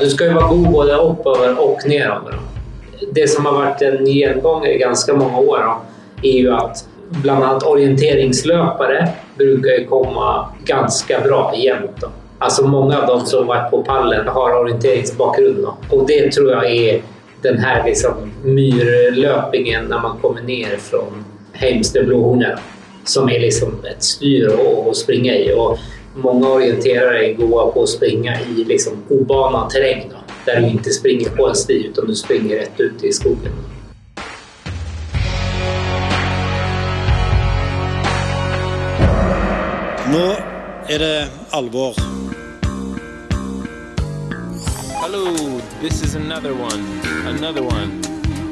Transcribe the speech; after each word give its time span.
Du 0.00 0.10
ska 0.10 0.24
ju 0.24 0.32
vara 0.32 0.46
god 0.46 0.70
både 0.70 0.98
oppover 0.98 1.60
och 1.60 1.78
nedover. 1.86 2.34
Det 3.12 3.28
som 3.28 3.46
har 3.46 3.52
varit 3.52 3.82
en 3.82 4.06
gengång 4.06 4.64
i 4.64 4.78
ganska 4.78 5.14
många 5.14 5.38
år 5.38 5.58
då, 5.58 5.80
är 6.28 6.38
ju 6.38 6.52
att 6.52 6.84
bland 7.08 7.44
annat 7.44 7.62
orienteringslöpare 7.62 9.08
brukar 9.36 9.70
ju 9.70 9.86
komma 9.86 10.48
bra 11.24 11.54
jämt. 11.56 11.96
Då. 12.00 12.08
Alltså 12.38 12.66
många 12.66 12.98
av 12.98 13.06
de 13.06 13.26
som 13.26 13.46
varit 13.46 13.70
på 13.70 13.82
pallen 13.82 14.28
har 14.28 14.60
orienteringsbakgrund. 14.60 15.66
Då. 15.90 16.04
Det 16.08 16.32
tror 16.32 16.50
jag 16.50 16.70
är 16.70 17.02
den 17.42 17.58
här 17.58 17.84
liksom 17.84 18.12
myrlöpningen 18.44 19.84
när 19.84 19.98
man 19.98 20.18
kommer 20.18 20.42
ner 20.42 20.76
från 20.76 21.24
Heimsterblåhornet 21.52 22.58
som 23.04 23.28
är 23.28 23.40
liksom 23.40 23.84
ett 23.90 24.02
styr 24.02 24.50
att 24.88 24.96
springa 24.96 25.34
i. 25.34 25.52
Och 25.56 25.78
många 26.14 26.48
orienterare 26.48 27.26
är 27.28 27.34
goda 27.34 27.72
på 27.72 27.82
att 27.82 27.88
springa 27.88 28.40
i 28.40 28.64
liksom 28.64 28.92
obanad 29.08 29.70
terräng 29.70 30.10
då, 30.10 30.16
där 30.44 30.60
du 30.60 30.68
inte 30.68 30.90
springer 30.90 31.30
på 31.30 31.48
en 31.48 31.54
sti 31.54 31.86
utan 31.86 32.06
du 32.06 32.14
springer 32.14 32.56
rätt 32.56 32.80
ut 32.80 33.04
i 33.04 33.12
skogen. 33.12 33.52
Nå 40.12 40.34
er 40.88 40.98
det 40.98 41.28
alvor. 41.50 41.94
Hello, 45.02 45.60
this 45.80 46.02
is 46.02 46.16
another 46.16 46.52
one, 46.52 46.84
another 47.26 47.62
one, 47.62 48.02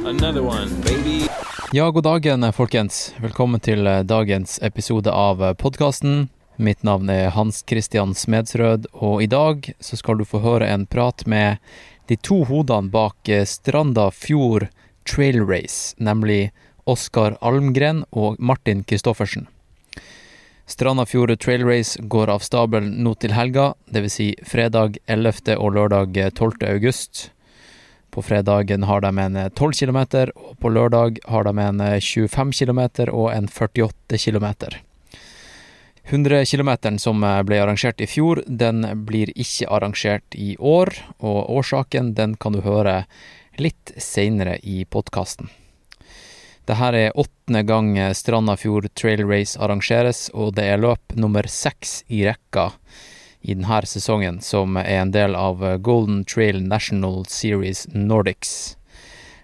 another 0.06 0.40
one, 0.40 0.68
baby. 0.84 1.28
Ja, 1.72 1.90
god 1.90 2.04
dagen, 2.04 2.52
folkens. 2.52 3.14
Velkommen 3.16 3.60
til 3.60 3.86
eh, 3.86 4.00
dagens 4.00 4.58
episode 4.62 5.12
av 5.12 5.54
podkasten. 5.54 6.28
Mitt 6.60 6.82
navn 6.82 7.06
er 7.10 7.30
Hans 7.30 7.60
Christian 7.68 8.16
Smedsrød, 8.18 8.88
og 8.92 9.22
i 9.22 9.28
dag 9.30 9.68
så 9.78 9.94
skal 9.94 10.18
du 10.18 10.24
få 10.26 10.40
høre 10.42 10.66
en 10.66 10.88
prat 10.90 11.22
med 11.30 11.62
de 12.10 12.16
to 12.18 12.40
hodene 12.48 12.90
bak 12.90 13.30
eh, 13.30 13.44
Stranda 13.46 14.08
Fjord 14.10 14.66
Trail 15.06 15.38
Race, 15.46 15.94
nemlig 16.02 16.50
Oskar 16.82 17.36
Almgren 17.46 18.02
og 18.10 18.40
Martin 18.42 18.82
Kristoffersen. 18.82 19.46
Strandafjord 20.66 21.36
Trail 21.38 21.62
Race 21.62 22.02
går 22.02 22.34
av 22.34 22.42
stabelen 22.42 22.90
nå 23.06 23.14
til 23.22 23.36
helga, 23.38 23.70
dvs. 23.94 24.18
Si 24.18 24.28
fredag 24.42 24.98
11. 25.06 25.54
og 25.54 25.78
lørdag 25.78 26.18
12. 26.34 26.66
august. 26.72 27.28
På 28.10 28.26
fredagen 28.26 28.82
har 28.90 29.06
de 29.06 29.14
en 29.14 29.38
12 29.54 29.78
km, 29.78 30.02
og 30.34 30.58
på 30.58 30.74
lørdag 30.74 31.22
har 31.30 31.46
de 31.46 31.56
en 31.70 31.86
25 32.02 32.52
km 32.58 32.84
og 33.14 33.30
en 33.30 33.46
48 33.46 34.18
km. 34.26 34.50
100 36.10 36.44
km 36.44 36.98
som 36.98 37.20
ble 37.20 37.58
arrangert 37.60 38.00
i 38.00 38.06
fjor, 38.08 38.40
den 38.46 38.80
blir 39.04 39.28
ikke 39.36 39.68
arrangert 39.68 40.34
i 40.34 40.54
år, 40.56 40.88
og 41.20 41.50
årsaken 41.58 42.14
den 42.16 42.36
kan 42.40 42.54
du 42.56 42.62
høre 42.64 43.02
litt 43.60 43.92
seinere 44.00 44.56
i 44.62 44.86
podkasten. 44.88 45.50
Dette 46.64 46.88
er 46.96 47.12
åttende 47.12 47.60
gang 47.68 47.90
Strandafjord 48.16 48.88
Trail 48.96 49.20
Race 49.28 49.60
arrangeres, 49.60 50.30
og 50.32 50.54
det 50.56 50.64
er 50.72 50.80
løp 50.80 51.12
nummer 51.12 51.44
seks 51.44 52.02
i 52.08 52.22
rekka 52.24 52.70
i 53.40 53.52
denne 53.52 53.82
sesongen, 53.84 54.40
som 54.40 54.80
er 54.80 55.02
en 55.02 55.12
del 55.12 55.36
av 55.36 55.60
Golden 55.84 56.24
Trail 56.24 56.62
National 56.64 57.26
Series 57.28 57.84
Nordics. 57.92 58.78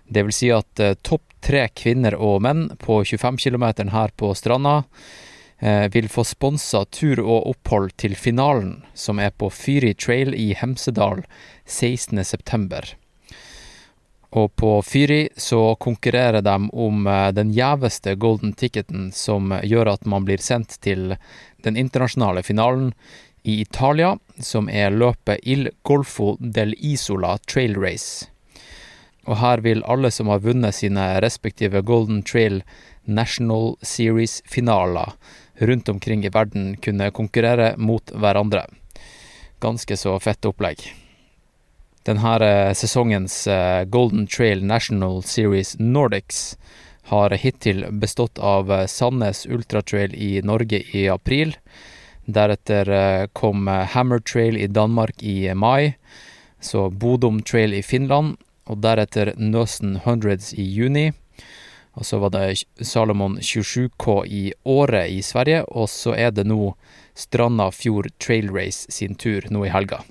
Det 0.09 0.25
vil 0.25 0.37
si 0.37 0.51
at 0.53 0.81
eh, 0.81 0.97
topp 1.05 1.29
tre 1.45 1.67
kvinner 1.77 2.17
og 2.17 2.43
menn 2.45 2.67
på 2.81 3.03
25 3.05 3.37
km 3.41 3.89
her 3.93 4.13
på 4.17 4.33
stranda 4.37 4.83
eh, 4.83 5.24
vil 5.65 6.11
få 6.13 6.27
sponsa 6.29 6.83
tur 6.93 7.23
og 7.23 7.47
opphold 7.55 7.95
til 7.97 8.13
finalen, 8.21 8.83
som 8.93 9.17
er 9.23 9.31
på 9.33 9.49
Fyri 9.49 9.95
Trail 9.97 10.35
i 10.37 10.51
Hemsedal 10.59 11.23
16.9. 11.65 12.95
Og 14.35 14.57
på 14.57 14.83
Fyri 14.83 15.29
så 15.37 15.75
konkurrerer 15.75 16.43
de 16.43 16.55
om 16.73 17.07
eh, 17.07 17.31
den 17.33 17.53
gjeveste 17.55 18.17
golden 18.19 18.53
ticketen 18.59 19.13
som 19.15 19.55
gjør 19.63 19.93
at 19.93 20.09
man 20.11 20.27
blir 20.27 20.43
sendt 20.43 20.81
til 20.83 21.15
den 21.63 21.79
internasjonale 21.79 22.43
finalen 22.43 22.91
i 23.45 23.61
Italia, 23.63 24.17
som 24.43 24.67
er 24.69 24.91
løpet 24.91 25.47
Il 25.47 25.69
Golfo 25.87 26.35
del 26.41 26.75
Isola 26.81 27.37
Trail 27.47 27.79
Race. 27.79 28.27
Og 29.31 29.39
her 29.39 29.63
vil 29.63 29.87
alle 29.87 30.11
som 30.11 30.29
har 30.33 30.43
vunnet 30.43 30.75
sine 30.75 31.07
respektive 31.23 31.85
Golden 31.87 32.25
Trail 32.27 32.65
National 33.05 33.77
Series-finaler 33.87 35.15
rundt 35.59 35.89
omkring 35.89 36.25
i 36.25 36.33
verden, 36.33 36.77
kunne 36.77 37.11
konkurrere 37.11 37.75
mot 37.77 38.11
hverandre. 38.11 38.67
Ganske 39.61 39.97
så 39.97 40.19
fett 40.21 40.45
opplegg. 40.45 40.83
Denne 42.05 42.33
eh, 42.45 42.73
sesongens 42.77 43.47
eh, 43.47 43.85
Golden 43.85 44.27
Trail 44.27 44.65
National 44.65 45.23
Series 45.23 45.79
Nordics 45.79 46.59
har 47.09 47.31
hittil 47.31 47.87
bestått 47.91 48.39
av 48.39 48.73
eh, 48.73 48.87
Sandnes 48.87 49.47
Ultratrail 49.47 50.15
i 50.15 50.43
Norge 50.45 50.83
i 50.93 51.09
april. 51.09 51.55
Deretter 52.25 52.89
kom 53.37 53.67
Hammer 53.69 54.19
Trail 54.19 54.57
i 54.57 54.67
Danmark 54.67 55.23
i 55.23 55.53
mai, 55.55 55.93
så 56.61 56.89
Bodom 56.91 57.43
Trail 57.43 57.75
i 57.77 57.83
Finland, 57.83 58.39
og 58.65 58.81
deretter 58.81 59.35
Nøsen 59.37 59.99
Hundreds 60.07 60.55
i 60.57 60.65
juni. 60.65 61.11
Og 61.95 62.07
så 62.07 62.19
var 62.19 62.33
det 62.35 62.65
Salomon 62.83 63.39
27K 63.39 64.27
i 64.27 64.43
Åre 64.65 65.07
i 65.09 65.23
Sverige, 65.23 65.63
og 65.69 65.89
så 65.91 66.15
er 66.19 66.35
det 66.35 66.47
nå 66.51 66.75
Stranda 67.15 67.71
Fjord 67.71 68.11
Trail 68.19 68.51
Race 68.51 68.91
sin 68.91 69.15
tur 69.15 69.47
nå 69.51 69.65
i 69.67 69.73
helga. 69.73 70.03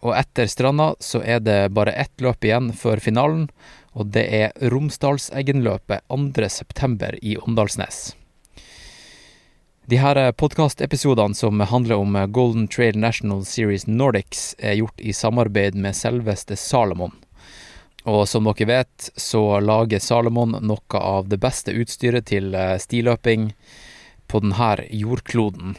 Og 0.00 0.16
etter 0.16 0.48
Stranda 0.50 0.94
så 0.98 1.20
er 1.22 1.42
det 1.44 1.72
bare 1.76 1.92
ett 1.92 2.24
løp 2.24 2.44
igjen 2.44 2.72
før 2.74 3.02
finalen, 3.04 3.46
og 3.92 4.10
det 4.14 4.26
er 4.32 4.70
Romsdalseggenløpet 4.72 6.06
2.9. 6.08 7.18
i 7.22 7.36
Åndalsnes. 7.38 8.14
De 9.90 9.98
her 9.98 10.18
podkastepisodene 10.38 11.34
som 11.34 11.60
handler 11.66 11.98
om 11.98 12.14
Golden 12.30 12.68
Trail 12.70 12.98
National 12.98 13.42
Series 13.44 13.88
Nordics, 13.88 14.54
er 14.58 14.78
gjort 14.78 15.02
i 15.02 15.12
samarbeid 15.12 15.74
med 15.74 15.98
selveste 15.98 16.56
Salomon. 16.56 17.16
Og 18.08 18.24
som 18.28 18.46
dere 18.48 18.68
vet, 18.68 19.10
så 19.16 19.60
lager 19.60 20.00
Salomon 20.00 20.56
noe 20.64 21.00
av 21.00 21.28
det 21.28 21.40
beste 21.42 21.74
utstyret 21.76 22.30
til 22.30 22.54
eh, 22.56 22.78
stiløping 22.80 23.50
på 24.30 24.40
denne 24.40 24.70
jordkloden. 24.88 25.74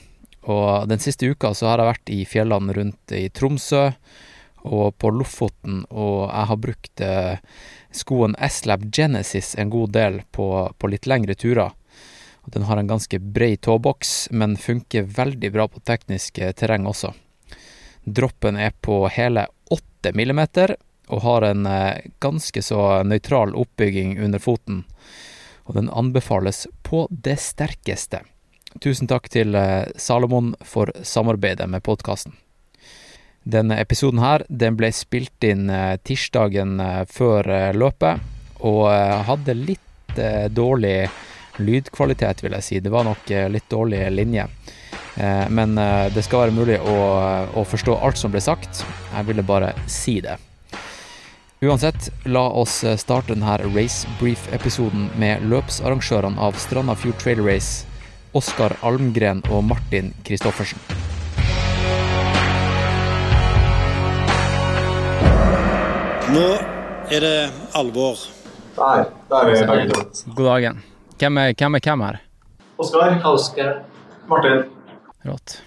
Og 0.51 0.89
den 0.89 1.01
siste 1.01 1.29
uka 1.29 1.53
så 1.57 1.71
har 1.71 1.81
jeg 1.81 1.91
vært 1.91 2.13
i 2.13 2.21
fjellene 2.29 2.75
rundt 2.77 3.13
i 3.17 3.27
Tromsø 3.33 3.89
og 4.61 4.93
på 5.01 5.09
Lofoten, 5.09 5.81
og 5.89 6.29
jeg 6.29 6.49
har 6.51 6.59
brukt 6.61 7.01
eh, 7.01 7.37
skoen 7.97 8.35
S-Lab 8.37 8.85
Genesis 8.93 9.55
en 9.57 9.71
god 9.73 9.93
del 9.95 10.21
på, 10.29 10.47
på 10.77 10.91
litt 10.91 11.09
lengre 11.09 11.33
turer. 11.33 11.73
Og 12.41 12.53
den 12.53 12.65
har 12.69 12.77
en 12.77 12.89
ganske 12.89 13.17
bred 13.21 13.61
tåboks, 13.65 14.29
men 14.31 14.57
funker 14.57 15.09
veldig 15.09 15.51
bra 15.53 15.67
på 15.69 15.81
teknisk 15.85 16.37
eh, 16.37 16.53
terreng 16.53 16.85
også. 16.89 17.13
Droppen 18.05 18.57
er 18.57 18.73
på 18.81 19.03
hele 19.13 19.47
8 19.73 20.13
millimeter, 20.17 20.75
og 21.11 21.21
har 21.25 21.45
en 21.45 21.65
eh, 21.65 22.07
ganske 22.19 22.61
så 22.63 23.03
nøytral 23.03 23.55
oppbygging 23.55 24.19
under 24.23 24.39
foten. 24.39 24.83
Og 25.67 25.75
den 25.75 25.89
anbefales 25.89 26.67
på 26.87 27.05
det 27.11 27.37
sterkeste. 27.43 28.23
Tusen 28.79 29.09
takk 29.11 29.27
til 29.31 29.55
eh, 29.55 29.91
Salomon 29.99 30.53
for 30.63 30.93
samarbeidet 31.03 31.67
med 31.69 31.83
podkasten. 31.83 32.37
Denne 33.43 33.79
episoden 33.81 34.21
her, 34.21 34.45
den 34.47 34.77
ble 34.79 34.91
spilt 34.95 35.43
inn 35.43 35.69
eh, 35.69 35.97
tirsdagen 36.05 36.79
før 37.09 37.73
løpet, 37.73 38.21
og 38.61 38.85
hadde 39.25 39.55
litt 39.57 40.13
dårlig 40.53 41.07
lydkvalitet, 41.57 42.43
vil 42.43 42.53
jeg 42.59 42.65
si. 42.67 42.79
Det 42.83 42.91
var 42.93 43.07
nok 43.07 43.31
litt 43.49 43.65
dårlig 43.71 44.03
linje. 44.13 44.43
Men 45.49 45.73
det 46.13 46.21
skal 46.27 46.43
være 46.43 46.55
mulig 46.59 46.77
å, 46.77 46.97
å 47.57 47.65
forstå 47.65 47.97
alt 48.05 48.21
som 48.21 48.35
ble 48.35 48.43
sagt. 48.43 48.83
Jeg 49.15 49.29
ville 49.31 49.47
bare 49.47 49.73
si 49.89 50.19
det. 50.21 50.37
Uansett, 51.63 52.09
la 52.25 52.49
oss 52.49 52.85
starte 52.97 53.35
denne 53.35 53.57
Race 53.75 54.07
Brief-episoden 54.17 55.11
med 55.21 55.43
løpsarrangørene 55.45 56.41
av 56.41 56.57
Stranda 56.57 56.95
Fjord 56.97 57.19
Trail 57.21 57.43
Race 57.45 57.85
Oskar 58.33 58.73
Almgren 58.81 59.43
og 59.53 59.67
Martin 59.69 60.09
Kristoffersen. 60.25 60.81
Nå 66.33 66.49
er 67.13 67.29
det 67.29 67.37
alvor. 67.77 68.25
Der, 68.81 69.09
der 69.29 69.53
er 69.53 69.65
begge 69.75 70.01
to. 70.01 70.05
God 70.33 70.47
dagen. 70.55 70.85
Hvem 71.21 71.43
er 71.45 71.53
hvem, 71.53 71.77
er 71.77 71.89
hvem 71.91 72.09
her? 72.09 72.23
Oskar. 72.81 73.19
Oskar. 73.35 73.83
Martin. 74.25 74.65
Rått. 75.29 75.61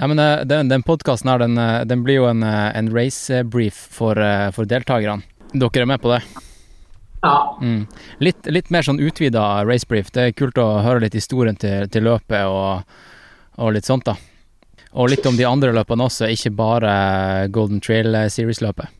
Nei, 0.00 0.08
men 0.08 0.18
eh, 0.18 0.44
Den, 0.44 0.68
den 0.68 0.82
podkasten 0.82 1.28
her, 1.28 1.38
den, 1.38 1.58
eh, 1.58 1.84
den, 1.84 2.02
blir 2.02 2.22
jo 2.22 2.28
en, 2.30 2.42
eh, 2.42 2.76
en 2.76 2.88
race-brief 2.94 3.76
for, 3.92 4.16
for 4.56 4.68
deltakerne. 4.68 5.26
Dere 5.52 5.82
er 5.82 5.90
med 5.90 6.00
på 6.00 6.12
det? 6.14 6.22
Ja. 7.20 7.58
Mm. 7.60 7.82
Litt, 8.24 8.46
litt, 8.48 8.70
mer 8.72 8.86
sånn 8.86 9.00
utvida 9.02 9.42
racebrief. 9.68 10.08
Det 10.14 10.22
er 10.24 10.36
kult 10.38 10.56
å 10.56 10.80
høre 10.86 11.02
litt 11.04 11.18
historien 11.18 11.58
til, 11.60 11.84
til 11.92 12.06
løpet 12.08 12.48
og, 12.48 12.86
og, 13.58 13.72
litt 13.76 13.84
sånt, 13.84 14.08
da. 14.08 14.16
Og 14.96 15.10
litt 15.12 15.26
om 15.28 15.36
de 15.36 15.44
andre 15.44 15.74
løpene 15.76 16.06
også, 16.08 16.30
ikke 16.32 16.54
bare 16.56 16.94
Golden 17.52 17.82
Trail 17.84 18.16
Series-løpet. 18.32 18.96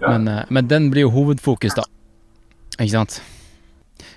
Ja. 0.00 0.16
Men, 0.16 0.26
men 0.50 0.66
den 0.72 0.90
blir 0.90 1.06
jo 1.06 1.14
hovedfokus, 1.14 1.78
da. 1.78 1.86
Ikke 2.80 2.96
sant? 2.96 3.20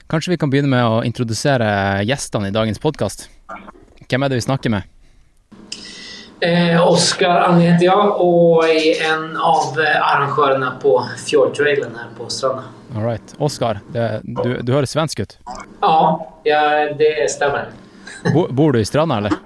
Kanskje 0.09 0.33
vi 0.33 0.39
kan 0.41 0.49
begynne 0.49 0.71
med 0.71 0.87
å 0.87 1.03
introdusere 1.05 2.01
gjestene 2.07 2.49
i 2.49 2.55
dagens 2.55 2.81
podkast. 2.81 3.27
Hvem 4.09 4.25
er 4.25 4.33
det 4.33 4.41
vi 4.41 4.47
snakker 4.47 4.73
med? 4.73 4.89
Eh, 6.43 6.87
Oskar 6.87 7.45
Anne 7.45 7.61
heter 7.61 7.85
jeg 7.85 8.07
og 8.19 8.65
er 8.67 9.03
en 9.07 9.29
av 9.39 9.77
arrangørene 9.79 10.73
på 10.81 10.97
Fjordtrailen 11.23 11.93
her 11.95 12.09
på 12.17 12.27
Stranda. 12.33 12.65
All 12.95 13.05
right. 13.05 13.35
Oskar, 13.39 13.79
du, 14.23 14.57
du 14.59 14.71
høres 14.73 14.91
svensk 14.91 15.23
ut. 15.23 15.37
Ja, 15.81 15.99
ja, 16.43 16.63
det 16.99 17.29
stemmer. 17.31 17.71
Bo, 18.33 18.47
bor 18.51 18.75
du 18.75 18.81
i 18.81 18.85
Stranda, 18.85 19.21
eller? 19.21 19.37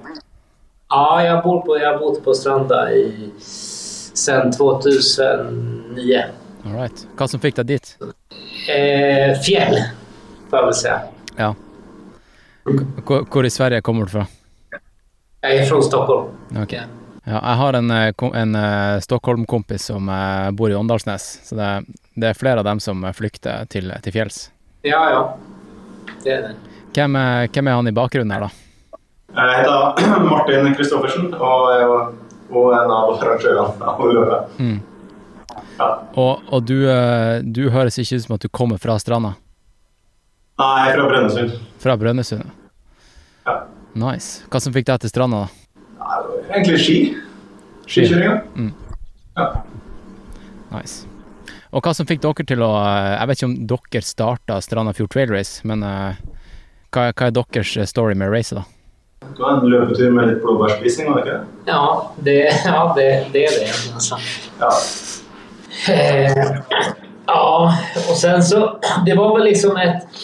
Ja, 0.89 1.03
jeg 1.21 1.37
bor 1.43 1.61
på, 1.67 1.77
jeg 1.77 1.85
har 1.85 1.99
bodd 2.01 2.17
på 2.25 2.33
Stranda 2.35 2.81
i, 2.95 3.29
siden 3.43 4.51
2009. 4.55 6.23
All 6.65 6.75
right. 6.79 7.05
Hva 7.19 7.27
som 7.29 7.43
fikk 7.43 7.59
deg 7.61 7.75
dit? 7.75 7.93
Eh, 8.73 9.37
fjell, 9.45 9.77
får 10.49 10.59
jeg 10.59 10.69
vel 10.71 10.77
si. 10.81 10.97
Ja. 11.37 11.53
Hvor, 13.05 13.27
hvor 13.29 13.47
i 13.47 13.53
Sverige 13.53 13.85
kommer 13.85 14.09
du 14.09 14.15
fra? 14.17 14.25
Jeg 15.45 15.59
er 15.61 15.67
fra 15.69 15.81
Stockholm. 15.85 16.31
Okay. 16.63 16.85
Ja, 17.27 17.39
jeg 17.43 17.57
har 17.59 17.75
en, 17.75 17.91
eh, 17.91 18.13
en 18.41 18.55
eh, 18.55 18.99
Stockholm-kompis 19.03 19.89
som 19.91 20.09
eh, 20.09 20.51
bor 20.51 20.71
i 20.71 20.75
Åndalsnes, 20.75 21.25
så 21.43 21.55
det, 21.59 21.67
det 22.15 22.29
er 22.29 22.37
flere 22.39 22.63
av 22.63 22.65
dem 22.65 22.79
som 22.79 23.03
flykter 23.13 23.67
til, 23.69 23.91
til 24.01 24.15
fjells. 24.15 24.37
Ja, 24.87 25.01
ja. 25.11 25.21
Det 26.23 26.31
er 26.31 26.45
det. 26.47 26.53
Hvem 26.95 27.17
er, 27.19 27.49
hvem 27.51 27.67
er 27.67 27.77
han 27.77 27.91
i 27.91 27.93
bakgrunnen 27.93 28.31
her, 28.31 28.47
da? 28.47 28.95
Jeg 29.37 29.59
heter 29.59 30.23
Martin 30.31 30.71
Kristoffersen 30.79 31.33
og 31.35 31.67
er 31.75 31.83
jo- 31.83 32.05
og 32.47 32.69
en 32.71 32.91
av 32.95 33.09
arrangørene 33.11 33.89
av 33.91 33.97
løpet. 34.07 34.59
Ja. 35.77 35.87
Og, 36.15 36.45
og 36.47 36.61
du, 36.63 36.77
du 37.43 37.65
høres 37.73 37.99
ikke 37.99 38.15
ut 38.15 38.23
som 38.23 38.35
at 38.37 38.45
du 38.45 38.47
kommer 38.47 38.79
fra 38.79 38.95
Stranda? 39.03 39.33
Nei, 40.57 40.69
jeg 40.79 40.93
er 40.93 41.01
fra 41.01 41.09
Brønnøysund. 41.11 41.57
Fra 41.83 41.97
Brønnøysund? 41.99 42.47
Ja. 43.43 43.57
Nice. 43.97 44.45
Hva 44.51 44.61
som 44.61 44.75
fikk 44.75 44.87
deg 44.91 45.01
til 45.01 45.11
Stranda, 45.11 45.45
da? 45.47 46.17
Egentlig 46.53 46.79
ski. 46.83 46.97
Skikjøringa. 47.89 48.69
Ja. 49.37 49.47
Nice. 50.71 51.07
Og 51.75 51.83
hva 51.83 51.93
som 51.97 52.07
fikk 52.09 52.21
dere 52.23 52.45
til 52.47 52.63
å 52.63 52.71
eh, 52.79 53.13
Jeg 53.15 53.29
vet 53.29 53.39
ikke 53.39 53.49
om 53.49 53.57
dere 53.71 54.05
starta 54.05 54.57
Strandafjord 54.63 55.11
Trail 55.13 55.33
Race, 55.33 55.61
men 55.67 55.83
uh, 55.83 56.15
hva, 56.93 57.09
hva 57.11 57.27
er 57.27 57.35
deres 57.35 57.75
story 57.91 58.15
med 58.17 58.31
racet, 58.31 58.61
da? 58.61 58.65
Det 59.27 59.41
var 59.41 59.57
en 59.57 59.67
løpetur 59.67 60.13
med 60.13 60.29
litt 60.29 60.43
blåbærspising, 60.43 61.09
var 61.09 61.17
det 61.17 61.23
ikke 61.25 61.37
det? 61.37 61.71
Ja, 61.71 61.83
det, 62.27 62.35
ja, 62.69 62.81
det, 62.95 63.07
det 63.33 63.45
er 63.49 63.55
det. 63.57 63.71
Altså. 63.97 64.19
Ja. 64.61 64.71
Eh, 65.93 66.33
ja, 67.27 67.41
og 68.07 68.15
sen 68.17 68.43
så, 68.45 68.61
det 69.05 69.17
var 69.17 69.33
vel 69.35 69.49
liksom 69.49 69.77
et, 69.81 70.23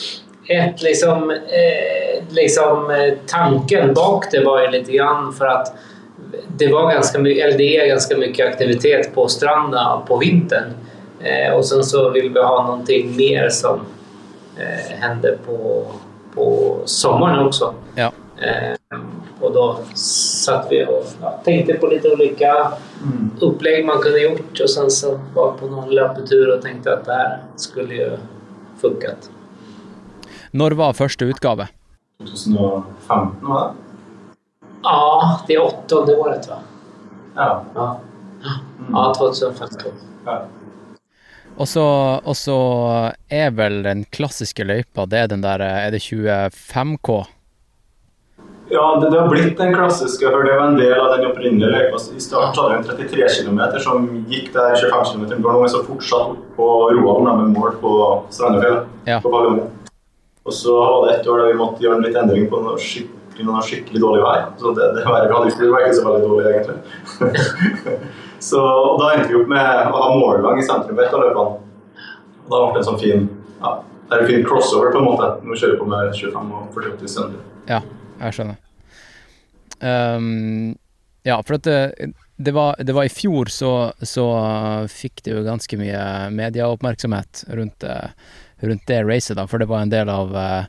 et 0.53 0.85
liksom, 0.85 1.33
eh, 1.33 2.02
liksom 2.33 2.91
eh, 2.91 3.13
tanken 3.27 3.93
bak 3.93 4.25
det 4.31 4.45
var 4.45 4.61
ju 4.61 4.71
lite 4.71 4.91
grann 4.91 5.33
för 5.33 5.45
att 5.45 5.75
det 6.57 6.67
var 6.67 6.93
ganska 6.93 7.19
mycket, 7.19 7.45
eller 7.45 7.57
det 7.57 7.77
är 7.77 7.87
ganska 7.87 8.17
mycket 8.17 8.47
aktivitet 8.47 9.15
på 9.15 9.27
stranda 9.27 10.01
på 10.07 10.17
vintern. 10.17 10.73
Eh, 11.19 11.53
och 11.53 11.65
sen 11.65 11.83
så 11.83 12.09
vill 12.09 12.29
vi 12.29 12.39
ha 12.39 12.67
någonting 12.67 13.15
mer 13.15 13.49
som 13.49 13.79
eh, 14.57 14.99
händer 14.99 15.37
på, 15.45 15.85
på 16.35 16.77
sommaren 16.85 17.47
också. 17.47 17.73
Ja. 17.95 18.11
Eh, 18.41 18.99
och 19.39 19.53
då 19.53 19.79
satt 20.45 20.67
vi 20.69 20.85
och 20.85 21.05
ja, 21.21 21.39
tänkte 21.43 21.73
på 21.73 21.87
lite 21.87 22.09
olika 22.09 22.71
upplägg 23.39 23.85
man 23.85 24.01
kunde 24.01 24.19
gjort 24.19 24.59
och 24.59 24.69
sen 24.69 24.91
så 24.91 25.19
var 25.35 25.51
på 25.51 25.67
någon 25.67 25.89
löpetur 25.89 26.55
och 26.55 26.61
tänkte 26.61 26.93
att 26.93 27.05
det 27.05 27.13
här 27.13 27.39
skulle 27.55 27.93
ju 27.93 28.11
funkat. 28.81 29.29
Når 30.51 30.71
var 30.71 30.93
første 30.93 31.25
utgave? 31.25 31.67
2015 32.19 33.49
var 33.49 33.67
det? 33.67 33.73
Ja, 34.83 35.39
det 35.47 35.53
är 35.53 35.61
åttonde 35.61 36.15
året 36.15 36.49
va? 36.49 36.55
Ja. 37.35 37.63
Ja, 37.75 37.99
ja 38.91 39.13
2015. 39.17 39.91
ja. 40.25 40.45
Og 41.57 41.67
så, 41.67 41.85
og 42.25 42.35
så 42.37 42.57
er 43.29 43.53
vel 43.53 43.83
den 43.85 44.03
klassiske 44.09 44.65
løypa, 44.65 45.05
det 45.05 45.19
er 45.19 45.27
den 45.27 45.43
der 45.43 45.61
Er 45.61 45.91
det 45.91 46.01
25K? 46.01 47.25
Ja, 48.73 48.99
det, 49.01 49.09
det 49.11 49.19
har 49.19 49.27
blitt 49.29 49.57
den 49.57 49.75
klassiske, 49.75 50.25
for 50.31 50.43
det 50.47 50.55
var 50.57 50.71
en 50.71 50.79
del 50.79 50.95
av 50.97 51.11
den 51.13 51.27
opprinnelige 51.29 51.69
løypa. 51.69 51.99
I 52.15 52.23
starten 52.23 52.57
hadde 52.57 52.71
vi 52.71 52.79
en 52.79 52.87
33 52.89 53.27
km 53.37 53.59
som 53.83 54.07
gikk 54.31 54.49
der 54.55 54.79
25 54.81 55.27
km 55.29 55.43
går 55.43 55.53
nå, 55.53 55.61
men 55.61 55.69
så 55.69 55.83
fortsatt 55.85 56.33
opp 56.33 56.57
på 56.57 56.69
Roalen 56.97 57.43
med 57.43 57.53
mål 57.59 57.77
på 57.83 57.93
Strandefjell. 58.33 58.79
Ja. 59.05 59.19
På 59.21 59.29
Paviljongen. 59.29 59.82
Og 60.43 60.55
så 60.55 60.73
var 60.75 61.05
det 61.07 61.17
et 61.17 61.27
år 61.31 61.39
da 61.39 61.51
vi 61.51 61.59
måtte 61.59 61.83
gjøre 61.83 61.99
en 62.01 62.07
litt 62.07 62.17
endring 62.19 62.49
på 62.51 62.59
noe 62.63 62.79
skikkelig, 62.81 63.45
noe 63.47 63.61
skikkelig 63.63 64.01
dårlig 64.03 64.25
vær. 64.25 64.43
Så 64.59 64.73
det, 64.75 64.89
det 64.97 65.05
var 65.07 65.47
ikke 65.47 65.95
så 65.95 66.07
veldig 66.07 66.27
dårlig, 66.27 66.51
egentlig. 66.51 67.47
så 68.49 68.63
da 68.99 69.13
endte 69.13 69.29
vi 69.31 69.39
opp 69.39 69.53
med 69.53 69.93
å 69.93 70.03
ha 70.03 70.11
målgang 70.19 70.59
i 70.59 70.67
sentrum 70.67 70.99
på 70.99 71.05
ett 71.05 71.15
av 71.15 71.23
løpene. 71.23 71.55
Og 72.43 72.51
da 72.51 72.59
ble 72.59 72.75
det 72.75 72.83
en 72.83 72.89
sånn 72.91 73.01
fin 73.01 73.25
ja, 73.63 73.77
det 74.09 74.17
er 74.17 74.25
en 74.25 74.29
fin 74.29 74.45
crossover, 74.45 74.91
på 74.91 74.99
en 74.99 75.07
måte. 75.07 75.29
Nå 75.47 75.55
kjører 75.55 75.77
vi 75.77 75.79
på 75.79 75.87
med 75.89 76.11
25 76.19 76.51
og 76.57 76.75
48 76.75 77.11
sønder. 77.15 77.47
Ja, 77.69 77.79
jeg 78.19 78.37
skjønner. 78.37 78.59
Um, 79.83 80.75
ja, 81.23 81.39
for 81.43 81.57
at 81.57 81.65
det, 81.67 82.11
det, 82.35 82.53
var, 82.55 82.75
det 82.83 82.95
var 82.95 83.07
i 83.07 83.11
fjor 83.11 83.51
så, 83.51 83.71
så 84.03 84.27
fikk 84.91 85.23
det 85.23 85.37
jo 85.37 85.45
ganske 85.47 85.79
mye 85.79 86.03
medieoppmerksomhet 86.35 87.45
rundt, 87.55 87.87
eh, 87.87 88.11
rundt 88.63 88.87
det 88.87 89.03
racet, 89.03 89.37
da, 89.37 89.47
for 89.47 89.61
det 89.61 89.69
var 89.69 89.83
en 89.83 89.93
del 89.93 90.09
av 90.09 90.35
eh, 90.37 90.65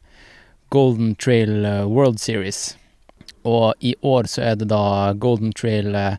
Golden 0.75 1.15
Trail 1.15 1.65
eh, 1.65 1.85
World 1.89 2.21
Series. 2.21 2.77
Og 3.45 3.75
i 3.85 3.95
år 4.03 4.29
så 4.31 4.43
er 4.51 4.59
det 4.61 4.71
da 4.73 5.13
Golden 5.21 5.53
Trail 5.57 5.95
eh, 5.95 6.17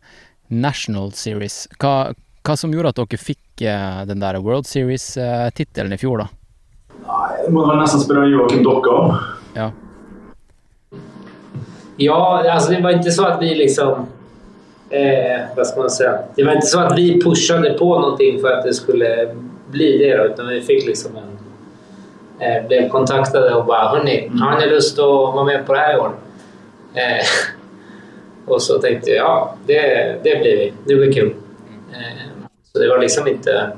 National 0.47 1.11
Series. 1.11 1.65
Hva, 1.81 2.13
hva 2.45 2.57
som 2.57 2.73
gjorde 2.73 2.93
at 2.93 3.01
dere 3.01 3.21
fikk 3.21 3.41
den 3.55 4.19
der 4.19 4.35
World 4.43 4.67
Series-tittelen 4.67 5.95
i 5.95 5.97
fjor, 5.97 6.25
da? 6.25 6.27
Nei, 7.05 7.29
det 7.45 7.51
må 7.55 7.63
man 7.67 7.79
nesten 7.79 8.01
spørre 8.03 8.27
Joakim 8.27 8.63
Dokke 8.65 8.91
om. 8.91 9.13
Ja. 9.55 9.69
Ja, 11.97 12.17
altså 12.51 12.73
det 12.73 12.81
var 12.83 12.97
ikke 12.97 13.13
så 13.15 13.29
at 13.29 13.39
vi 13.39 13.53
liksom... 13.55 14.07
Eh, 14.89 15.47
Hva 15.55 15.63
skal 15.65 15.85
man 15.85 15.93
si? 15.93 16.09
Det 16.35 16.45
var 16.45 16.59
ikke 16.59 16.71
så 16.71 16.81
at 16.83 16.97
vi 16.97 17.05
pushet 17.23 17.79
på 17.79 17.87
noe 18.01 18.27
for 18.41 18.51
at 18.51 18.67
det 18.67 18.75
skulle 18.77 19.11
bli 19.71 19.89
det. 20.03 20.11
Utan 20.33 20.51
vi 20.51 20.59
fikk 20.67 20.85
liksom 20.89 21.15
en... 21.21 21.34
Eh, 22.39 22.67
blev 22.67 22.89
kontaktade 22.89 23.55
och 23.55 23.65
bara 23.65 23.87
Hörni, 23.87 24.31
har 24.41 24.59
ni 24.59 24.65
lust 24.65 24.99
att 24.99 25.05
vara 25.05 25.43
med 25.43 25.65
på 25.65 25.73
det 25.73 25.79
här 25.79 25.95
i 25.95 25.99
år? 25.99 26.11
Eh, 26.93 27.25
och 28.45 28.61
så 28.61 28.79
tänkte 28.79 29.09
jag 29.09 29.25
ja, 29.25 29.55
det, 29.65 29.81
det 30.23 30.39
blir 30.41 30.57
vi. 30.57 30.73
Det 30.85 30.95
blir 30.95 31.13
kul. 31.13 31.33
Eh, 31.91 32.47
så 32.63 32.79
det 32.79 32.89
var 32.89 32.99
liksom 32.99 33.27
inte... 33.27 33.71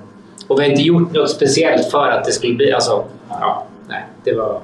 Och 0.47 0.59
vi 0.59 0.63
har 0.63 0.69
inte 0.69 0.81
gjort 0.81 1.11
något 1.11 1.29
speciellt 1.29 1.91
för 1.91 2.07
att 2.07 2.25
det 2.25 2.31
skulle 2.31 2.53
bli... 2.53 2.71
Alltså, 2.71 3.05
ja, 3.29 3.65
nej, 3.87 4.05
det 4.23 4.33
var... 4.33 4.61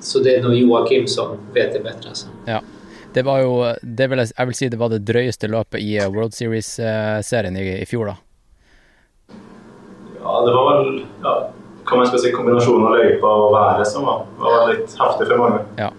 Så 0.00 0.18
det 0.18 0.34
er 0.34 0.42
nå 0.42 0.50
Joakim 0.54 1.06
som 1.06 1.36
vet 1.54 1.72
det 1.72 1.78
bedre. 1.84 2.10
Altså. 2.10 2.26
Ja. 2.46 2.58
Det 3.14 3.22
var 3.22 3.42
jo 3.42 3.52
det 3.82 4.08
vil 4.10 4.18
jeg, 4.18 4.32
jeg 4.38 4.48
vil 4.48 4.56
si 4.56 4.68
det 4.72 4.78
var 4.80 4.90
det 4.90 5.02
drøyeste 5.06 5.46
løpet 5.52 5.82
i 5.84 5.92
eh, 6.00 6.08
World 6.10 6.34
Series-serien 6.34 7.56
i, 7.60 7.66
i 7.82 7.86
fjor, 7.86 8.10
da. 8.10 8.16
Ja, 10.22 10.34
det 10.46 10.54
var 10.56 10.70
vel 10.70 11.04
ja, 11.22 11.34
hva 11.88 11.98
man 11.98 12.08
skal 12.08 12.22
si, 12.22 12.32
kombinasjonen 12.34 12.88
av 12.88 12.98
løypa 12.98 13.32
og 13.44 13.54
været 13.56 13.88
som 13.90 14.06
var, 14.06 14.24
var 14.40 14.68
litt 14.70 14.96
heftig 14.98 15.28
for 15.28 15.42
mange. 15.42 15.62
Ja. 15.80 15.90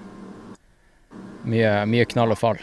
Mye, 1.44 1.74
mye 1.92 2.06
knall 2.14 2.36
og 2.36 2.40
fall. 2.40 2.62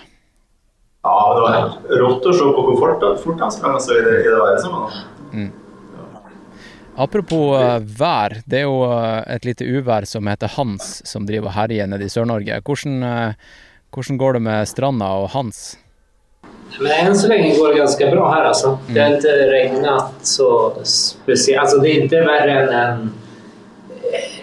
Ja, 1.05 1.17
det 1.37 1.43
var 1.45 1.57
helt 1.57 1.91
rått 2.01 2.29
å 2.29 2.37
se 2.37 2.53
på 2.53 2.65
hvor 2.67 2.79
fort, 2.81 3.05
fort 3.23 3.43
han 3.45 3.53
sprang 3.55 3.77
altså, 3.79 3.97
i, 3.97 4.05
det, 4.05 4.21
i 4.21 4.29
det 4.29 4.39
været 4.41 4.63
som 4.65 4.77
var. 4.77 5.01
Apropos 7.01 7.55
uh, 7.57 7.79
vær, 7.81 8.41
det 8.45 8.61
er 8.61 8.67
jo 8.67 8.83
uh, 8.85 9.23
et 9.31 9.47
lite 9.49 9.65
uvær 9.65 10.05
som 10.09 10.29
heter 10.29 10.53
Hans, 10.57 10.99
som 11.09 11.25
driver 11.29 11.49
og 11.49 11.57
herjer 11.57 11.89
nede 11.89 12.05
i 12.05 12.13
Sør-Norge. 12.13 12.59
Hvordan, 12.67 12.99
uh, 13.01 13.55
hvordan 13.95 14.19
går 14.21 14.37
det 14.37 14.43
med 14.45 14.69
Stranda 14.69 15.09
og 15.23 15.31
Hans? 15.33 15.79
Men 16.79 17.07
än 17.07 17.17
så 17.17 17.29
länge 17.29 17.57
går 17.57 17.69
det 17.69 17.79
ganska 17.79 18.11
bra 18.11 18.33
här. 18.33 18.45
Alltså. 18.45 18.79
Det 18.87 19.01
har 19.01 19.15
inte 19.15 19.29
regnat 19.29 20.13
så 20.23 20.73
speciellt. 20.83 21.61
Alltså, 21.61 21.79
det 21.79 21.91
är 21.91 22.03
inte 22.03 22.21
värre 22.21 22.61
än 22.61 22.69
en, 22.69 23.13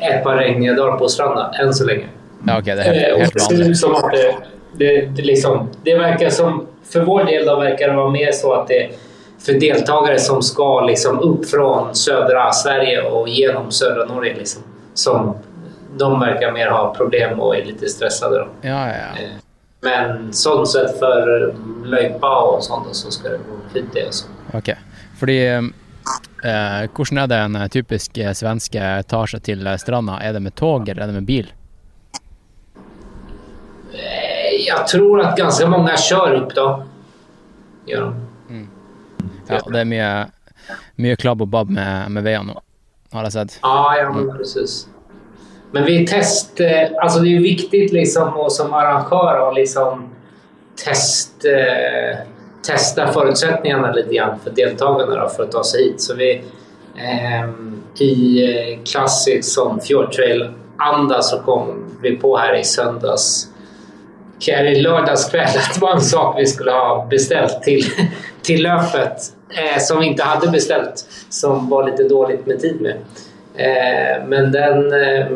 ett 0.02 0.24
par 0.24 0.36
regniga 0.36 0.74
dagar 0.74 0.98
på 0.98 1.08
stranden 1.08 1.54
än 1.54 1.74
så 1.74 1.86
länge. 1.86 2.06
Ja, 2.48 2.60
okay, 2.60 2.76
det 2.76 2.82
Eh, 2.82 2.94
helt, 2.94 3.14
och 3.14 3.20
helt 3.20 3.34
det 3.34 3.40
ser 3.40 3.70
ut 3.70 3.78
som 3.78 3.96
att 3.96 4.12
det, 4.12 4.36
det, 4.78 5.02
det, 5.02 5.22
liksom, 5.22 5.70
det 5.84 5.98
verkar 5.98 6.30
som, 6.30 6.68
för 6.90 7.02
vår 7.02 7.24
del 7.24 7.46
då 7.46 7.60
verkar 7.60 7.88
det 7.88 7.96
vara 7.96 8.10
mer 8.10 8.32
så 8.32 8.54
att 8.54 8.68
det 8.68 8.90
för 9.40 9.54
deltagare 9.54 10.20
som 10.20 10.42
ska 10.42 10.82
liksom 10.82 11.20
upp 11.20 11.50
från 11.50 11.96
södra 11.96 12.52
Sverige 12.52 13.02
och 13.02 13.30
genom 13.30 13.72
södra 13.72 14.06
Norge. 14.06 14.36
Liksom, 14.36 14.64
som 14.94 15.38
de 15.98 16.20
verkar 16.20 16.52
mer 16.52 16.68
ha 16.68 16.94
problem 16.94 17.40
och 17.40 17.56
är 17.58 17.66
lite 17.66 17.90
stressade. 17.90 18.38
Då. 18.38 18.48
Ja, 18.62 18.70
ja, 18.70 18.88
ja. 18.88 19.24
Eh, 19.24 19.30
Men 19.86 20.32
sånn 20.34 20.66
sett 20.68 20.96
for 20.98 21.30
løypa 21.88 22.32
og 22.50 22.64
sånn, 22.66 22.88
så 22.98 23.12
skal 23.14 23.38
det 23.38 23.44
gå 23.46 23.58
fint, 23.74 23.92
det. 23.94 24.08
også. 24.10 24.32
Ok. 24.58 24.72
Fordi 25.20 25.38
eh, 25.54 26.82
hvordan 26.98 27.22
er 27.24 27.30
det 27.30 27.40
en 27.46 27.60
typisk 27.74 28.18
svenske 28.18 28.42
svenske 28.42 28.90
etasje 29.04 29.42
til 29.46 29.68
eh, 29.68 29.78
stranda? 29.82 30.18
Er 30.22 30.34
det 30.34 30.44
med 30.48 30.56
tog, 30.58 30.90
eller 30.90 31.06
er 31.06 31.14
det 31.14 31.20
med 31.22 31.30
bil? 31.30 31.54
Jeg 34.58 34.84
tror 34.90 35.24
at 35.24 35.38
ganske 35.38 35.70
mange 35.70 35.94
kjører 36.02 36.42
opp, 36.42 36.56
da. 36.58 36.68
Gör 37.88 38.10
de. 38.12 38.28
Ja, 39.48 39.62
det 39.64 39.80
er 39.80 39.88
mye, 39.88 40.10
mye 41.00 41.16
klabb 41.20 41.42
og 41.46 41.50
babb 41.54 41.72
med, 41.72 42.12
med 42.12 42.26
veiene 42.26 42.52
nå, 42.52 42.62
har 43.16 43.28
jeg 43.30 43.36
sett. 43.38 43.58
Ja, 43.64 43.78
ja 43.96 44.10
men 44.12 44.30
precis. 44.36 44.82
Men 45.72 45.86
vi 45.86 46.08
test... 46.08 46.60
eh, 46.60 46.90
Alltså 47.02 47.20
det 47.20 47.28
är 47.28 47.32
ju 47.32 47.42
viktigt 47.42 47.94
liksom 47.94 48.46
som 48.50 48.74
arrangör 48.74 49.50
att 49.50 49.56
liksom 49.56 50.10
test, 50.86 51.46
testa 52.68 53.08
förutsättningarna 53.08 53.92
lite 53.92 54.14
grann 54.14 54.40
för 54.44 54.52
deltagarna 54.52 55.24
då, 55.24 55.30
för 55.30 55.46
ta 55.46 55.64
sig 55.64 55.84
hit. 55.84 56.02
Så 56.02 56.16
vi 56.16 56.42
eh, 56.96 57.50
i 58.00 58.80
klassisk 58.86 59.54
som 59.54 59.80
Fjord 59.80 60.12
Trail 60.12 60.50
anda 60.78 61.22
så 61.22 61.40
kom 61.40 61.84
vi 62.02 62.16
på 62.16 62.38
här 62.38 62.56
i 62.56 62.64
söndags 62.64 63.48
eller 64.48 64.72
i 64.72 64.82
att 65.70 65.74
det 65.74 65.82
var 65.82 65.92
en 65.92 66.02
sak 66.02 66.40
vi 66.40 66.46
skulle 66.46 66.72
ha 66.72 67.08
beställt 67.10 67.64
till, 67.64 67.84
till 68.42 68.64
löpet 68.64 69.18
eh, 69.50 69.80
som 69.80 70.00
vi 70.00 70.06
inte 70.06 70.24
hade 70.24 70.48
beställt 70.48 71.06
som 71.30 71.70
var 71.70 71.90
lite 71.90 72.04
dåligt 72.04 72.46
med 72.46 72.60
tid 72.60 72.82
med. 72.82 72.96
Eh, 73.56 74.26
men 74.28 74.52
den, 74.52 74.94
eh, 74.94 75.28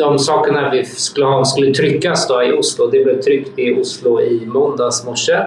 de 0.00 0.18
sakerna 0.18 0.68
vi 0.72 0.84
skulle 0.84 1.44
skulle 1.48 1.74
trykkes 1.76 2.26
da 2.28 2.40
i 2.48 2.52
Oslo. 2.56 2.88
Det 2.90 3.04
ble 3.04 3.18
trykt 3.22 3.58
i 3.60 3.70
Oslo 3.76 4.16
i 4.24 4.40
måndags 4.46 5.04
morse 5.06 5.42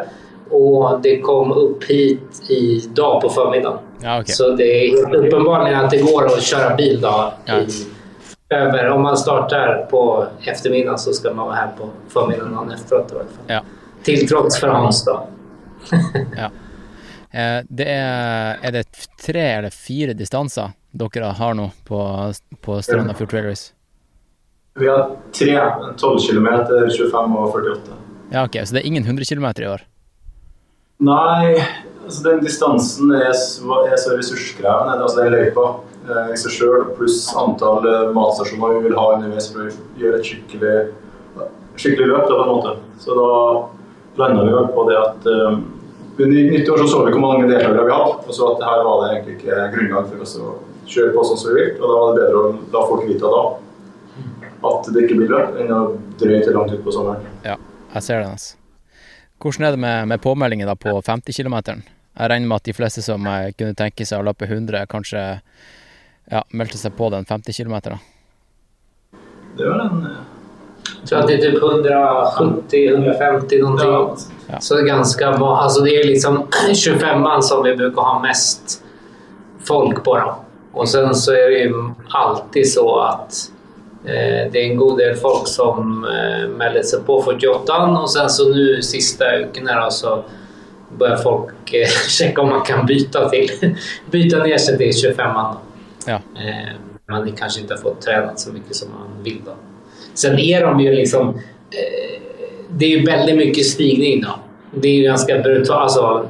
Og 0.54 1.02
det 1.02 1.18
kom 1.26 1.52
opp 1.58 1.84
hit 1.90 2.52
i 2.54 2.84
dag 2.94 3.22
på 3.22 3.30
formiddagen. 3.34 3.80
Ja, 4.04 4.20
okay. 4.22 4.36
Så 4.36 4.52
det 4.60 4.70
er 4.70 5.06
åpenbart 5.08 5.72
at 5.74 5.90
det 5.92 6.04
går 6.06 6.30
å 6.30 6.38
kjøre 6.38 6.76
bil 6.78 7.02
da. 7.02 7.34
Ja. 7.50 7.62
över. 8.54 8.90
Om 8.90 9.02
man 9.02 9.18
startar 9.18 9.88
på 9.90 10.28
eftermiddagen 10.46 11.00
så 11.00 11.14
skal 11.14 11.34
man 11.36 11.50
være 11.50 11.58
her 11.58 11.72
på 11.78 11.90
formiddagen 12.14 12.54
dagen 12.54 12.72
efteråt 12.72 13.12
i 13.12 13.16
alla 13.16 13.26
fall. 13.26 13.48
Ja. 13.48 13.62
Til 14.04 14.28
tross 14.30 14.60
for 14.60 14.68
Hans 14.68 15.06
da. 15.06 15.16
ja. 16.42 16.50
Eh, 17.40 17.60
det 17.70 17.88
er, 17.90 18.60
er 18.62 18.72
det 18.72 18.84
tre 19.26 19.46
eller 19.58 19.74
fire 19.74 20.14
distanser 20.14 20.76
dere 20.92 21.32
har 21.34 21.56
nå 21.58 21.72
på, 21.88 22.00
på 22.62 22.82
Stranda 22.86 23.16
Fjord 23.18 23.32
Trailers? 23.32 23.72
Vi 24.80 24.88
har 24.90 25.10
tre. 25.32 25.58
12 25.98 26.20
km, 26.30 26.48
25 26.98 27.36
og 27.38 27.52
48. 27.54 27.98
Ja, 28.34 28.44
ok, 28.48 28.56
så 28.66 28.74
det 28.74 28.82
er 28.82 28.88
ingen 28.90 29.04
100 29.06 29.26
km 29.30 29.46
i 29.62 29.68
år? 29.70 29.84
Nei, 31.04 31.60
altså 32.06 32.24
den 32.30 32.42
distansen 32.46 33.12
er 33.18 33.34
så, 33.38 33.84
er 33.86 33.98
så 34.02 34.16
ressurskrevende. 34.18 34.98
Altså 35.04 35.22
den 35.22 35.34
løypa 35.36 35.66
eh, 36.08 36.34
i 36.34 36.40
seg 36.42 36.56
sjøl, 36.58 36.88
pluss 36.98 37.20
antall 37.38 37.86
eh, 37.90 38.10
matstasjoner 38.16 38.78
vi 38.80 38.88
vil 38.88 38.98
ha 38.98 39.06
underveis 39.18 39.52
for 39.54 39.68
å 39.68 39.74
gjøre 40.02 40.22
et 40.22 40.30
skikkelig, 40.32 40.76
skikkelig 41.78 42.10
løp. 42.10 42.26
Da, 42.30 42.38
på 42.40 42.44
en 42.48 42.54
måte. 42.56 42.76
Så 43.04 43.18
da 43.20 43.30
landa 44.24 44.46
vi 44.48 44.66
på 44.74 44.86
det 44.90 44.98
at 45.00 45.26
um, 45.30 45.64
ved 46.18 46.30
ny- 46.30 46.50
nyttår 46.54 46.82
så 46.84 46.88
så 46.92 47.00
vi 47.06 47.14
hvor 47.14 47.24
mange 47.24 47.48
deltakere 47.50 47.86
vi 47.88 47.94
hadde, 47.94 48.18
og 48.30 48.36
så 48.38 48.52
at 48.54 48.62
her 48.62 48.84
var 48.86 49.00
det 49.02 49.08
egentlig 49.12 49.38
ikke 49.40 49.64
grunnlag 49.74 50.10
for 50.12 50.26
oss 50.26 50.36
å 50.38 50.52
kjøre 50.90 51.14
på 51.16 51.24
sånn 51.30 51.40
som 51.42 51.50
vi 51.54 51.60
vil. 51.62 51.72
Og 51.80 51.86
da 51.90 51.96
var 52.00 52.12
det 52.14 52.22
bedre 52.22 52.42
å 52.42 52.52
la 52.76 52.84
folk 52.90 53.08
vite 53.10 53.32
da 53.34 53.44
at 54.70 54.90
det 54.94 55.06
ikke 55.06 55.20
blir 55.22 55.32
løp, 55.32 55.56
enn 55.62 55.72
å 55.74 55.82
drøye 56.20 56.42
til 56.44 56.56
langt 56.58 56.74
ut 56.74 56.84
på 56.86 56.94
sommeren. 56.96 57.26
Ja, 57.46 57.58
jeg 57.96 58.06
ser 58.06 58.24
den. 58.24 58.36
Altså. 58.38 58.56
Hvordan 59.44 59.68
er 59.68 59.76
det 59.76 59.82
med, 59.84 60.08
med 60.12 60.24
påmeldinger 60.24 60.70
da 60.70 60.76
på 60.80 60.96
50 61.04 61.36
km? 61.36 61.58
Jeg 62.14 62.30
regner 62.30 62.48
med 62.48 62.62
at 62.62 62.68
de 62.70 62.76
fleste 62.78 63.02
som 63.04 63.26
eh, 63.28 63.52
kunne 63.58 63.76
tenke 63.78 64.06
seg 64.06 64.22
å 64.22 64.28
løpe 64.28 64.48
100, 64.48 64.86
kanskje 64.92 65.24
ja, 66.32 66.44
meldte 66.54 66.78
seg 66.80 66.94
på 66.96 67.10
den 67.12 67.26
50 67.28 67.58
km. 67.58 67.98
Det 69.58 69.66
var 69.68 69.84
en 69.88 70.06
jeg 70.84 71.08
tror 71.10 71.20
at 71.22 71.28
det 71.28 71.36
er 71.36 71.42
typ 71.44 71.60
170-150 71.64 73.60
någonting. 73.62 73.92
ja, 73.92 74.16
Ja. 74.50 74.60
Så 74.60 74.76
det 74.76 74.82
er 74.82 74.88
ganske 74.88 75.38
bra. 75.38 75.64
Altså 75.64 75.84
det 75.84 76.00
er 76.00 76.04
liksom 76.08 76.44
25-mann 76.84 77.44
som 77.44 77.64
vi 77.64 77.76
bruker 77.76 78.02
å 78.02 78.06
ha 78.06 78.20
mest 78.24 78.84
folk 79.68 80.04
på. 80.04 80.18
Då. 80.18 80.36
Og 80.74 80.88
sen 80.90 81.16
så 81.16 81.32
er 81.34 81.50
det 81.50 81.64
jo 81.70 81.96
alltid 82.10 82.72
så 82.72 83.00
att 83.00 83.32
eh, 83.32 83.53
det 84.52 84.66
är 84.66 84.72
en 84.72 84.78
god 84.78 84.98
del 84.98 85.16
folk 85.16 85.48
som 85.48 86.06
eh, 86.06 86.50
mäler 86.50 86.84
sig 86.84 87.00
på 87.06 87.22
48 87.22 87.88
och 88.02 88.12
sen 88.12 88.30
så 88.30 88.50
nu 88.50 88.82
sista 88.82 89.26
veckorna 89.26 89.92
så 89.92 90.24
börjar 90.98 91.18
folk 91.18 91.74
eh, 91.74 91.88
checka 92.10 92.42
om 92.42 92.50
man 92.50 92.62
kan 92.62 92.86
byta 92.86 93.30
till 93.30 93.50
byta 94.12 94.44
ner 94.44 94.58
sig 94.58 94.78
till 94.78 94.94
25 94.94 95.34
då. 95.34 95.58
Ja. 96.08 96.14
Eh, 96.14 96.74
man 97.10 97.32
kanske 97.32 97.62
inte 97.62 97.74
har 97.74 97.82
fått 97.82 98.02
tränat 98.02 98.40
så 98.40 98.54
mycket 98.54 98.76
som 98.76 98.92
man 98.92 99.24
vill. 99.24 99.42
Då. 99.46 99.52
Sen 100.14 100.40
är 100.40 100.62
de 100.62 100.80
ju 100.80 100.92
liksom... 100.92 101.30
Eh, 101.30 102.22
det 102.70 102.86
är 102.86 102.90
ju 102.90 103.06
väldigt 103.06 103.36
mycket 103.36 103.66
stigning 103.66 104.22
då. 104.22 104.40
Det 104.72 104.88
är 104.88 104.94
ju 104.94 105.04
ganska 105.04 105.40
brutalt. 105.40 105.82
Alltså, 105.82 106.28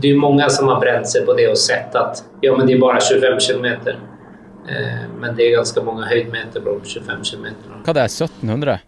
det 0.00 0.10
är 0.10 0.16
många 0.16 0.48
som 0.48 0.68
har 0.68 0.80
bränt 0.80 1.08
sig 1.08 1.26
på 1.26 1.32
det 1.32 1.48
och 1.48 1.58
sett 1.58 1.94
att 1.94 2.24
ja, 2.40 2.56
men 2.56 2.66
det 2.66 2.72
är 2.72 2.78
bara 2.78 3.00
25 3.00 3.40
kilometer. 3.40 3.98
Eh, 4.68 5.06
men 5.20 5.36
det 5.36 5.48
er 5.48 5.56
ganske 5.58 5.82
mange 5.84 6.08
høydemeter 6.08 6.64
de 6.64 6.76
25 6.88 7.24
km. 7.30 7.46
Hva 7.84 7.96
det 7.96 8.04
er 8.04 8.12
1700? 8.12 8.78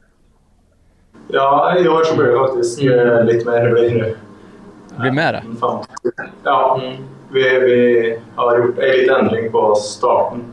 Ja, 1.35 1.49
i 1.79 1.89
år 1.89 2.05
så 2.05 2.15
blir 2.17 2.31
det 2.33 2.39
faktisk 2.39 2.83
eh, 2.83 3.25
litt 3.27 3.47
mer. 3.47 3.67
Det 3.67 3.75
blir 3.75 4.17
blir 5.01 5.13
mer? 5.13 5.43
Faen. 5.61 5.85
Ja, 6.45 6.81
vi, 7.33 7.41
vi 7.41 8.19
har 8.37 8.59
gjort 8.59 8.79
en 8.79 8.91
liten 8.91 9.15
endring 9.15 9.53
på 9.53 9.75
starten. 9.75 10.45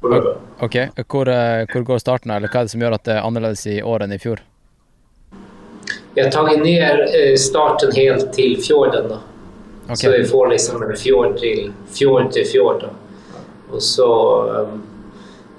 På 0.00 0.08
løpet. 0.08 0.36
Ok, 0.60 0.76
hvor, 1.08 1.28
eh, 1.28 1.66
hvor 1.72 1.82
går 1.82 1.98
starten, 1.98 2.30
eller 2.30 2.48
hva 2.48 2.60
er 2.60 2.68
det 2.68 2.74
som 2.74 2.82
gjør 2.82 2.94
at 2.98 3.08
det 3.08 3.16
er 3.16 3.26
annerledes 3.26 3.66
i 3.66 3.80
år 3.82 4.06
enn 4.06 4.14
i 4.14 4.20
fjor? 4.22 4.44
Vi 6.14 6.22
har 6.22 6.30
tagit 6.30 6.62
ner 6.62 7.02
eh, 7.08 7.34
starten 7.38 7.92
helt 7.96 8.30
til 8.34 8.56
fjorden. 8.62 9.08
da. 9.08 9.20
Okay. 9.88 9.96
Så 9.96 10.10
vi 10.10 10.24
får 10.24 10.48
liksom 10.54 10.82
en 10.82 10.96
fjord 10.96 11.38
til 11.38 11.72
fjord. 11.98 12.32
til 12.32 12.46
fjord 12.46 12.80
då. 12.80 12.94
Och 13.72 13.82
så 13.82 14.42
um, 14.48 14.82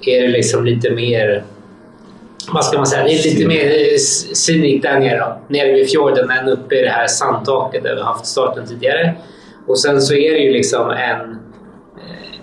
är 0.01 0.21
det 0.21 0.27
liksom 0.27 0.65
lite 0.65 0.89
mer... 0.91 1.43
Vad 2.53 2.65
ska 2.65 2.77
man 2.77 2.87
säga? 2.87 3.03
Det 3.03 3.09
är 3.13 3.23
lite 3.33 3.47
mer 3.47 3.65
eh, 3.65 3.95
s- 3.95 4.47
där 4.81 4.99
nere. 4.99 5.33
Nere 5.47 5.73
vid 5.73 5.89
fjorden 5.89 6.29
än 6.31 6.47
uppe 6.49 6.75
i 6.75 6.81
det 6.81 6.89
här 6.89 7.07
sandtaket 7.07 7.83
där 7.83 7.95
vi 7.95 8.01
haft 8.01 8.25
starten 8.25 8.67
tidigare. 8.67 9.13
Och 9.67 9.79
sen 9.79 10.01
så 10.01 10.13
är 10.13 10.33
det 10.33 10.39
ju 10.39 10.53
liksom 10.53 10.89
en... 10.89 11.19
Eh, 11.97 12.39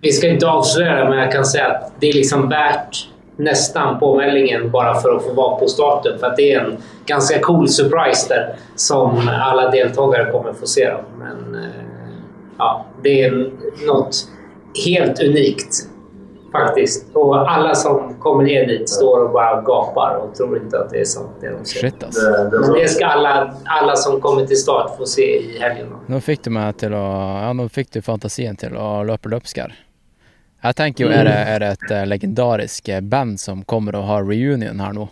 vi 0.00 0.12
ska 0.12 0.28
inte 0.28 0.46
avslöja 0.48 1.08
men 1.08 1.18
jag 1.18 1.32
kan 1.32 1.44
säga 1.44 1.66
att 1.68 1.92
det 2.00 2.08
är 2.08 2.12
liksom 2.12 2.48
värt 2.48 3.08
nästan 3.36 3.98
påmeldingen 4.00 4.70
bara 4.70 5.00
för 5.00 5.16
att 5.16 5.22
få 5.24 5.32
vara 5.32 5.56
på 5.56 5.66
starten. 5.68 6.18
För 6.18 6.34
det 6.36 6.52
är 6.52 6.60
en 6.60 6.76
ganska 7.06 7.38
cool 7.38 7.68
surprise 7.68 8.28
där 8.34 8.54
som 8.76 9.28
alla 9.28 9.70
deltagare 9.70 10.32
kommer 10.32 10.52
få 10.52 10.66
se. 10.66 10.90
Då. 10.90 11.00
Men 11.18 11.54
eh, 11.64 11.70
ja, 12.60 12.86
det 13.02 13.22
är 13.22 13.50
något 13.86 14.28
helt 14.86 15.22
unikt 15.22 15.86
faktiskt. 16.52 17.06
Och 17.12 17.50
alla 17.50 17.74
som 17.74 18.14
kommer 18.18 18.44
ner 18.44 18.66
dit 18.66 18.88
står 18.88 19.24
och 19.24 19.32
bara 19.32 19.60
gapar 19.60 20.14
och 20.14 20.34
tror 20.34 20.62
inte 20.62 20.80
att 20.80 20.90
det 20.90 21.00
är 21.00 21.04
sant 21.04 21.30
det 21.40 21.50
de 21.50 21.64
ser. 21.64 21.80
shit 21.80 22.02
altså. 22.02 22.20
Det, 22.20 22.50
det 22.50 22.60
Men 22.60 22.72
det 22.72 22.88
ska 22.88 23.06
alla, 23.06 23.54
alla 23.64 23.96
som 23.96 24.20
kommer 24.20 24.46
till 24.46 24.56
start 24.56 24.96
få 24.98 25.06
se 25.06 25.22
i 25.22 25.58
helgen. 25.58 25.86
Då. 25.90 26.14
Nå 26.14 26.20
fikk 26.20 26.42
du 26.44 26.50
meg 26.50 26.76
til 26.76 26.94
å 26.94 27.04
Ja, 27.40 27.52
nå 27.52 27.68
fikk 27.68 27.92
du 27.92 28.02
fantasien 28.02 28.56
til 28.56 28.76
å 28.76 29.02
løpe 29.06 29.30
løpskær. 29.32 29.72
Jeg 30.62 30.76
tenker 30.76 31.04
jo, 31.06 31.10
er 31.10 31.24
det, 31.24 31.36
er 31.54 31.62
det 31.62 31.68
et 31.78 31.90
eh, 31.90 32.06
legendarisk 32.06 32.88
eh, 32.88 33.00
band 33.00 33.40
som 33.40 33.62
kommer 33.64 33.96
og 33.96 34.04
har 34.10 34.26
reunion 34.28 34.80
her 34.80 34.92
nå? 34.92 35.08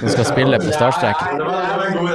Som 0.00 0.08
skal 0.12 0.26
spille 0.28 0.60
på 0.60 0.72
startstreken? 0.78 1.38
Det 1.38 1.44
var, 1.44 1.62
det 1.62 1.76
var 1.76 1.86
en 1.86 1.96
god 1.96 2.10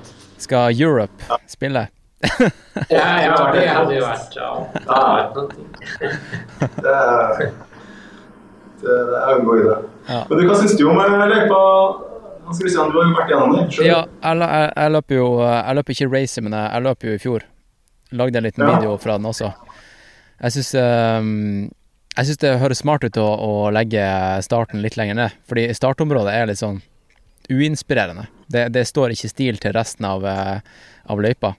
idé. 0.00 0.15
Skal 0.38 0.72
Europe 0.80 1.38
spille? 1.50 1.86
Ja, 2.90 3.04
ja, 3.22 3.34
det 3.52 3.62
hadde 3.68 3.94
jo 3.96 4.02
vært 4.04 4.34
Ja, 4.36 4.48
det 4.72 4.80
hade 4.88 5.06
varit 5.12 5.34
någonting. 5.36 5.66
Det 6.76 6.94
det, 8.80 8.96
det 9.10 9.20
er 9.20 9.30
en 9.38 9.44
god 9.46 9.60
idé. 9.62 9.76
Ja. 10.08 10.18
Men 10.28 10.38
du, 10.38 10.42
hva 10.48 10.56
syns 10.60 10.74
du 10.78 10.84
om 10.90 10.98
eh, 11.00 11.14
løypa? 11.32 11.60
Hans 12.46 12.60
Christian, 12.60 12.90
du 12.92 12.98
har 13.00 13.08
jo 13.08 13.14
vært 13.16 13.30
gjennom 13.32 13.54
det. 13.56 13.62
selv. 13.74 13.88
Ja, 13.88 14.00
jeg, 14.22 14.38
jeg, 14.42 14.68
jeg 14.76 14.92
løp 14.94 15.14
jo 15.16 15.24
Jeg 15.42 15.78
løper 15.78 15.96
ikke 15.96 16.10
racer, 16.12 16.44
men 16.46 16.54
jeg, 16.58 16.68
jeg 16.76 16.84
løp 16.86 17.06
jo 17.08 17.14
i 17.16 17.22
fjor. 17.22 17.46
Lagde 18.20 18.38
en 18.38 18.46
liten 18.46 18.62
Ja. 18.66 18.74
video 18.76 18.96
fra 19.02 19.16
den 19.18 19.26
også. 19.32 19.48
Jeg 20.44 20.52
syns 20.54 20.70
Jeg 20.76 22.28
syns 22.28 22.42
det 22.44 22.52
høres 22.62 22.84
smart 22.84 23.04
ut 23.08 23.16
å, 23.20 23.26
å 23.48 23.70
legge 23.74 24.04
starten 24.46 24.84
litt 24.84 24.96
lenger 25.00 25.18
ned, 25.24 25.34
fordi 25.48 25.66
startområdet 25.74 26.32
er 26.36 26.46
litt 26.52 26.60
sånn 26.62 26.78
uinspirerende. 27.50 28.26
Det, 28.46 28.68
det 28.74 28.84
står 28.88 29.14
ikke 29.14 29.30
stil 29.30 29.60
til 29.62 29.74
resten 29.76 30.06
av, 30.08 30.26
eh, 30.26 30.60
av 31.10 31.22
løypa. 31.22 31.54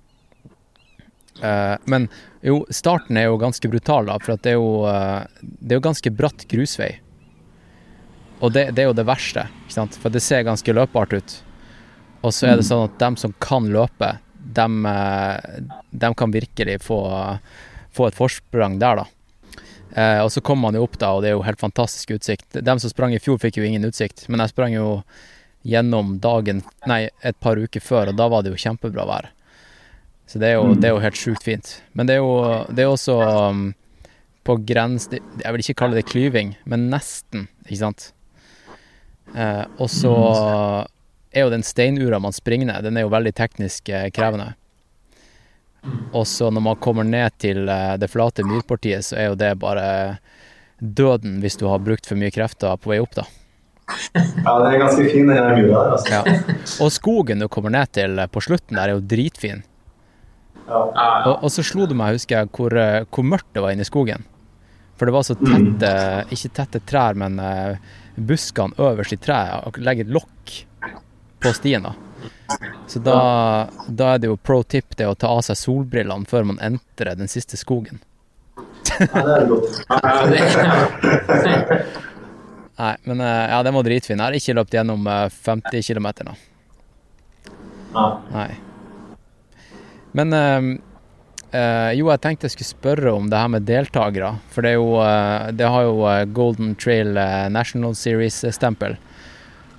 Eh, 1.41 1.75
men 1.85 2.07
jo, 2.45 2.61
starten 2.73 3.17
er 3.19 3.27
jo 3.27 3.41
ganske 3.41 3.69
brutal, 3.71 4.07
da, 4.09 4.17
for 4.23 4.39
det 4.41 4.53
er 4.53 4.57
jo, 4.57 4.85
eh, 4.89 5.41
det 5.41 5.75
er 5.75 5.81
jo 5.81 5.87
ganske 5.89 6.13
bratt 6.13 6.47
grusvei. 6.51 6.97
og 8.39 8.53
det, 8.53 8.67
det 8.77 8.83
er 8.83 8.91
jo 8.91 8.93
det 8.93 9.07
verste, 9.09 9.47
ikke 9.65 9.73
sant? 9.73 9.95
for 9.97 10.13
det 10.13 10.21
ser 10.21 10.45
ganske 10.45 10.73
løpbart 10.73 11.13
ut. 11.17 11.37
Og 12.21 12.33
så 12.33 12.51
er 12.51 12.59
det 12.59 12.67
sånn 12.67 12.85
at 12.85 12.99
dem 13.01 13.15
som 13.17 13.33
kan 13.41 13.65
løpe, 13.73 14.11
dem, 14.37 14.85
dem 15.91 16.13
kan 16.17 16.31
virkelig 16.31 16.77
få, 16.85 16.99
få 17.93 18.07
et 18.07 18.17
forsprang 18.17 18.77
der, 18.81 19.01
da. 19.01 19.05
Eh, 19.97 20.19
og 20.21 20.31
så 20.31 20.41
kommer 20.41 20.67
man 20.67 20.77
jo 20.77 20.83
opp, 20.85 20.97
da, 21.01 21.13
og 21.15 21.23
det 21.23 21.31
er 21.31 21.37
jo 21.37 21.45
helt 21.45 21.61
fantastisk 21.61 22.11
utsikt. 22.17 22.59
Dem 22.61 22.79
som 22.81 22.91
sprang 22.91 23.15
i 23.15 23.21
fjor, 23.21 23.39
fikk 23.41 23.57
jo 23.57 23.65
ingen 23.65 23.87
utsikt, 23.87 24.27
men 24.29 24.43
jeg 24.43 24.53
sprang 24.53 24.75
jo 24.75 24.87
gjennom 25.67 26.15
dagen 26.23 26.61
Nei, 26.87 27.07
et 27.21 27.37
par 27.43 27.59
uker 27.59 27.83
før, 27.83 28.11
og 28.11 28.19
da 28.19 28.29
var 28.31 28.45
det 28.45 28.53
jo 28.53 28.61
kjempebra 28.61 29.05
vær. 29.09 29.31
Så 30.27 30.39
det 30.39 30.51
er 30.51 30.57
jo, 30.59 30.75
det 30.75 30.89
er 30.89 30.95
jo 30.95 31.03
helt 31.03 31.19
sjukt 31.19 31.43
fint. 31.47 31.77
Men 31.95 32.07
det 32.07 32.17
er 32.17 32.23
jo 32.23 32.63
det 32.71 32.83
er 32.83 32.91
også 32.91 33.15
um, 33.23 33.65
på 34.47 34.57
grens 34.67 35.09
Jeg 35.11 35.51
vil 35.51 35.63
ikke 35.63 35.79
kalle 35.81 35.99
det 35.99 36.07
klyving, 36.07 36.55
men 36.67 36.87
nesten, 36.91 37.47
ikke 37.67 37.81
sant. 37.81 38.11
Eh, 39.35 39.63
og 39.75 39.89
så 39.91 40.13
er 41.35 41.43
jo 41.43 41.51
den 41.51 41.65
steinura 41.67 42.19
man 42.23 42.35
springer 42.35 42.69
ned, 42.69 42.85
den 42.87 42.97
er 42.97 43.05
jo 43.05 43.11
veldig 43.11 43.33
teknisk 43.35 43.91
eh, 43.91 44.07
krevende. 44.15 44.53
Og 46.15 46.23
så 46.27 46.49
når 46.51 46.63
man 46.63 46.79
kommer 46.83 47.07
ned 47.07 47.35
til 47.43 47.67
eh, 47.71 47.97
det 47.99 48.11
flate 48.11 48.45
myrpartiet, 48.47 49.05
så 49.09 49.19
er 49.19 49.29
jo 49.31 49.39
det 49.39 49.51
bare 49.59 49.89
døden 50.79 51.41
hvis 51.43 51.59
du 51.59 51.67
har 51.67 51.83
brukt 51.83 52.07
for 52.07 52.19
mye 52.19 52.31
krefter 52.33 52.79
på 52.79 52.93
vei 52.93 53.01
opp, 53.03 53.19
da. 53.19 53.27
Ja, 53.87 54.53
det 54.59 54.69
er 54.73 54.79
ganske 54.81 55.05
fin, 55.07 55.29
den 55.29 55.61
mura 55.61 55.83
der. 55.83 55.91
altså. 55.95 56.11
Ja. 56.11 56.21
Og 56.83 56.91
skogen 56.91 57.39
du 57.43 57.47
kommer 57.51 57.71
ned 57.73 57.91
til 57.95 58.19
på 58.31 58.43
slutten 58.43 58.75
der, 58.75 58.89
er 58.89 58.97
jo 58.97 59.03
dritfin. 59.15 59.63
Ja. 60.67 60.81
Og, 61.29 61.45
og 61.45 61.51
så 61.53 61.63
slo 61.63 61.87
det 61.87 61.95
meg, 61.95 62.17
husker 62.17 62.41
jeg, 62.41 62.51
hvor, 62.57 62.75
eh, 62.75 63.05
hvor 63.07 63.23
mørkt 63.23 63.53
det 63.55 63.63
var 63.63 63.75
inne 63.75 63.85
i 63.85 63.87
skogen. 63.87 64.25
For 64.97 65.07
det 65.07 65.13
var 65.13 65.23
så 65.23 65.37
tette, 65.37 65.91
ikke 66.33 66.51
tette 66.57 66.81
trær, 66.89 67.15
men 67.21 67.39
eh, 67.39 67.77
buskene 68.17 68.75
øverst 68.81 69.13
i 69.13 69.19
treet 69.21 69.69
og 69.69 69.77
legger 69.79 70.07
et 70.07 70.13
lokk 70.17 70.55
på 71.43 71.53
stien. 71.55 71.85
da. 71.85 71.93
Så 72.89 72.99
da, 73.03 73.17
da 73.87 74.13
er 74.15 74.23
det 74.23 74.31
jo 74.31 74.37
pro 74.41 74.63
tip 74.63 74.97
det 74.97 75.07
å 75.07 75.15
ta 75.15 75.29
av 75.29 75.43
seg 75.45 75.59
solbrillene 75.59 76.27
før 76.27 76.49
man 76.51 76.59
entrer 76.63 77.15
den 77.19 77.29
siste 77.31 77.59
skogen. 77.59 78.01
ja, 78.97 79.05
det 79.13 79.35
er 79.37 79.47
godt. 79.51 79.71
Nei, 82.77 82.93
men 83.09 83.21
eh, 83.21 83.45
ja, 83.49 83.63
den 83.65 83.73
var 83.73 83.87
dritfin. 83.87 84.19
Jeg 84.19 84.25
har 84.25 84.37
ikke 84.37 84.57
løpt 84.59 84.75
gjennom 84.77 85.07
eh, 85.09 85.25
50 85.33 85.87
km 85.87 86.09
nå. 86.27 86.35
Nei. 87.95 88.11
Nei. 88.33 88.49
Men 90.17 90.33
uh, 90.33 91.57
eh, 91.57 91.91
jo, 91.97 92.09
jeg 92.11 92.21
tenkte 92.23 92.47
jeg 92.47 92.55
skulle 92.55 92.69
spørre 92.69 93.13
om 93.17 93.29
det 93.31 93.41
her 93.41 93.51
med 93.53 93.67
deltakere. 93.67 94.35
For 94.53 94.65
det 94.65 94.75
jo 94.77 94.97
eh, 95.03 95.51
Det 95.57 95.69
har 95.73 95.87
jo 95.87 96.05
eh, 96.09 96.25
Golden 96.37 96.75
Trail 96.79 97.17
eh, 97.17 97.49
National 97.53 97.95
Series-stempel. 97.97 98.97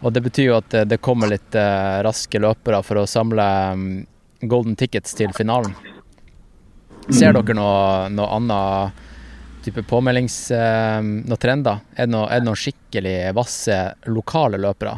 Og 0.00 0.14
det 0.14 0.23
betyr 0.23 0.50
jo 0.50 0.59
at 0.61 0.75
eh, 0.75 0.87
det 0.88 1.02
kommer 1.02 1.31
litt 1.31 1.59
eh, 1.59 1.99
raske 2.07 2.43
løpere 2.43 2.83
for 2.87 3.02
å 3.02 3.09
samle 3.11 3.47
mm, 3.75 3.93
golden 4.50 4.78
tickets 4.78 5.14
til 5.19 5.35
finalen. 5.37 5.75
Ser 7.09 7.33
dere 7.35 7.57
noe, 7.57 8.09
noe 8.12 8.28
annet 8.37 9.05
type 9.69 9.85
påmeldings... 9.89 10.39
Eh, 10.51 11.01
noe? 11.05 11.39
Er 11.39 11.61
det, 11.63 12.09
noe, 12.13 12.25
er 12.29 12.41
det 12.43 12.49
noen 12.49 12.59
skikkelig 12.59 13.17
vasse 13.39 13.77
lokale 14.11 14.59
løpere? 14.61 14.97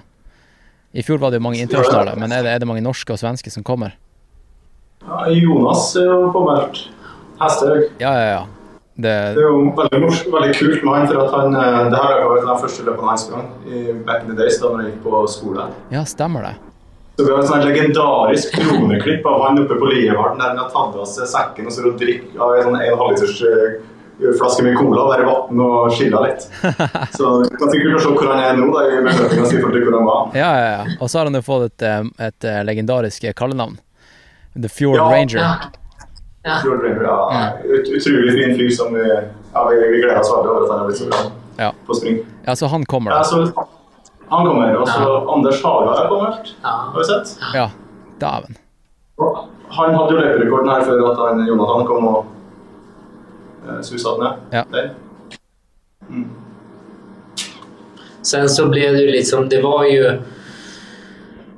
I 0.91 1.05
fjor 1.07 1.21
var 1.23 1.31
det 1.31 1.39
jo 1.39 1.45
mange 1.47 1.61
internasjonale, 1.63 2.17
men 2.19 2.33
er 2.35 2.43
det, 2.47 2.55
er 2.57 2.63
det 2.65 2.67
mange 2.67 2.83
norske 2.83 3.15
og 3.15 3.21
svenske 3.21 3.53
som 3.55 3.63
kommer? 3.67 3.93
Ja, 5.05 5.27
Jonas 5.33 5.93
er 5.97 6.09
jo 6.09 6.31
påmeldt. 6.35 6.81
Hesthaug. 7.41 7.85
Ja, 8.03 8.11
ja, 8.19 8.25
ja. 8.35 8.41
Det, 9.01 9.13
Det 9.37 9.41
er 9.41 9.47
jo 9.47 9.61
veldig, 9.79 10.01
mors- 10.03 10.25
veldig 10.29 10.57
kult 10.59 10.83
med 10.85 10.93
han, 10.93 11.07
for 11.09 11.21
at 11.23 11.31
han, 11.39 11.55
eh, 11.57 11.77
det 11.93 12.01
her 12.03 12.19
var 12.27 12.43
den 12.43 12.59
første 12.65 12.83
løpet 12.85 13.07
han 13.09 13.21
sprang 13.23 13.47
i 13.71 13.85
back 14.05 14.27
in 14.27 14.33
the 14.33 14.37
days 14.37 14.59
da 14.61 14.75
han 14.75 14.83
gikk 14.91 14.99
på 15.07 15.23
skole. 15.31 15.69
ja, 15.95 16.03
stemmer 16.05 16.45
det. 16.51 16.57
Så 17.17 17.25
vi 17.27 17.33
har 17.33 17.41
et 17.43 17.49
sånt 17.49 17.65
legendarisk 17.69 18.55
kroneklipp 18.59 19.27
av 19.29 19.43
han 19.47 19.59
oppe 19.63 19.77
på 19.81 19.89
Lievarden 19.93 20.39
der 20.41 20.53
han 20.53 20.61
har 20.61 20.69
tatt 20.73 20.95
av 21.01 21.09
seg 21.09 21.27
sekken 21.29 21.67
og 21.69 21.73
så 21.77 21.95
drikker 22.01 22.41
av 22.41 22.55
en 22.59 22.63
sånn 22.69 22.79
en 22.81 22.99
halvliters 23.01 23.41
eh, 23.45 23.81
flaske 24.39 24.63
med 24.67 24.77
cola, 24.79 25.05
bare 25.11 25.25
vann 25.29 25.61
og 25.65 25.91
chilla 25.97 26.21
litt. 26.27 26.47
Så 27.17 27.31
du 27.43 27.49
kan 27.57 27.71
sikkert 27.73 28.03
se 28.05 28.13
hvor 28.15 28.29
han 28.31 28.43
er 28.45 28.59
nå 28.61 28.69
da, 28.75 28.85
i 28.91 29.01
medløpinga 29.07 29.47
si 29.51 29.59
for 29.61 29.69
hvordan 29.71 29.87
hvor 29.89 29.99
han 29.99 30.09
var. 30.11 30.23
Ja, 30.39 30.51
ja, 30.61 30.71
ja. 30.77 30.97
Og 31.01 31.11
så 31.11 31.19
har 31.21 31.31
han 31.31 31.39
jo 31.39 31.43
fått 31.47 31.67
et, 31.71 31.87
eh, 31.89 32.09
et 32.29 32.49
eh, 32.53 32.61
legendarisk 32.69 33.27
kallenavn. 33.39 33.79
The 34.59 34.69
Fjord 34.69 34.97
Ja, 34.99 35.09
Ranger. 35.13 35.39
ja. 35.41 35.53
Ja. 36.45 36.55
Fjord 36.65 36.81
Ranger, 36.83 37.05
ja, 37.05 37.51
ut, 37.69 37.91
utrolig 37.99 38.33
fin 38.39 38.55
fyr 38.57 38.71
som 38.73 38.95
vi, 38.97 39.03
ja, 39.05 39.65
vi, 39.69 39.75
vi 39.93 39.99
gleder 40.01 40.21
oss 40.23 40.31
veldig 40.33 40.51
over 40.55 40.63
at 40.65 40.71
han 40.73 40.81
er 40.81 40.89
blitt 40.89 41.01
så 41.03 41.09
bra 41.11 41.19
Ja. 41.61 41.73
på 41.87 41.95
spring. 41.99 42.17
ja, 42.47 42.55
så 42.57 42.67
han 42.73 42.87
kommer, 42.89 43.11
da. 43.13 43.19
Ja, 43.19 43.25
så, 43.25 43.67
han 44.31 44.47
kommer, 44.49 44.73
og 44.81 44.89
så 44.89 45.11
Anders 45.35 45.61
Haga 45.65 45.93
er 46.01 46.09
kommet, 46.09 46.55
har 46.65 46.97
vi 46.97 47.05
sett. 47.11 47.35
Ja, 47.55 47.67
dæven. 48.23 48.57
Han 49.71 49.95
hadde 49.95 50.15
jo 50.17 50.19
løperekorden 50.23 50.71
her 50.73 50.83
før 50.89 51.03
at 51.13 51.21
han, 51.21 51.45
Jonathan 51.47 51.85
kom 51.87 52.07
og 52.11 52.31
eh, 53.69 53.81
susa 53.83 54.11
den 54.11 54.21
ned. 54.21 54.33
Ja. 54.51 54.65
Mm. 56.09 56.29
Sen 58.23 58.49
så 58.49 58.69
blev 58.69 58.93
det 58.93 59.01
ju 59.01 59.11
liksom, 59.11 59.49
det 59.49 59.63
var 59.63 59.85
ju... 59.85 60.21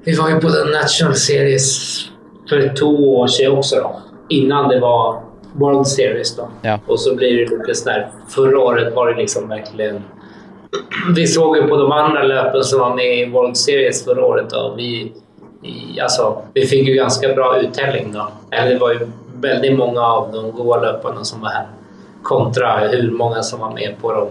Vi 0.04 0.14
var 0.14 0.28
ju 0.28 0.40
på 0.40 0.48
den 0.48 0.70
National 0.70 1.14
Series 1.14 1.98
för 2.48 2.76
två 2.76 3.18
år 3.18 3.26
sedan 3.26 3.52
också 3.52 3.76
då. 3.76 4.00
Innan 4.28 4.68
det 4.68 4.80
var 4.80 5.22
World 5.52 5.86
Series 5.86 6.36
då. 6.36 6.48
Ja. 6.62 6.78
Och 6.86 7.00
så 7.00 7.16
blir 7.16 7.36
det 7.36 7.56
lite 7.56 7.74
sådär, 7.74 8.10
förra 8.28 8.60
året 8.60 8.94
var 8.94 9.12
det 9.12 9.16
liksom 9.16 9.48
verkligen... 9.48 10.02
Vi 11.16 11.26
såg 11.26 11.56
ju 11.56 11.62
på 11.62 11.76
de 11.76 11.92
andra 11.92 12.22
löpen 12.22 12.64
som 12.64 12.80
var 12.80 12.94
med 12.94 13.18
i 13.18 13.30
World 13.30 13.56
Series 13.56 14.04
förra 14.04 14.26
året 14.26 14.50
då. 14.50 14.74
Vi, 14.76 15.12
alltså, 16.02 16.42
vi 16.54 16.66
fick 16.66 16.88
ju 16.88 16.94
ganska 16.94 17.34
bra 17.34 17.60
uttelling 17.60 18.12
då. 18.12 18.28
Eller 18.50 18.70
det 18.70 18.78
var 18.78 18.92
ju 18.92 19.08
väldigt 19.34 19.78
många 19.78 20.00
av 20.00 20.32
de 20.32 20.50
goda 20.50 20.80
löparna 20.80 21.24
som 21.24 21.40
var 21.40 21.48
här. 21.48 21.66
Kontra 22.22 22.78
hur 22.78 23.10
många 23.10 23.42
som 23.42 23.60
var 23.60 23.70
med 23.70 23.94
på 24.00 24.12
de, 24.12 24.30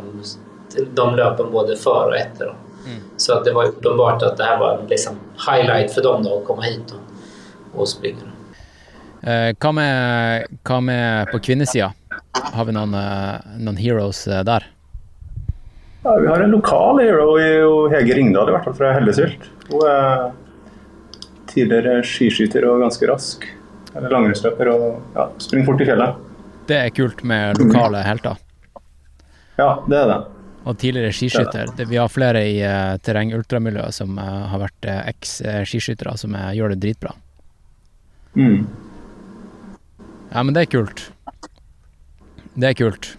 de 0.93 1.15
löpen 1.15 1.51
både 1.51 1.75
före 1.75 2.08
och 2.08 2.17
efter. 2.17 2.45
Mm. 2.45 2.99
Så 3.17 3.34
att 3.34 3.45
det 3.45 3.51
var 3.51 3.65
uppenbart 3.65 4.23
att 4.23 4.38
det 4.38 4.43
här 4.43 4.60
var 4.60 4.77
en 4.77 4.88
liksom 4.88 5.15
highlight 5.51 5.93
för 5.93 6.04
dem 6.04 6.23
då 6.23 6.38
att 6.38 6.45
komma 6.45 6.62
hit 6.62 6.93
och, 6.93 7.82
och 7.82 7.88
springa. 7.88 8.17
Eh, 9.21 9.56
hva, 9.60 9.71
med, 9.71 10.47
hva 10.63 10.80
med 10.82 11.32
på 11.32 11.39
kvinnesida? 11.39 11.93
Har 12.54 12.65
vi 12.65 12.73
noen, 12.73 12.93
eh, 12.97 13.36
noen 13.62 13.77
heroes 13.77 14.27
eh, 14.27 14.41
der? 14.43 14.65
Ja, 16.04 16.15
vi 16.17 16.27
har 16.27 16.41
en 16.41 16.49
lokal 16.49 16.99
hero 16.99 17.39
i 17.39 17.51
Hege 17.93 18.15
Ringdal, 18.17 18.49
i 18.49 18.56
hvert 18.56 18.65
fall 18.65 18.73
fra 18.73 18.93
Hellesylt. 18.95 19.45
Hun 19.69 19.86
er 19.86 20.32
tidligere 21.51 22.01
skiskyter 22.01 22.65
og 22.65 22.82
ganske 22.82 23.06
rask. 23.12 23.45
Eller 23.93 24.10
langrennsløper 24.10 24.71
og 24.71 24.88
ja, 25.13 25.27
springer 25.43 25.69
fort 25.69 25.84
i 25.84 25.88
fjellet. 25.91 26.31
Det 26.71 26.77
er 26.79 26.93
kult 26.95 27.19
med 27.27 27.57
lokale 27.60 27.99
helter. 28.05 28.38
Ja, 29.60 29.84
det 29.91 29.97
er 29.97 30.05
det. 30.07 30.19
Og 30.63 30.77
tidligere 30.79 31.12
skiskytter. 31.12 31.73
Det, 31.75 31.88
vi 31.89 31.97
har 31.99 32.07
flere 32.07 32.43
i 32.47 32.62
uh, 32.63 32.93
terreng-ultramiljøet 33.03 33.97
som 33.97 34.13
uh, 34.15 34.45
har 34.53 34.62
vært 34.62 34.88
uh, 34.88 35.01
eks-skiskyttere, 35.10 36.13
som 36.21 36.38
uh, 36.38 36.51
gjør 36.55 36.71
det 36.71 36.77
dritbra. 36.86 37.12
Mm. 38.38 38.62
Ja, 40.29 40.45
men 40.45 40.53
det 40.55 40.63
er 40.63 40.71
kult. 40.77 41.03
Det 42.55 42.69
er 42.69 42.77
kult. 42.79 43.12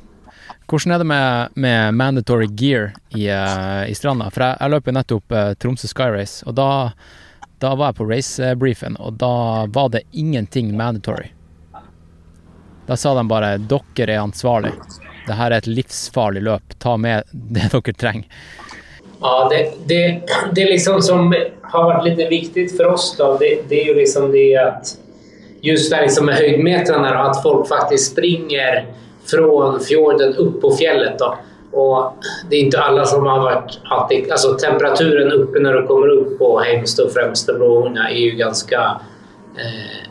Hvordan 0.70 0.96
er 0.96 1.02
det 1.02 1.10
med, 1.10 1.60
med 1.66 1.98
mandatory 1.98 2.48
gear 2.56 2.94
i, 3.12 3.26
i 3.28 3.98
stranda? 3.98 4.30
For 4.32 4.46
jeg, 4.46 4.56
jeg 4.62 4.72
løp 4.72 4.88
jo 4.88 4.96
nettopp 4.96 5.36
Tromsø 5.60 5.92
Sky 5.92 6.08
Race, 6.14 6.40
og 6.48 6.56
da, 6.56 6.70
da 7.60 7.76
var 7.76 7.92
jeg 7.92 8.00
på 8.00 8.08
racebriefen, 8.08 8.96
og 8.96 9.20
da 9.20 9.34
var 9.76 9.92
det 9.92 10.06
ingenting 10.16 10.72
mandatory. 10.78 11.34
Da 12.86 12.96
sa 12.96 13.14
de 13.14 13.28
bare 13.28 13.58
'dere 13.58 14.12
er 14.12 14.22
ansvarlig'. 14.22 14.74
Her 15.28 15.50
er 15.50 15.56
et 15.62 15.66
livsfarlig 15.66 16.42
løp. 16.42 16.74
Ta 16.78 16.96
med 16.96 17.22
det 17.32 17.68
dere 17.72 17.92
trenger. 17.94 18.26
Ja, 19.22 19.48
det, 19.50 19.70
det, 19.86 20.22
det 20.54 20.64
liksom 20.64 21.02
som 21.02 21.34
har 21.62 21.86
vært 21.86 22.04
litt 22.04 22.30
viktig 22.30 22.64
for 22.76 22.96
oss 22.96 23.12
da, 23.18 23.36
det, 23.38 23.68
det 23.70 23.78
er 23.84 23.92
jo 23.92 23.94
liksom 23.94 24.32
det 24.32 24.48
at 24.58 24.96
just 25.62 25.92
det 25.92 26.00
liksom 26.08 26.26
med 26.26 26.40
høydemeterne, 26.42 27.12
at 27.22 27.38
folk 27.42 27.68
faktisk 27.70 28.16
springer 28.16 28.82
fra 29.30 29.78
fjorden 29.86 30.34
opp 30.42 30.58
på 30.60 30.72
fjellet. 30.80 31.18
da. 31.22 31.36
Og 31.72 32.26
det 32.50 32.56
er 32.56 32.66
ikke 32.66 32.82
alle 32.82 33.04
som 33.08 33.26
har 33.30 33.44
vært 33.46 33.78
alltid, 33.94 34.26
altså 34.34 34.56
temperaturen 34.60 35.30
oppe 35.38 35.62
når 35.62 35.78
du 35.78 35.86
kommer 35.88 36.14
opp 36.16 36.34
på 36.40 36.50
Heimstø 36.60 37.06
og 37.06 37.14
Främstebroarna 37.14 38.10
er 38.10 38.18
jo 38.18 38.34
ganske 38.42 38.82
eh, 39.56 40.02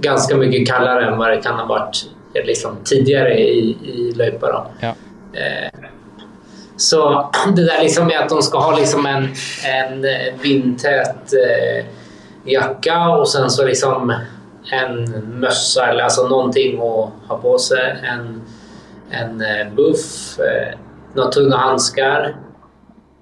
ganska 0.00 0.36
mycket 0.36 0.68
kallare 0.68 1.06
än 1.06 1.18
vad 1.18 1.30
det 1.30 1.42
kan 1.42 1.54
ha 1.54 1.66
varit 1.66 2.06
eh, 2.34 2.44
liksom, 2.44 2.76
tidigare 2.84 3.38
i, 3.38 3.76
i 3.82 4.12
löpa. 4.16 4.66
Ja. 4.80 4.94
Eh, 5.32 5.80
så 6.76 7.30
det 7.56 7.64
där 7.64 7.82
liksom 7.82 8.06
med 8.06 8.20
att 8.20 8.28
de 8.28 8.42
ska 8.42 8.58
ha 8.58 8.78
liksom 8.78 9.06
en, 9.06 9.28
en 9.64 10.04
eh, 10.04 10.40
vindtät 10.42 11.32
eh, 11.32 11.84
jacka 12.44 13.08
och 13.08 13.28
sen 13.28 13.50
så 13.50 13.64
liksom 13.64 14.14
en 14.72 15.04
mössa 15.40 15.86
eller 15.86 16.04
alltså 16.04 16.28
någonting 16.28 16.74
att 16.74 17.28
ha 17.28 17.38
på 17.42 17.58
sig. 17.58 17.96
En, 18.02 18.42
en 19.10 19.42
buff, 19.74 20.38
eh, 20.38 20.78
några 21.14 21.30
tunna 21.30 21.56
handskar. 21.56 22.36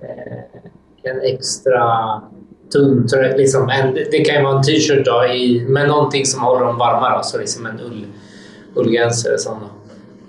Eh, 0.02 1.10
en 1.12 1.20
extra 1.20 2.20
tunn 2.72 3.08
tröja. 3.08 3.36
Liksom 3.36 3.68
en, 3.70 3.94
det 3.94 4.24
kan 4.24 4.36
ju 4.36 4.42
vara 4.42 4.56
en 4.56 4.62
t-shirt 4.62 5.04
då, 5.04 5.24
i, 5.26 5.64
med 5.68 5.88
någonting 5.88 6.26
som 6.26 6.42
håller 6.42 6.66
dem 6.66 6.78
varma. 6.78 7.16
Då, 7.16 7.22
så 7.22 7.38
liksom 7.38 7.66
en 7.66 7.80
ull, 7.80 8.06
ullgenser. 8.74 9.28
eller 9.28 9.38
sånt. 9.38 9.62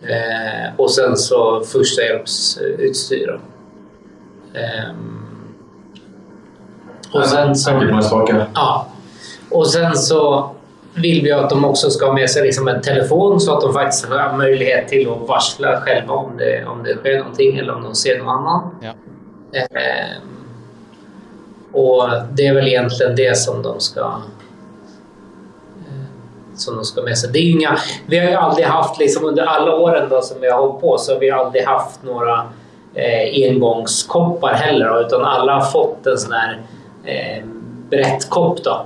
Eh, 0.01 0.73
och 0.77 0.91
sen 0.91 1.17
så 1.17 1.63
första 1.63 2.01
hjälpsutstyr. 2.01 3.39
Ehm, 4.53 5.19
och 7.13 7.25
sen 7.25 7.55
så... 7.55 7.71
Ja. 8.53 8.87
Och 9.49 9.67
sen 9.67 9.95
så 9.95 10.51
vill 10.95 11.23
vi 11.23 11.31
att 11.31 11.49
de 11.49 11.65
också 11.65 11.89
ska 11.89 12.05
ha 12.05 12.13
med 12.13 12.29
sig 12.29 12.43
liksom 12.43 12.67
en 12.67 12.81
telefon 12.81 13.39
så 13.39 13.53
att 13.55 13.61
de 13.61 13.73
faktiskt 13.73 14.05
har 14.05 14.37
möjlighet 14.37 14.87
till 14.87 15.09
att 15.09 15.27
varsla 15.27 15.81
själva 15.81 16.13
om 16.13 16.37
det, 16.37 16.65
om 16.65 16.83
det 16.83 16.95
sker 16.95 17.17
någonting 17.17 17.57
eller 17.57 17.75
om 17.75 17.83
de 17.83 17.95
ser 17.95 18.17
någon 18.17 18.29
annan. 18.29 18.69
Ja. 18.81 18.93
Ehm, 19.59 20.21
och 21.73 22.09
det 22.33 22.47
är 22.47 22.53
väl 22.53 22.67
egentligen 22.67 23.15
det 23.15 23.37
som 23.37 23.61
de 23.61 23.79
ska 23.79 23.99
eh, 23.99 24.15
som 26.55 26.75
de 26.75 26.85
ska 26.85 27.01
med 27.01 27.17
sig. 27.17 27.29
Det 27.33 27.39
är 27.39 27.51
inga, 27.51 27.77
vi 28.05 28.19
har 28.19 28.29
ju 28.29 28.35
aldrig 28.35 28.65
haft, 28.65 28.99
liksom 28.99 29.25
under 29.25 29.43
alla 29.43 29.75
åren 29.75 30.09
då 30.09 30.21
som 30.21 30.41
vi 30.41 30.49
har 30.49 30.59
hållit 30.59 30.81
på, 30.81 30.97
så 30.97 31.13
har 31.13 31.19
vi 31.19 31.31
aldrig 31.31 31.63
haft 31.63 32.03
några 32.03 32.43
eh, 32.93 33.49
engångskoppar 33.49 34.53
heller. 34.53 35.05
Utan 35.05 35.25
alla 35.25 35.53
har 35.53 35.61
fått 35.61 36.07
en 36.07 36.17
sån 36.17 36.31
här 36.31 36.61
eh, 37.05 37.43
berättkopp 37.89 38.63
då. 38.63 38.85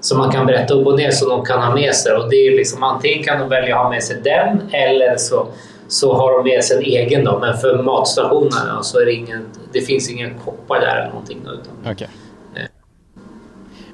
Som 0.00 0.18
man 0.18 0.32
kan 0.32 0.46
berätta 0.46 0.74
upp 0.74 0.86
och 0.86 0.96
ner 0.96 1.10
som 1.10 1.28
de 1.28 1.44
kan 1.44 1.62
ha 1.62 1.74
med 1.74 1.94
sig. 1.94 2.12
Och 2.12 2.30
det 2.30 2.36
är 2.36 2.56
liksom, 2.56 2.82
antingen 2.82 3.22
kan 3.22 3.38
de 3.38 3.48
välja 3.48 3.76
att 3.76 3.82
ha 3.82 3.90
med 3.90 4.02
sig 4.02 4.20
den 4.24 4.60
eller 4.72 5.16
så, 5.16 5.46
så 5.92 6.14
har 6.14 6.32
de 6.32 6.44
med 6.44 6.64
sig 6.64 6.76
en 6.76 6.82
egen. 6.82 7.24
Då. 7.24 7.38
Men 7.38 7.56
för 7.56 7.82
matstationerna 7.82 8.82
så 8.82 9.00
är 9.00 9.06
det 9.06 9.12
ingen, 9.12 9.48
det 9.72 9.80
finns 9.80 10.10
inga 10.10 10.30
koppar 10.44 10.80
där 10.80 10.96
eller 10.96 11.08
någonting. 11.08 11.40
Då, 11.44 11.50
utan, 11.52 11.92
okay. 11.92 12.08
eh. 12.56 12.68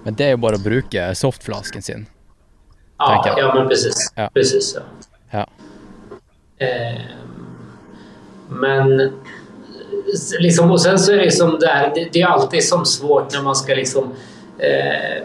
Men 0.03 0.15
det 0.15 0.25
er 0.25 0.29
ju 0.29 0.37
bare 0.37 0.57
å 0.57 0.59
bruke 0.59 1.15
softflasken 1.15 1.83
sin. 1.83 2.07
ja, 2.99 3.35
ja, 3.39 3.55
men 3.55 3.69
precis. 3.69 4.13
Ja. 4.17 4.31
precis 4.35 4.77
ja. 4.77 4.83
Ja. 5.31 5.47
Eh, 6.67 7.01
men 8.49 9.13
liksom, 10.39 10.71
och 10.71 10.81
sen 10.81 10.99
så 10.99 11.13
är 11.13 11.17
det 11.17 11.31
som 11.31 11.59
där, 11.59 11.93
det, 11.95 12.09
det 12.13 12.23
är 12.23 12.27
alltid 12.27 12.65
som 12.65 12.85
svårt 12.85 13.33
när 13.33 13.43
man 13.43 13.57
ska 13.57 13.75
liksom 13.75 14.15
eh, 14.59 15.25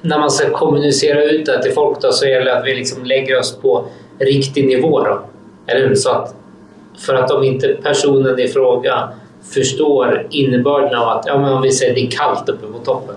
när 0.00 0.18
man 0.18 0.30
ska 0.30 0.50
kommunicera 0.50 1.24
ut 1.24 1.46
det 1.46 1.62
till 1.62 1.72
folk 1.72 2.00
då, 2.00 2.12
så 2.12 2.26
gäller 2.26 2.44
det 2.44 2.58
att 2.58 2.66
vi 2.66 2.74
liksom 2.74 3.04
lägger 3.04 3.38
oss 3.38 3.56
på 3.56 3.86
riktig 4.18 4.66
nivå. 4.66 5.04
Då. 5.04 5.22
Eller 5.66 5.88
hur? 5.88 5.94
Så 5.94 6.10
att, 6.10 6.34
för 7.06 7.14
att 7.14 7.30
om 7.30 7.44
inte 7.44 7.68
personen 7.82 8.38
i 8.38 8.48
fråga 8.48 9.08
förstår 9.54 10.26
innebörden 10.30 10.94
av 10.98 11.08
att 11.08 11.24
ja, 11.26 11.38
men 11.38 11.52
om 11.52 11.62
vi 11.62 11.72
säger 11.72 11.94
det 11.94 12.00
är 12.00 12.10
kallt 12.10 12.48
uppe 12.48 12.66
på 12.66 12.78
toppen. 12.78 13.14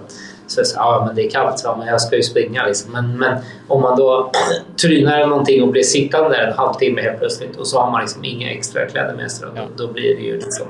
Så 0.47 0.59
jag 0.59 0.67
säger, 0.67 0.81
ja 0.81 1.03
men 1.07 1.15
det 1.15 1.25
är 1.25 1.29
kallt, 1.29 1.59
så, 1.59 1.75
men 1.77 1.87
jag 1.87 2.01
ska 2.01 2.15
ju 2.15 2.23
springa. 2.23 2.65
Liksom. 2.65 2.91
Men, 2.91 3.17
men 3.17 3.37
om 3.67 3.81
man 3.81 3.97
då 3.97 4.31
trynar 4.81 5.27
någonting 5.27 5.63
och 5.63 5.67
blir 5.69 5.83
sittande 5.83 6.37
en 6.37 6.53
halvtimme 6.53 7.01
helt 7.01 7.19
plötsligt 7.19 7.55
och 7.55 7.67
så 7.67 7.79
har 7.79 7.91
man 7.91 8.01
liksom 8.01 8.23
inga 8.25 8.51
extra 8.51 8.85
kläder 8.85 9.13
med 9.15 9.31
sig. 9.31 9.47
Då, 9.47 9.61
Ja. 9.61 9.67
då 9.77 9.87
blir 9.87 10.15
det 10.15 10.21
ju 10.21 10.33
liksom... 10.33 10.67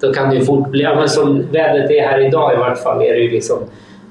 Då 0.00 0.12
kan 0.12 0.30
det 0.30 0.36
ju 0.36 0.44
fort 0.44 0.68
bli... 0.68 0.82
Ja, 0.82 0.94
men 0.94 1.08
som 1.08 1.42
vädret 1.52 1.90
är 1.90 2.06
här 2.06 2.26
idag 2.26 2.54
i 2.54 2.56
vart 2.56 2.82
fall 2.82 3.02
är 3.02 3.12
det 3.12 3.20
ju 3.20 3.30
liksom 3.30 3.58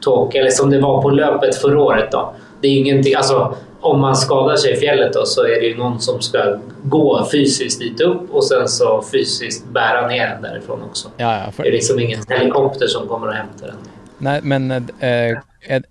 torka. 0.02 0.40
Eller 0.40 0.50
som 0.50 0.70
det 0.70 0.80
var 0.80 1.02
på 1.02 1.10
löpet 1.10 1.56
förra 1.56 1.82
året. 1.82 2.12
Då. 2.12 2.34
Det 2.62 2.68
är 2.68 2.72
ju 2.72 2.78
ingenting... 2.78 3.16
Alltså, 3.16 3.56
om 3.82 4.00
man 4.02 4.16
skadar 4.16 4.56
sig 4.56 4.74
i 4.74 4.76
fjället 4.76 5.14
då, 5.14 5.26
så 5.26 5.44
är 5.44 5.62
det 5.62 5.68
ju 5.68 5.78
någon 5.78 6.00
som 6.00 6.22
ska 6.22 6.58
gå 6.84 7.26
fysiskt 7.32 7.80
dit 7.80 8.02
upp 8.02 8.32
och 8.32 8.44
sen 8.44 8.68
så 8.68 9.02
fysiskt 9.02 9.66
bära 9.70 10.08
ner 10.08 10.28
den 10.30 10.42
därifrån 10.42 10.84
också. 10.84 11.10
Ja, 11.18 11.38
ja. 11.38 11.52
Det 11.64 11.68
är 11.68 11.72
liksom 11.72 12.00
ingen 12.00 12.20
helikopter 12.30 12.88
som 12.88 13.08
kommer 13.08 13.28
och 13.28 13.34
hämtar 13.34 13.68
den. 13.68 13.76
nei, 14.20 14.40
men 14.44 14.72
eh, 14.72 15.38
er, 15.62 15.84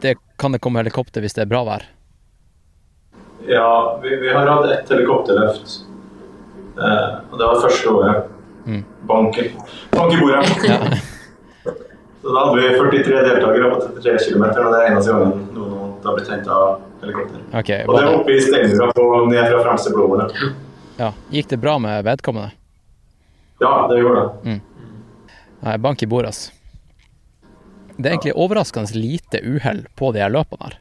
det, 0.00 0.14
kan 0.38 0.52
det 0.52 0.58
komme 0.58 0.78
helikopter 0.78 1.20
hvis 1.20 1.34
det 1.34 1.42
er 1.42 1.46
bra 1.50 1.64
vær? 1.66 1.82
Ja, 3.46 3.98
vi, 4.02 4.16
vi 4.16 4.32
har 4.32 4.46
hatt 4.46 4.70
ett 4.70 4.90
helikopterløft. 4.94 5.80
Eh, 6.78 7.10
og 7.30 7.38
det 7.38 7.46
var 7.50 7.60
første 7.60 7.88
året. 7.90 8.30
Mm. 8.66 8.84
Bank, 9.08 9.38
i- 9.38 9.50
bank 9.90 10.14
i 10.14 10.20
bordet. 10.20 10.46
Ja. 10.68 10.78
Så 12.22 12.32
da 12.34 12.44
hadde 12.46 12.60
vi 12.62 12.68
43 12.78 13.20
deltakere 13.26 13.70
på 13.70 13.80
33 14.02 14.18
km, 14.32 14.44
og 14.44 14.70
det 14.72 14.78
er 14.80 14.86
eneste 14.92 15.12
gangen 15.12 15.42
noen 15.52 15.90
har 16.04 16.14
blitt 16.16 16.30
hentet 16.32 16.48
av 16.54 16.78
helikopter. 17.04 17.40
Okay, 17.60 17.84
Og 17.86 17.98
det 17.98 18.04
det, 18.06 18.14
oppe 18.18 18.34
i 18.34 18.40
Steinmura 18.40 18.92
på 18.96 19.06
ned 19.30 19.46
fra 19.50 19.62
fremste 19.68 19.92
blåbåndet. 19.94 20.32
ja. 20.98 21.12
Gikk 21.30 21.48
det 21.52 21.60
bra 21.62 21.78
med 21.78 22.04
vedkommende? 22.06 22.50
Ja, 23.60 23.86
det 23.90 24.00
gjorde 24.00 24.24
det. 24.44 24.60
Nei, 25.64 25.76
bank 25.78 26.02
i 26.02 26.06
bordet, 26.10 26.26
altså. 26.34 26.50
Det 27.96 28.08
er 28.08 28.16
egentlig 28.16 28.34
overraskende 28.34 28.96
lite 28.98 29.38
uhell 29.46 29.84
på 29.96 30.10
de 30.12 30.18
her 30.24 30.32
løpene 30.34 30.66
her. 30.66 30.78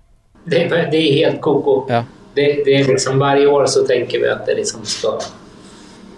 Det, 0.50 0.64
är- 0.66 0.90
det 0.92 0.98
er 1.00 1.14
helt 1.22 1.42
koko. 1.42 1.86
Ja. 1.90 2.04
Det, 2.36 2.64
det 2.66 2.74
er 2.80 2.88
liksom, 2.90 3.20
hver 3.22 3.44
år 3.48 3.66
så 3.70 3.84
tenker 3.88 4.20
vi 4.24 4.28
at 4.32 4.46
det 4.50 4.56
liksom 4.58 4.82
skal 4.90 5.20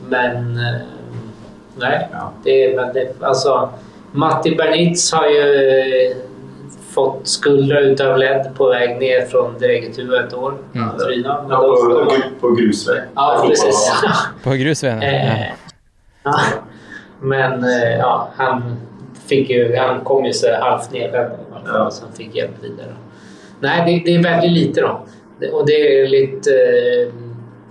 Men... 0.10 0.54
Nei. 0.56 0.80
nej, 1.78 2.08
Ja. 2.12 2.32
det 2.44 2.56
er... 2.63 2.76
väldigt... 2.78 3.22
Alltså, 3.22 3.70
Matti 4.13 4.56
Bernitz 4.56 5.12
har 5.12 5.28
ju 5.28 5.41
eh, 5.41 6.15
fått 6.95 7.27
skuldra 7.27 7.79
utav 7.79 8.17
ledd 8.17 8.49
på 8.58 8.69
väg 8.69 8.99
ner 8.99 9.25
från 9.25 9.58
Dregetua 9.60 10.23
ett 10.23 10.34
år. 10.34 10.53
Mm. 10.75 10.97
Tryna. 10.97 11.45
Ja, 11.49 11.58
på, 11.58 12.08
på 12.47 12.55
grusvei. 12.55 12.99
Ja, 13.15 13.43
precis. 13.47 13.91
På 14.43 14.49
grusveien? 14.51 15.01
Ja. 15.01 15.08
Eh, 15.10 15.47
ja. 16.23 16.34
Men 17.21 17.63
eh, 17.63 17.97
ja, 17.99 18.29
han, 18.36 18.75
fick 19.27 19.49
ju, 19.49 19.75
han 19.75 20.03
kom 20.03 20.25
ju 20.25 20.34
så 20.34 20.47
halvt 20.62 20.91
nedvänd 20.91 21.31
Ja. 21.65 21.89
så 21.91 22.05
han 22.05 22.13
fick 22.13 22.36
hjälp 22.36 22.51
vidare. 22.62 22.93
Nej, 23.60 24.01
det, 24.05 24.12
det 24.12 24.15
är 24.17 24.23
väldigt 24.23 24.51
lite 24.51 24.81
då. 24.81 25.05
Det- 25.39 25.49
Och 25.51 25.65
det 25.67 26.01
är 26.01 26.08
lite 26.08 26.51
eh, 26.51 27.13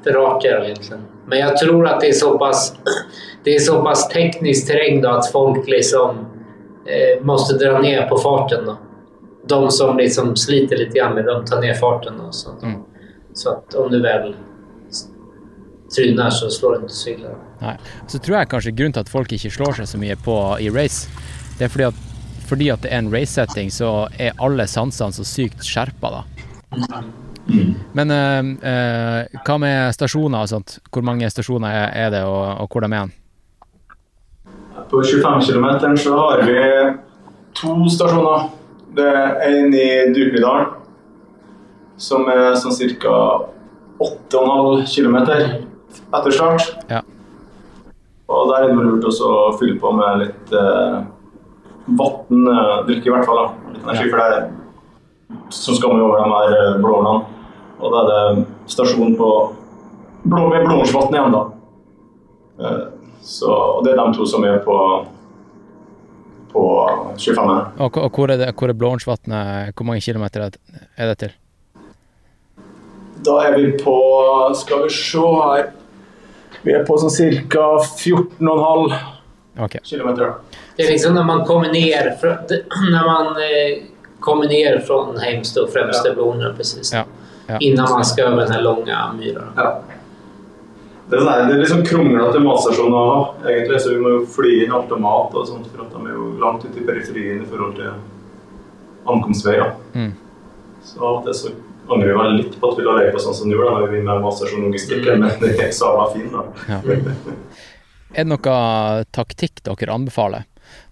för 0.04 0.10
egentlig. 0.10 0.64
egentligen. 0.64 1.02
Men 1.26 1.38
jag 1.38 1.56
tror 1.56 1.86
att 1.86 2.00
det 2.00 2.08
är 2.08 2.12
så 2.12 2.38
pass, 2.38 2.74
det 3.44 3.54
är 3.54 3.58
så 3.58 3.82
pass 3.82 4.08
tekniskt 4.08 4.68
terräng 4.68 5.02
då 5.02 5.08
att 5.08 5.32
folk 5.32 5.68
liksom 5.68 6.10
eh, 6.86 7.24
måste 7.24 7.54
dra 7.64 7.78
ner 7.78 8.06
på 8.08 8.16
farten. 8.18 8.64
Då. 8.66 8.76
De 9.48 9.70
som 9.70 9.96
liksom 9.98 10.34
sliter 10.36 10.78
litt 10.80 10.94
grann 10.94 11.16
de 11.16 11.36
tar 11.46 11.60
ned 11.60 11.76
farten. 11.76 12.20
Og 12.20 12.32
så, 12.34 12.54
Mm. 12.62 12.82
så 13.34 13.56
at 13.58 13.74
om 13.74 13.90
du 13.90 14.00
vel 14.02 14.34
tryner, 15.94 16.30
så 16.30 16.50
slår 16.50 16.78
du 16.78 16.86
ikke 16.86 16.96
så. 16.96 17.34
Nei. 17.60 17.76
Så 18.08 18.18
tror 18.18 18.38
jeg 18.38 18.48
kanskje 18.48 18.74
grunnen 18.74 18.92
til 18.96 19.04
at 19.04 19.12
folk 19.12 19.32
ikke 19.32 19.50
slår 19.52 19.76
seg 19.78 19.86
så 19.88 20.00
mye 20.00 20.16
på 20.16 20.36
i 20.60 20.70
race, 20.74 21.08
det 21.58 21.68
er 21.68 21.68
fordi 21.68 21.84
at, 21.84 22.00
fordi 22.48 22.70
at 22.72 22.82
det 22.82 22.90
er 22.92 22.98
en 22.98 23.12
race-setting, 23.12 23.70
så 23.70 24.08
er 24.18 24.34
alle 24.42 24.66
sansene 24.66 25.14
så 25.14 25.24
sykt 25.24 25.62
skjerpa, 25.64 26.10
da. 26.10 26.24
Men 27.94 28.10
uh, 28.10 28.40
uh, 28.64 29.42
hva 29.44 29.58
med 29.60 29.92
stasjoner 29.94 30.46
og 30.46 30.48
sånt? 30.48 30.78
Hvor 30.90 31.04
mange 31.04 31.28
stasjoner 31.30 31.68
er, 31.68 31.90
er 32.06 32.10
det, 32.10 32.22
og, 32.24 32.64
og 32.64 32.72
hvor 32.72 32.80
de 32.86 32.90
er? 32.96 33.12
På 34.90 35.02
25 35.04 35.44
km 35.46 35.96
så 36.00 36.16
har 36.18 36.42
vi 36.48 36.56
to 37.54 37.76
stasjoner. 37.92 38.48
Det 38.94 39.06
er 39.10 39.40
en 39.48 39.74
i 39.74 39.86
Duklidalen, 40.14 40.74
som 41.98 42.28
er 42.30 42.54
sånn 42.58 42.76
ca. 43.02 43.16
8,5 44.04 44.84
km 44.90 45.16
etter 45.24 46.34
start. 46.34 46.68
Ja. 46.90 47.00
Og 48.28 48.48
der 48.50 48.64
er 48.64 48.72
det 48.72 48.76
lurt 48.82 49.06
også 49.06 49.28
å 49.30 49.52
fylle 49.58 49.78
på 49.82 49.92
med 49.94 50.22
litt 50.24 50.54
eh, 50.58 50.96
vann, 51.98 52.48
eh, 52.50 52.76
drikke 52.88 53.10
i 53.10 53.14
hvert 53.14 53.26
fall. 53.28 53.42
da. 53.42 53.72
Litt 53.74 53.84
energi, 53.84 54.10
for 54.10 54.22
det 54.22 54.38
er 54.38 54.52
som 55.54 55.74
skal 55.74 55.94
vi 55.94 56.02
over 56.02 56.22
de 56.22 56.30
her 56.30 56.54
eh, 56.58 56.78
blåårene. 56.82 57.14
Og 57.80 57.92
da 57.92 58.02
er 58.02 58.10
det 58.10 58.46
stasjon 58.70 59.16
på 59.18 59.30
blå, 60.24 60.44
ved 60.52 60.66
Blåårsvatn 60.68 61.16
igjen, 61.18 61.34
da. 61.34 61.44
Eh, 62.60 62.82
Så 63.24 63.80
det 63.84 63.94
er 63.94 63.96
de 63.96 64.12
to 64.18 64.26
som 64.28 64.42
er 64.44 64.58
på, 64.60 64.74
på 66.54 66.64
25. 67.18 67.56
Og, 67.78 67.96
og 67.98 68.10
hvor 68.14 68.30
er, 68.30 68.36
det- 68.40 68.54
hvor 68.58 68.68
er 68.70 68.76
Blåånsvatnet? 68.78 69.74
Hvor 69.74 69.84
mange 69.90 70.00
kilometer 70.00 70.40
er 70.96 71.08
det- 71.10 71.18
til? 71.18 71.32
Da 73.24 73.30
er 73.48 73.56
vi 73.56 73.72
på 73.84 73.94
Skal 74.54 74.82
vi 74.84 74.90
se 74.90 75.18
her 75.18 75.70
Vi 76.64 76.72
er 76.72 76.84
på 76.84 76.96
sånn 76.96 77.10
ca. 77.10 77.64
14,5 77.98 78.94
okay. 79.64 79.80
km. 79.84 80.14
Det 80.76 80.86
er 80.86 80.90
liksom 80.92 81.14
når 81.14 81.24
man 81.24 81.44
kommer 81.46 81.72
ned 81.72 82.18
fra, 82.20 82.38
Når 82.48 82.90
när 82.90 83.04
man 83.06 83.26
eh, 83.36 83.82
kommer 84.20 84.48
ned 84.48 84.82
fra 84.86 85.20
Heimstad 85.20 85.60
och 85.62 85.70
främsta 85.72 86.08
Ja. 86.08 86.14
Blånor 86.14 86.54
presis. 86.56 86.92
Ja. 86.92 87.04
Ja. 87.46 87.58
Innan 87.60 87.90
man 87.90 88.04
skal 88.04 88.32
over 88.32 88.46
den 88.46 88.62
lange 88.64 88.96
myra. 89.18 89.44
Ja. 89.56 89.80
Det 91.14 91.20
er, 91.20 91.28
sånn 91.28 91.50
det 91.50 91.58
er 91.60 91.70
sånn 91.70 91.84
kronglete 91.86 92.40
matstasjoner 92.42 93.10
ha, 93.10 93.18
egentlig, 93.44 93.80
så 93.84 93.92
vi 93.92 94.00
må 94.02 94.14
jo 94.16 94.24
fly 94.34 94.54
inn 94.64 94.72
alt 94.74 94.92
og 94.94 95.02
mat 95.04 95.36
og 95.38 95.46
sånt, 95.46 95.68
for 95.70 95.84
at 95.84 95.92
de 95.94 96.08
er 96.10 96.16
jo 96.16 96.30
langt 96.42 96.64
ute 96.66 96.80
i 96.80 96.86
periferien 96.88 97.44
i 97.44 97.46
forhold 97.50 97.76
til 97.78 97.92
ankomstveier. 99.14 99.76
Mm. 99.94 100.10
Så 100.84 100.98
av 100.98 101.20
og 101.20 101.28
til 101.28 101.38
så 101.38 101.52
angrer 101.92 102.10
vi 102.10 102.16
vel 102.18 102.34
litt 102.40 102.56
på 102.60 102.70
at 102.70 102.80
vi 102.80 102.86
la 102.86 102.96
løypa 102.98 103.20
sånn 103.22 103.36
som 103.36 103.50
du 103.50 103.54
gjorde 103.54 103.76
da 103.76 103.92
vi 103.92 104.00
med 104.02 104.24
mm. 104.24 105.22
men 105.22 105.38
det 105.42 105.52
er 105.60 105.70
sabla 105.76 106.08
fin, 106.16 106.32
da. 106.32 106.48
Ja. 106.72 106.82
Er 108.14 108.22
det 108.22 108.30
noe 108.30 109.04
taktikk 109.10 109.64
dere 109.66 109.94
anbefaler? 109.94 110.44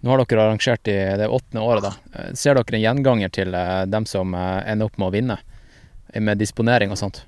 Nå 0.02 0.10
har 0.10 0.22
dere 0.24 0.46
arrangert 0.48 0.88
i 0.90 0.96
det 1.20 1.28
åttende 1.30 1.62
året, 1.62 1.84
da. 1.84 1.92
Eh, 2.18 2.32
Ser 2.34 2.58
dere 2.58 2.76
en 2.76 2.82
gjenganger 2.82 3.30
til 3.30 3.54
eh, 3.54 3.84
dem 3.86 4.06
som 4.10 4.34
eh, 4.34 4.58
ender 4.72 4.90
opp 4.90 4.98
med 4.98 5.06
å 5.06 5.14
vinne? 5.14 5.36
Med 6.18 6.40
disponering 6.42 6.90
og 6.92 6.98
sånt? 6.98 7.22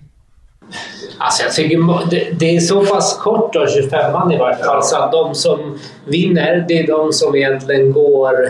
Alltså 1.19 1.43
jag 1.43 1.53
tycker 1.53 2.11
det, 2.11 2.39
det 2.39 2.57
är 2.57 2.61
så 2.61 2.85
pass 2.85 3.19
kort 3.19 3.53
då, 3.53 3.65
25an 3.65 4.35
i 4.35 4.39
vart 4.39 4.65
fall, 4.65 4.83
så 4.83 4.97
att 4.97 5.13
de 5.13 5.35
som 5.35 5.79
vinner, 6.05 6.65
det 6.69 6.79
är 6.79 6.87
de 6.87 7.13
som 7.13 7.35
egentligen 7.37 7.93
går 7.93 8.49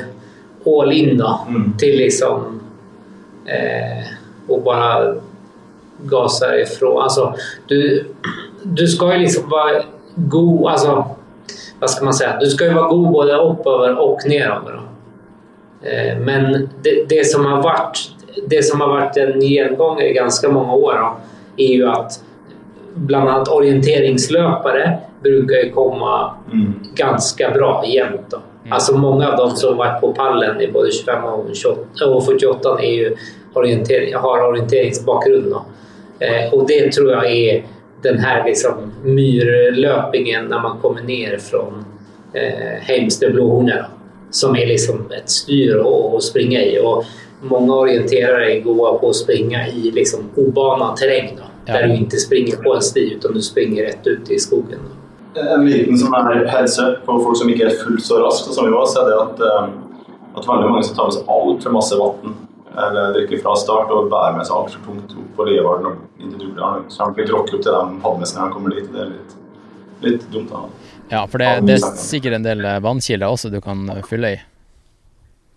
all 0.67 0.93
in 0.93 1.19
då, 1.19 1.41
Mm. 1.49 1.77
till 1.79 1.97
liksom 1.97 2.61
eh, 3.47 4.05
och 4.49 4.63
bara 4.63 5.15
gasar 5.99 6.61
ifrån. 6.63 7.03
Alltså, 7.03 7.35
du, 7.67 8.07
du 8.63 8.87
ska 8.87 9.13
ju 9.13 9.19
liksom 9.19 9.49
vara 9.51 9.83
god, 10.15 10.69
alltså 10.69 11.05
vad 11.81 11.91
ska 11.91 12.05
man 12.05 12.15
säga, 12.15 12.37
du 12.41 12.47
ska 12.47 12.65
ju 12.65 12.75
vara 12.75 12.89
god 12.89 13.13
både 13.13 13.37
uppöver 13.37 13.99
och 13.99 14.19
neråver. 14.27 14.73
Då. 14.73 14.81
Eh, 15.89 16.19
men 16.19 16.69
det, 16.83 17.09
det, 17.09 17.27
som 17.27 17.45
har 17.45 17.63
varit, 17.63 17.99
det 18.47 18.63
som 18.63 18.81
har 18.81 18.89
varit 18.89 19.17
en 19.17 19.41
gengång 19.41 20.01
i 20.01 20.13
ganska 20.13 20.49
många 20.49 20.73
år 20.73 20.95
då, 20.95 21.17
är 21.57 21.75
ju 21.75 21.89
att 21.89 22.25
bland 22.95 23.29
annat 23.29 23.49
orienteringslöpare 23.49 24.99
brukar 25.23 25.55
ju 25.57 25.71
komma 25.71 26.35
Mm. 26.53 26.75
ganska 26.95 27.51
bra 27.51 27.85
jämt. 27.87 28.21
Då. 28.31 28.39
Alltså 28.71 28.99
många 28.99 29.29
av 29.29 29.37
de 29.37 29.51
som 29.51 29.77
varit 29.77 30.01
på 30.01 30.13
pallen 30.13 30.61
i 30.61 30.69
både 30.73 30.91
25 30.93 31.25
och 31.25 31.47
28 31.55 32.07
och 32.07 32.25
48 32.27 32.79
är 32.83 32.93
ju 32.93 33.17
orientering, 33.53 34.15
har 34.15 34.49
orienteringsbakgrund. 34.49 35.51
Då. 35.51 35.65
Eh, 36.19 36.55
och 36.55 36.67
det 36.69 36.93
tror 36.93 37.11
jag 37.13 37.31
är 37.31 37.65
den 38.03 38.19
här 38.19 38.45
liksom 38.45 38.93
myrlöpningen 39.05 40.45
när 40.45 40.59
man 40.59 40.79
kommer 40.79 41.03
ner 41.03 41.39
från 41.39 41.85
eh, 42.33 42.81
Heimster 42.81 43.31
Blåhornet 43.31 43.85
Som 44.31 44.57
är 44.57 44.67
liksom 44.67 45.13
ett 45.19 45.31
styr 45.31 45.77
att 46.17 46.23
springa 46.23 46.63
i. 46.63 46.79
Och 46.79 47.05
många 47.45 47.75
orienterare 47.75 48.53
är 48.53 48.61
goda 48.61 48.99
på 48.99 49.09
att 49.09 49.17
springa 49.17 49.69
i 49.69 49.91
liksom 49.91 50.21
obanad 50.37 50.97
terräng. 50.97 51.37
Då, 51.37 51.43
Ja. 51.67 51.73
Där 51.73 51.89
du 51.89 51.95
inte 51.95 52.17
springer 52.17 52.57
på 52.57 52.75
en 52.75 52.83
sti 52.83 53.15
utan 53.15 53.35
du 53.35 53.43
springer 53.43 53.85
rätt 53.85 54.07
ut 54.07 54.31
i 54.31 54.39
skogen. 54.39 54.79
Då. 55.35 55.41
En 55.41 55.67
liten 55.67 55.99
sånn 55.99 56.15
her 56.15 56.91
up 56.91 57.07
på 57.07 57.17
folk 57.25 57.37
som 57.37 57.49
ikke 57.51 57.65
er 57.67 57.79
fullt 57.81 58.05
så 58.05 58.19
raskt 58.23 58.53
som 58.55 58.69
vi 58.69 58.71
var, 58.71 58.87
så 58.87 59.01
er 59.03 59.09
det 59.09 59.17
at, 59.23 59.41
eh, 59.41 59.71
at 60.37 60.49
veldig 60.49 60.69
mange 60.71 60.85
som 60.85 60.97
tar 60.97 61.09
med 61.09 61.17
seg 61.17 61.33
altfor 61.37 61.75
masse 61.75 61.99
vann 61.99 62.37
eller 62.75 63.17
drikker 63.17 63.43
fra 63.43 63.57
start 63.57 63.91
og 63.95 64.11
bærer 64.13 64.37
med 64.37 64.47
seg 64.47 64.57
altfor 64.57 64.85
tungt 64.87 65.17
opp 65.17 65.33
på 65.37 65.49
Levarden 65.49 65.91
og 65.91 66.23
inn 66.23 66.31
til 66.31 66.45
Dublin. 66.45 66.87
Så 66.89 67.03
han 67.05 67.17
blir 67.17 67.27
tråkket 67.27 67.59
opp 67.59 67.67
til 67.67 67.73
de 67.73 67.83
hadde 68.07 68.31
de 68.37 68.49
kommer 68.55 68.77
dit. 68.77 68.93
Det 68.93 69.01
er 69.01 69.13
litt, 69.15 69.37
litt 70.07 70.31
dumt. 70.33 70.51
da. 70.53 70.65
Ja, 71.11 71.27
for 71.27 71.39
det, 71.39 71.51
det 71.67 71.81
er 71.81 71.99
sikkert 72.01 72.39
en 72.39 72.47
del 72.47 72.65
eh, 72.65 72.81
vannkilder 72.85 73.27
også 73.33 73.51
du 73.51 73.61
kan 73.65 73.89
eh, 73.91 74.03
fylle 74.07 74.37
i. 74.37 74.41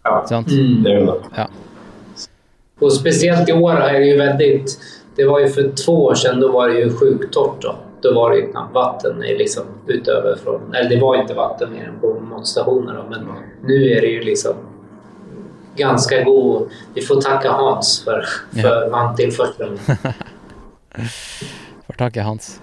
Ja, 0.08 0.22
Sant? 0.26 0.48
det 0.48 0.94
gjør 0.94 1.12
det. 1.12 1.22
Ja. 1.36 1.48
Och 2.80 2.94
speciellt 2.94 3.50
i 3.50 3.54
år 3.54 3.76
är 3.76 4.00
det 4.00 4.06
ju 4.06 4.18
väldigt... 4.18 4.80
Det 5.16 5.26
var 5.26 5.40
ju 5.40 5.50
för 5.50 5.72
två 5.86 6.06
år 6.06 6.16
sedan, 6.16 6.40
då 6.40 6.52
var 6.52 6.70
det 6.70 6.80
ju 6.80 6.94
sjukt 6.94 7.34
torrt. 7.34 7.62
Då, 7.62 7.76
då 8.02 8.14
var 8.14 8.32
det 8.32 8.38
ju 8.38 8.52
knappt 8.52 8.74
vatten 8.74 9.24
i 9.24 9.38
liksom 9.38 9.64
utöver 9.88 10.36
från... 10.36 10.76
Eller 10.76 10.90
det 10.90 11.00
var 11.00 11.22
inte 11.22 11.34
vatten 11.34 11.74
mer 11.74 11.88
än 11.88 12.00
på 12.00 12.20
matstationerna 12.20 13.06
Men 13.10 13.28
nu 13.64 13.90
är 13.92 14.02
det 14.02 14.08
ju 14.08 14.24
liksom 14.24 14.54
ganska 15.76 16.24
god... 16.24 16.70
Vi 16.94 17.02
får 17.02 17.22
tacka 17.22 17.52
Hans 17.52 18.04
för, 18.04 18.26
för 18.62 18.90
vanntillförseln. 18.90 19.80
Får 21.88 21.94
tacka 21.94 22.24
hans. 22.24 22.62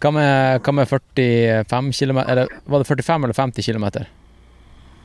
Hva 0.00 0.10
med, 0.10 0.60
hva 0.64 0.72
med 0.72 0.88
45 0.88 1.92
km 1.92 2.16
Eller 2.16 2.48
var 2.64 2.78
det 2.78 2.84
45 2.84 3.24
eller 3.24 3.34
50 3.34 3.62
km? 3.62 3.84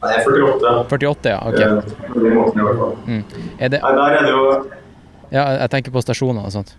Nei, 0.03 0.15
48. 0.21 0.73
48, 0.89 1.29
ja. 1.29 1.37
ok. 1.49 1.59
Eh, 1.59 2.09
på 2.13 2.19
den 2.19 2.35
måten 2.35 2.61
i 2.61 2.65
hvert 2.65 2.81
fall. 2.81 2.97
Mm. 3.07 3.23
Er 3.59 3.71
det, 3.73 3.79
Nei, 3.81 3.93
der 3.99 4.17
er 4.19 4.27
det 4.27 4.33
jo 4.35 4.49
ja, 5.33 5.45
jeg 5.61 5.71
tenker 5.73 5.93
på 5.95 6.03
stasjoner 6.03 6.45
og 6.45 6.53
sånt. 6.53 6.75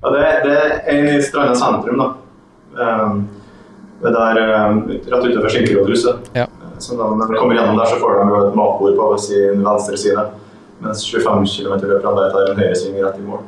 Ja, 0.00 0.12
det, 0.14 0.24
det 0.46 0.56
er 0.56 0.72
en 0.94 1.08
i 1.12 1.20
Stranda 1.22 1.56
sentrum, 1.58 2.00
da. 2.00 2.08
Um, 2.80 3.26
det 4.00 4.12
der 4.14 4.40
um, 4.70 4.80
rett 4.88 5.26
utenfor 5.26 5.52
Skinkerådhuset. 5.52 6.30
Ja. 6.34 6.46
Så 6.80 6.96
da, 6.96 7.10
når 7.12 7.28
de 7.28 7.36
kommer 7.36 7.58
gjennom 7.58 7.76
der, 7.76 7.90
så 7.90 8.00
får 8.00 8.16
de 8.16 8.38
et 8.40 8.56
matbord 8.56 8.96
på 8.96 9.08
sin 9.20 9.64
venstre 9.66 9.98
side. 10.00 10.26
Mens 10.80 11.04
25 11.04 11.44
km 11.52 11.74
løperne 11.84 12.22
der 12.22 12.30
tar 12.32 12.52
en 12.54 12.62
høyresving 12.62 13.00
rett 13.04 13.18
i 13.20 13.26
mål. 13.26 13.42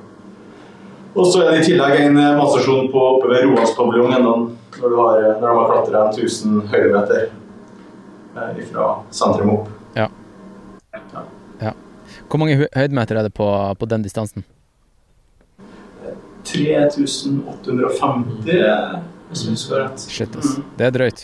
Og 1.13 1.29
så 1.29 1.43
er 1.43 1.53
det 1.53 1.63
i 1.63 1.71
tillegg 1.71 1.99
en 2.01 2.19
eh, 2.21 2.35
matstasjon 2.37 2.91
på, 2.93 3.01
oppe 3.17 3.29
ved 3.33 3.47
Roaldspaviljongen 3.47 4.23
når, 4.25 4.45
du 4.81 4.95
har, 4.97 5.25
når 5.41 5.47
de 5.47 5.57
har 5.57 5.71
klatra 5.73 6.05
1000 6.13 6.61
høydemeter 6.73 7.25
eh, 7.27 7.33
fra 8.73 8.87
sentrum 9.11 9.51
opp. 9.59 9.69
Hvor 12.29 12.39
mange 12.41 12.57
hø- 12.57 12.69
høydemeter 12.77 13.17
er 13.19 13.23
det 13.27 13.35
på, 13.37 13.47
på 13.79 13.87
den 13.89 14.03
distansen? 14.05 14.45
3850, 16.45 19.01
hvis 19.29 19.43
jeg 19.45 19.51
husker 19.55 19.77
rett. 19.83 20.01
Shit, 20.13 20.37
ass. 20.39 20.51
Det 20.79 20.85
er 20.87 20.91
drøyt. 20.95 21.21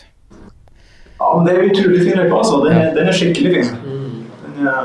Ja, 1.19 1.27
men 1.35 1.43
det 1.49 1.53
er 1.57 1.63
utrolig 1.71 2.01
fin 2.05 2.17
løype, 2.21 2.37
altså. 2.39 2.55
Den, 2.65 2.73
er- 2.79 2.93
den 2.97 3.07
er 3.11 3.17
skikkelig 3.17 3.51
fin. 3.57 3.69
Mm. 3.85 4.19
Den 4.45 4.55
er, 4.71 4.83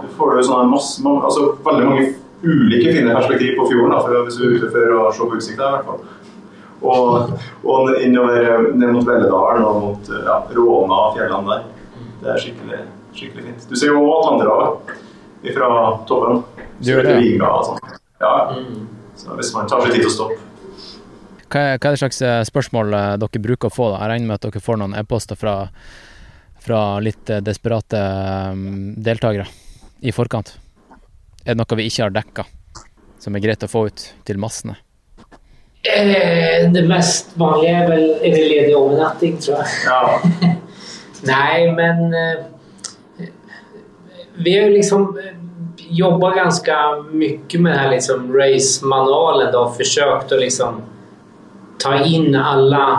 du 0.00 0.06
får 0.16 0.28
jo 0.38 0.42
sånne 0.48 0.66
masse, 0.72 0.92
mange, 1.04 1.20
altså 1.28 1.42
veldig 1.66 1.84
mange 1.90 2.04
ulike 2.40 2.88
fine 2.96 3.10
perspektiv 3.14 3.50
på 3.58 3.64
fjorden, 3.68 3.92
da, 3.92 3.98
for, 4.00 4.08
hvis 4.24 4.36
du 4.40 4.44
er 4.46 4.54
ute 4.56 4.68
for 4.72 4.82
å 4.96 4.98
se 5.12 5.20
på 5.28 5.36
utsikta 5.40 5.64
i 5.68 5.72
hvert 5.76 5.86
fall. 5.90 6.00
Og, 6.80 7.34
og 7.68 7.90
innover 8.00 8.70
ned 8.72 8.94
mot 8.94 9.04
Velledalen 9.06 9.66
og 9.68 9.80
mot 9.84 10.10
ja, 10.14 10.38
Råna 10.56 11.00
og 11.06 11.18
fjellene 11.18 11.50
der. 11.50 11.66
Det 12.20 12.30
er 12.32 12.40
skikkelig, 12.40 12.80
skikkelig 13.16 13.46
fint. 13.48 13.66
Du 13.68 13.76
ser 13.76 13.92
jo 13.92 14.04
òg 14.04 14.14
Atlanterhavet 14.20 15.54
fra 15.56 15.70
toppen. 16.08 16.42
Du 16.80 16.92
gjør 16.92 17.04
det, 17.04 17.16
ja. 17.16 17.24
Vigra 17.24 17.50
og 17.58 17.66
sånn. 17.68 17.98
Ja. 18.20 18.32
Mm. 18.56 18.86
Så 19.20 19.36
hvis 19.36 19.52
man 19.52 19.68
tar 19.68 19.84
seg 19.84 19.94
tid 19.94 20.04
til 20.04 20.10
å 20.10 20.14
stoppe. 20.14 20.46
Hva 21.50 21.62
er, 21.66 21.80
hva 21.80 21.90
er 21.90 21.96
det 21.96 22.00
slags 22.00 22.20
eh, 22.22 22.40
spørsmål 22.46 22.94
eh, 22.94 23.12
dere 23.20 23.42
bruker 23.42 23.68
å 23.68 23.74
få? 23.74 23.88
da? 23.90 24.04
Jeg 24.04 24.12
regner 24.12 24.30
med 24.30 24.38
at 24.38 24.46
dere 24.46 24.62
får 24.62 24.78
noen 24.80 24.94
e-poster 25.00 25.38
fra, 25.38 25.54
fra 26.62 26.82
litt 27.02 27.32
eh, 27.32 27.42
desperate 27.44 27.98
eh, 27.98 28.62
deltakere 29.02 29.48
i 30.06 30.14
forkant. 30.14 30.54
Er 31.42 31.56
det 31.56 31.58
noe 31.58 31.80
vi 31.80 31.88
ikke 31.90 32.06
har 32.06 32.14
dekka, 32.14 32.46
som 33.20 33.34
er 33.34 33.44
greit 33.44 33.66
å 33.66 33.70
få 33.72 33.88
ut 33.90 34.06
til 34.28 34.40
massene? 34.40 34.78
Eh, 35.82 36.70
det 36.72 36.82
mest 36.88 37.30
vanlige 37.34 37.72
er 37.72 37.88
vel 37.88 38.10
är 38.22 38.30
det 38.30 38.48
ledig 38.48 38.76
overnatting 38.76 39.36
tror 39.36 39.56
jeg. 39.56 39.66
Ja. 39.86 40.20
Nei, 41.22 41.72
men 41.72 42.14
eh, 42.14 43.26
vi 44.34 44.58
har 44.58 44.68
jo 44.68 44.74
liksom 44.74 45.18
jobba 45.90 46.36
jobbat 46.36 46.66
mye 46.66 47.02
mycket 47.12 47.60
med 47.60 47.72
den 47.72 47.78
här 47.78 47.90
liksom 47.90 48.32
race-manualen 48.36 49.54
og 49.54 49.76
forsøkt 49.76 50.32
å 50.32 50.36
liksom 50.36 50.82
ta 51.78 52.04
inn 52.04 52.34
alle 52.34 52.98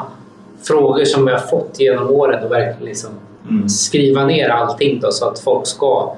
frågor 0.63 1.05
som 1.05 1.25
vi 1.25 1.31
har 1.31 1.39
fått 1.39 1.79
gjennom 1.79 2.09
åren 2.11 2.43
og 2.43 2.49
verkligen 2.49 2.85
liksom 2.85 3.19
Mm. 3.49 3.69
skriva 3.69 4.25
ner 4.25 4.49
allting 4.49 4.99
då, 4.99 5.11
så 5.11 5.29
att 5.29 5.39
folk 5.39 5.67
ska... 5.67 6.15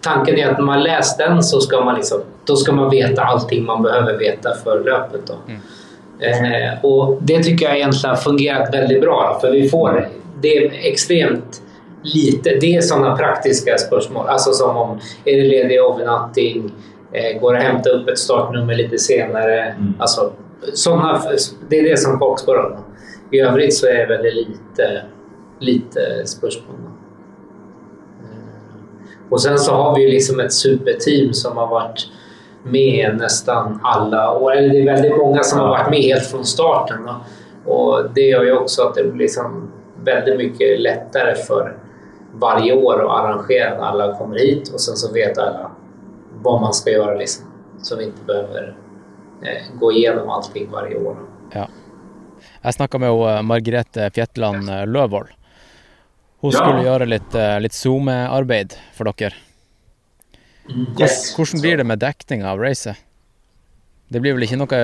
Tanken 0.00 0.38
är 0.38 0.50
att 0.50 0.58
när 0.58 0.64
man 0.64 0.82
läst 0.82 1.18
den 1.18 1.42
så 1.42 1.60
ska 1.60 1.84
man, 1.84 1.94
liksom, 1.94 2.20
då 2.44 2.56
ska 2.56 2.72
man 2.72 2.90
veta 2.90 3.22
allting 3.22 3.64
man 3.64 3.82
behöver 3.82 4.18
veta 4.18 4.54
för 4.64 4.84
löpet. 4.84 5.26
Då. 5.26 5.34
Eh, 6.22 6.84
och 6.84 7.18
det 7.22 7.42
tycker 7.42 7.66
jag 7.66 7.76
egentligen 7.76 8.16
har 8.16 8.22
fungerat 8.22 8.74
väldigt 8.74 9.00
bra. 9.00 9.38
För 9.40 9.50
vi 9.50 9.68
får, 9.68 10.08
det 10.40 10.56
är 10.56 10.72
extremt 10.82 11.62
lite. 12.02 12.58
Det 12.60 12.76
är 12.76 12.80
sådana 12.80 13.16
praktiska 13.16 13.78
spörsmål. 13.78 14.26
Alltså 14.28 14.52
som 14.52 14.76
om, 14.76 15.00
är 15.24 15.36
det 15.36 15.42
ledig 15.42 15.76
övernattning? 15.76 16.72
Eh, 17.12 17.40
går 17.40 17.52
det 17.52 17.58
att 17.58 17.64
hämta 17.64 17.90
upp 17.90 18.08
ett 18.08 18.18
startnummer 18.18 18.74
lite 18.74 18.98
senare? 18.98 19.60
Mm. 19.62 19.94
Alltså, 19.98 20.32
såna, 20.74 21.22
det 21.68 21.78
är 21.78 21.90
det 21.90 21.96
som 21.96 22.18
om. 22.22 22.76
I 23.30 23.40
övrigt 23.40 23.74
så 23.74 23.86
är 23.86 23.94
det 23.94 24.06
väldigt 24.06 24.34
lite, 24.34 25.02
lite 25.60 26.00
spörsmål. 26.26 26.76
Eh, 28.20 29.30
Och 29.30 29.42
sen 29.42 29.58
så 29.58 29.72
har 29.72 29.96
vi 29.96 30.10
liksom 30.10 30.40
ett 30.40 30.52
superteam 30.52 31.32
som 31.32 31.56
har 31.56 31.66
varit 31.66 32.06
med 32.62 33.16
nästan 33.18 33.80
alla 33.82 34.32
år. 34.32 34.52
Eller 34.56 34.68
det 34.68 34.80
är 34.80 34.84
väldigt 34.86 35.16
många 35.16 35.42
som 35.42 35.58
har 35.60 35.68
varit 35.68 35.90
med 35.90 36.00
helt 36.00 36.26
från 36.26 36.44
starten. 36.44 37.08
Och 37.64 38.04
det 38.14 38.20
gör 38.20 38.44
ju 38.44 38.52
också 38.52 38.82
att 38.82 38.94
det 38.94 39.04
blir 39.04 39.18
liksom 39.22 39.70
väldigt 40.04 40.36
mycket 40.36 40.80
lättare 40.80 41.34
för 41.34 41.76
varje 42.32 42.72
år 42.72 43.04
att 43.04 43.24
arrangera 43.24 43.74
när 43.78 43.84
alla 43.84 44.16
kommer 44.18 44.38
hit 44.38 44.70
och 44.74 44.80
sen 44.80 44.96
så 44.96 45.12
vet 45.12 45.38
alla 45.38 45.70
vad 46.42 46.60
man 46.60 46.72
ska 46.74 46.90
göra 46.90 47.14
liksom. 47.14 47.46
Så 47.82 47.96
vi 47.96 48.04
inte 48.04 48.24
behöver 48.26 48.76
eh, 49.42 49.78
gå 49.78 49.92
igenom 49.92 50.28
allting 50.30 50.68
varje 50.72 50.96
år. 50.96 51.16
Ja. 51.54 51.66
Jeg 52.62 52.74
snakka 52.74 52.98
med 52.98 53.08
eh, 53.10 53.42
Margrethe 53.42 54.10
Fjetland 54.10 54.70
eh, 54.70 54.86
Løvold. 54.86 55.28
Hun 56.40 56.50
Ja. 56.50 56.58
skulle 56.58 56.82
gjøre 56.82 57.06
litt, 57.06 57.34
eh, 57.34 57.60
litt 57.60 57.72
SoMe-arbeid 57.72 58.74
for 58.94 59.04
dere. 59.04 59.32
Yes. 61.00 61.32
Hvordan 61.36 61.62
blir 61.62 61.80
det 61.80 61.86
med 61.88 61.98
dekninga 62.02 62.52
av 62.52 62.60
racet? 62.62 63.00
Det 64.12 64.20
blir 64.20 64.36
vel 64.36 64.44
ikke 64.46 64.60
noe 64.60 64.78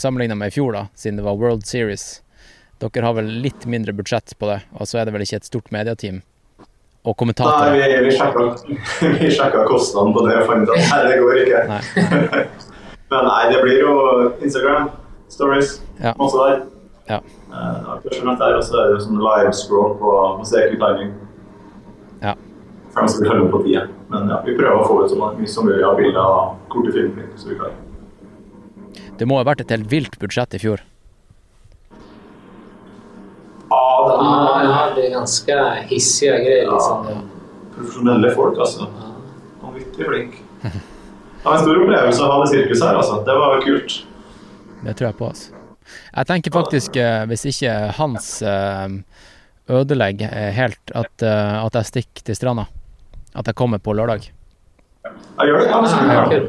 sammenligna 0.00 0.34
med 0.38 0.50
i 0.50 0.54
fjor, 0.56 0.72
da, 0.74 0.86
siden 0.98 1.20
det 1.20 1.26
var 1.26 1.38
World 1.38 1.66
Series 1.68 2.22
Dere 2.82 3.04
har 3.06 3.14
vel 3.14 3.28
litt 3.44 3.62
mindre 3.70 3.92
budsjett 3.94 4.32
på 4.40 4.48
det, 4.48 4.62
og 4.74 4.88
så 4.90 4.98
er 4.98 5.06
det 5.06 5.12
vel 5.14 5.22
ikke 5.22 5.38
et 5.38 5.46
stort 5.46 5.68
medieteam 5.74 6.22
og 7.02 7.18
Nei, 7.26 7.70
vi, 7.74 7.86
vi 8.06 8.10
sjekka, 8.14 8.42
vi 9.18 9.30
sjekka 9.34 9.64
kostnadene 9.66 10.14
på 10.14 10.22
det 10.28 10.36
og 10.38 10.44
fant 10.46 10.70
at 10.70 10.84
nei, 10.86 11.00
det 11.08 11.16
går 11.18 11.40
ikke. 11.40 11.62
Nei. 11.66 12.42
Men 13.10 13.26
nei, 13.26 13.40
det 13.50 13.62
blir 13.64 13.80
jo 13.82 13.94
Instagram, 14.38 14.92
stories, 15.28 15.80
Ja. 15.98 16.12
masse 16.20 16.38
der. 16.38 16.60
Ja. 17.10 17.18
Uh, 17.50 17.98
først 18.04 18.20
og 18.20 18.22
fremst 18.22 18.44
der, 18.44 18.54
og 18.54 18.62
så 18.68 18.78
er 18.78 18.86
det 18.86 18.94
jo 18.94 19.00
sånn 19.08 19.18
live 19.18 19.50
scroll 19.58 19.96
på, 19.98 20.12
på 20.38 20.46
CQ 20.52 20.78
Timing. 20.78 21.10
For 22.92 23.06
de 23.06 23.08
skal 23.08 23.48
på 23.52 23.62
tida. 23.64 23.86
Men 24.12 24.28
ja, 24.28 24.42
vi 24.44 24.54
prøver 24.58 24.82
å 24.82 24.86
få 24.86 24.98
ut 25.04 25.12
så 25.12 25.16
mye 25.20 25.48
som 25.48 25.68
mulig 25.68 25.84
av 25.88 25.96
bilder 25.96 26.20
og 26.20 26.72
korte 26.72 26.92
filmer. 26.92 27.28
Så 27.40 27.48
vi 27.48 27.58
kan. 27.60 27.76
Det 29.18 29.28
må 29.28 29.38
ha 29.38 29.46
vært 29.48 29.64
et 29.64 29.72
helt 29.72 29.88
vilt 29.92 30.18
budsjett 30.20 30.56
i 30.56 30.60
fjor. 30.60 30.82
Ja, 33.72 33.84
det 34.04 34.16
er 34.18 34.66
ja, 34.66 34.80
det 34.96 35.06
er 35.06 35.14
ganske 35.14 35.58
hissige 35.88 36.36
greier. 36.44 36.68
liksom. 36.68 37.08
Ja. 37.08 37.20
profesjonelle 37.76 38.34
folk, 38.36 38.58
altså. 38.60 38.88
Vanvittig 39.62 40.08
flink. 40.10 40.36
Det 40.62 41.46
var 41.46 41.56
en 41.56 41.64
stor 41.64 41.80
opplevelse 41.80 42.22
å 42.22 42.28
ha 42.30 42.40
det 42.42 42.50
sirkuset 42.52 42.84
her, 42.86 43.00
altså. 43.00 43.22
Det 43.26 43.38
var 43.40 43.64
kult. 43.64 43.96
Det 44.82 44.96
tror 44.98 45.08
jeg 45.08 45.18
på, 45.18 45.30
altså. 45.32 45.62
Jeg 46.12 46.28
tenker 46.28 46.54
faktisk, 46.54 46.96
eh, 47.00 47.24
hvis 47.30 47.46
ikke 47.50 47.72
Hans 47.96 48.28
eh, 48.46 48.94
ødelegger 49.72 50.30
eh, 50.30 50.52
helt, 50.54 50.94
at, 50.94 51.24
at 51.24 51.80
jeg 51.80 51.90
stikker 51.90 52.28
til 52.28 52.38
stranda. 52.38 52.68
At 53.32 53.48
jeg 53.48 53.56
kommer 53.58 53.80
på 53.82 53.94
lørdag. 53.96 54.28
Jeg 55.02 55.48
gjør 55.48 55.58
det, 55.58 55.68
ja. 55.70 56.40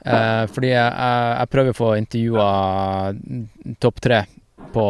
Eh, 0.00 0.44
fordi 0.48 0.70
jeg, 0.70 0.92
jeg, 0.94 1.48
prøver 1.52 1.74
å 1.74 1.76
få 1.76 1.88
intervjua 1.98 2.46
topp 3.82 3.98
tre 4.00 4.20
på, 4.72 4.86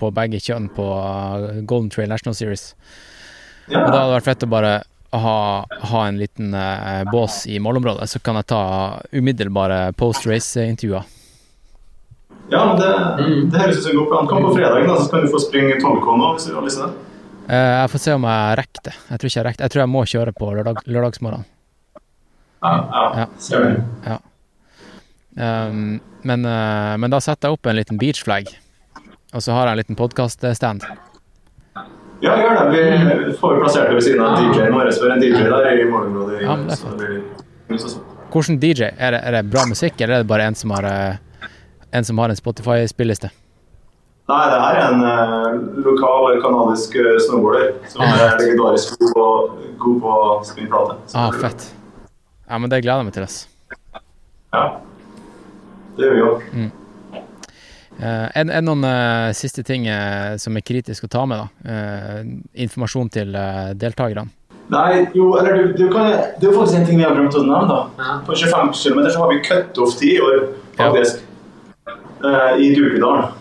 på 0.00 0.10
begge 0.16 0.40
kjønn 0.42 0.70
på 0.74 0.86
eh, 0.98 1.60
Golden 1.68 1.92
Trail 1.94 2.10
National 2.10 2.34
Series. 2.34 2.72
Og 3.68 3.76
da 3.76 3.84
hadde 3.84 4.06
det 4.08 4.16
vært 4.16 4.30
fett 4.30 4.46
å 4.48 4.50
bare 4.50 4.72
ha, 5.10 5.36
ha 5.92 6.06
en 6.06 6.18
liten 6.18 6.56
eh, 6.56 7.04
bås 7.12 7.44
i 7.46 7.60
målområdet, 7.62 8.08
så 8.10 8.20
kan 8.24 8.40
jeg 8.40 8.50
ta 8.50 8.62
umiddelbare 9.12 9.92
post-race-intervjuer. 10.00 11.14
Ja, 12.48 12.64
men 12.64 12.78
det, 12.80 12.90
det 13.52 13.60
høres 13.60 13.78
ut 13.78 13.84
som 13.84 13.92
en 13.92 14.00
god 14.00 14.08
plan. 14.08 14.28
Kom 14.30 14.48
på 14.48 14.54
fredag, 14.56 14.88
da, 14.88 14.96
så 14.96 15.10
kan 15.12 15.24
du 15.24 15.32
få 15.32 15.40
springe 15.44 15.76
12K 15.76 16.16
nå 16.16 16.32
hvis 16.32 16.48
du 16.48 16.56
har 16.56 16.64
lyst 16.64 16.80
til 16.80 16.88
det. 16.88 17.07
Eh, 17.48 17.74
jeg 17.80 17.90
får 17.94 18.02
se 18.04 18.12
om 18.12 18.24
jeg 18.28 18.56
rekker 18.60 18.82
det. 18.90 18.94
Jeg 19.08 19.18
tror 19.20 19.30
ikke 19.30 19.38
jeg 19.40 19.46
rekker 19.46 19.58
det. 19.60 19.64
Jeg 19.68 19.72
tror 19.74 19.82
jeg 19.84 19.92
må 19.94 20.02
kjøre 20.12 20.32
på 20.36 20.48
lørdag, 20.52 20.80
lørdagsmorgen. 20.86 21.44
Ja, 22.62 22.72
ja. 22.74 23.04
Ja. 23.22 23.26
Ser 23.38 23.64
du. 23.64 23.82
Ja. 24.04 24.18
Um, 25.38 26.00
men, 26.26 26.44
eh, 26.44 26.96
men 26.98 27.12
da 27.14 27.20
setter 27.22 27.48
jeg 27.48 27.56
opp 27.58 27.68
en 27.70 27.76
liten 27.78 27.98
beach 28.00 28.24
flag, 28.26 28.48
og 29.32 29.44
så 29.44 29.54
har 29.54 29.68
jeg 29.68 29.76
en 29.76 29.80
liten 29.84 29.98
podkaststand. 30.00 30.82
Ja, 32.20 32.34
gjør 32.34 32.72
det. 32.72 32.82
Vi 33.28 33.34
får 33.38 33.60
plassert 33.62 33.88
det 33.92 33.94
ved 33.94 34.02
siden 34.08 34.24
av 34.26 34.34
DJ-en 34.42 34.74
vår. 34.74 34.90
Så 34.90 35.06
er 35.06 35.14
en 35.14 35.22
DJ 35.22 35.44
der 35.46 35.68
i 35.70 35.84
morgenområdet. 35.86 36.40
Ja, 36.42 36.56
det 36.58 36.74
er 36.74 36.80
så 36.80 36.96
blir 36.98 37.22
det 37.68 37.80
så- 37.80 38.02
Hvordan 38.32 38.58
DJ? 38.60 38.90
Er 38.98 39.10
det, 39.12 39.20
er 39.24 39.30
det 39.38 39.50
bra 39.50 39.62
musikk, 39.64 40.00
eller 40.00 40.14
er 40.14 40.18
det 40.24 40.26
bare 40.28 40.42
en 40.50 40.54
som 40.54 40.70
har, 40.70 40.84
eh, 40.84 41.16
en, 41.92 42.04
som 42.04 42.18
har 42.18 42.28
en 42.28 42.36
Spotify-spilliste? 42.36 43.30
Nei, 44.28 44.40
det 44.52 44.56
her 44.60 44.76
er 44.76 44.90
en 44.92 45.04
uh, 45.08 45.78
lokal 45.86 46.36
kanadisk 46.42 46.96
eh, 47.00 47.14
snowboarder 47.24 47.70
som 47.88 48.02
Ah, 48.04 48.18
er 48.26 48.34
legendarisk 48.42 48.98
god 49.00 49.14
på, 49.16 49.28
god 49.80 50.00
på 50.04 50.16
spinnplate. 50.50 50.96
Ah, 51.16 51.30
fett. 51.32 51.64
Ja, 52.48 52.58
men 52.60 52.68
det 52.68 52.82
gleder 52.84 53.00
jeg 53.00 53.08
meg 53.08 53.14
til. 53.16 53.24
ass. 53.24 53.38
Ja. 54.52 54.64
Det 55.96 56.04
gjør 56.10 56.12
vi 56.14 56.20
jo. 56.20 56.68
Eh, 57.98 58.04
er, 58.04 58.44
er 58.44 58.44
det 58.52 58.60
noen 58.68 58.84
uh, 58.84 59.32
siste 59.34 59.64
ting 59.66 59.88
uh, 59.90 60.36
som 60.38 60.54
er 60.60 60.62
kritisk 60.66 61.08
å 61.08 61.10
ta 61.10 61.24
med? 61.26 61.40
da? 61.40 61.72
Eh, 61.72 62.20
informasjon 62.68 63.08
til 63.16 63.32
uh, 63.34 63.72
deltakerne? 63.80 64.28
Nei, 64.68 65.06
jo, 65.16 65.30
eller 65.40 65.56
du, 65.56 65.72
du 65.72 65.86
kan 65.88 66.10
Det 66.36 66.44
er 66.44 66.50
jo 66.52 66.58
faktisk 66.60 66.76
en 66.82 66.86
ting 66.86 67.00
vi 67.00 67.04
har 67.08 67.16
glemt 67.16 67.32
å 67.32 67.40
nevne. 67.48 67.64
da. 67.72 67.80
Ja. 68.04 68.18
På 68.28 68.36
25 68.36 68.76
km 68.76 69.00
så 69.08 69.24
har 69.24 69.32
vi 69.32 69.40
cutoff-tid 69.48 70.18
i 70.18 70.20
år, 70.20 70.42
faktisk. 70.76 71.24
Eh, 71.88 72.56
I 72.60 72.74
Dukedalen. 72.76 73.32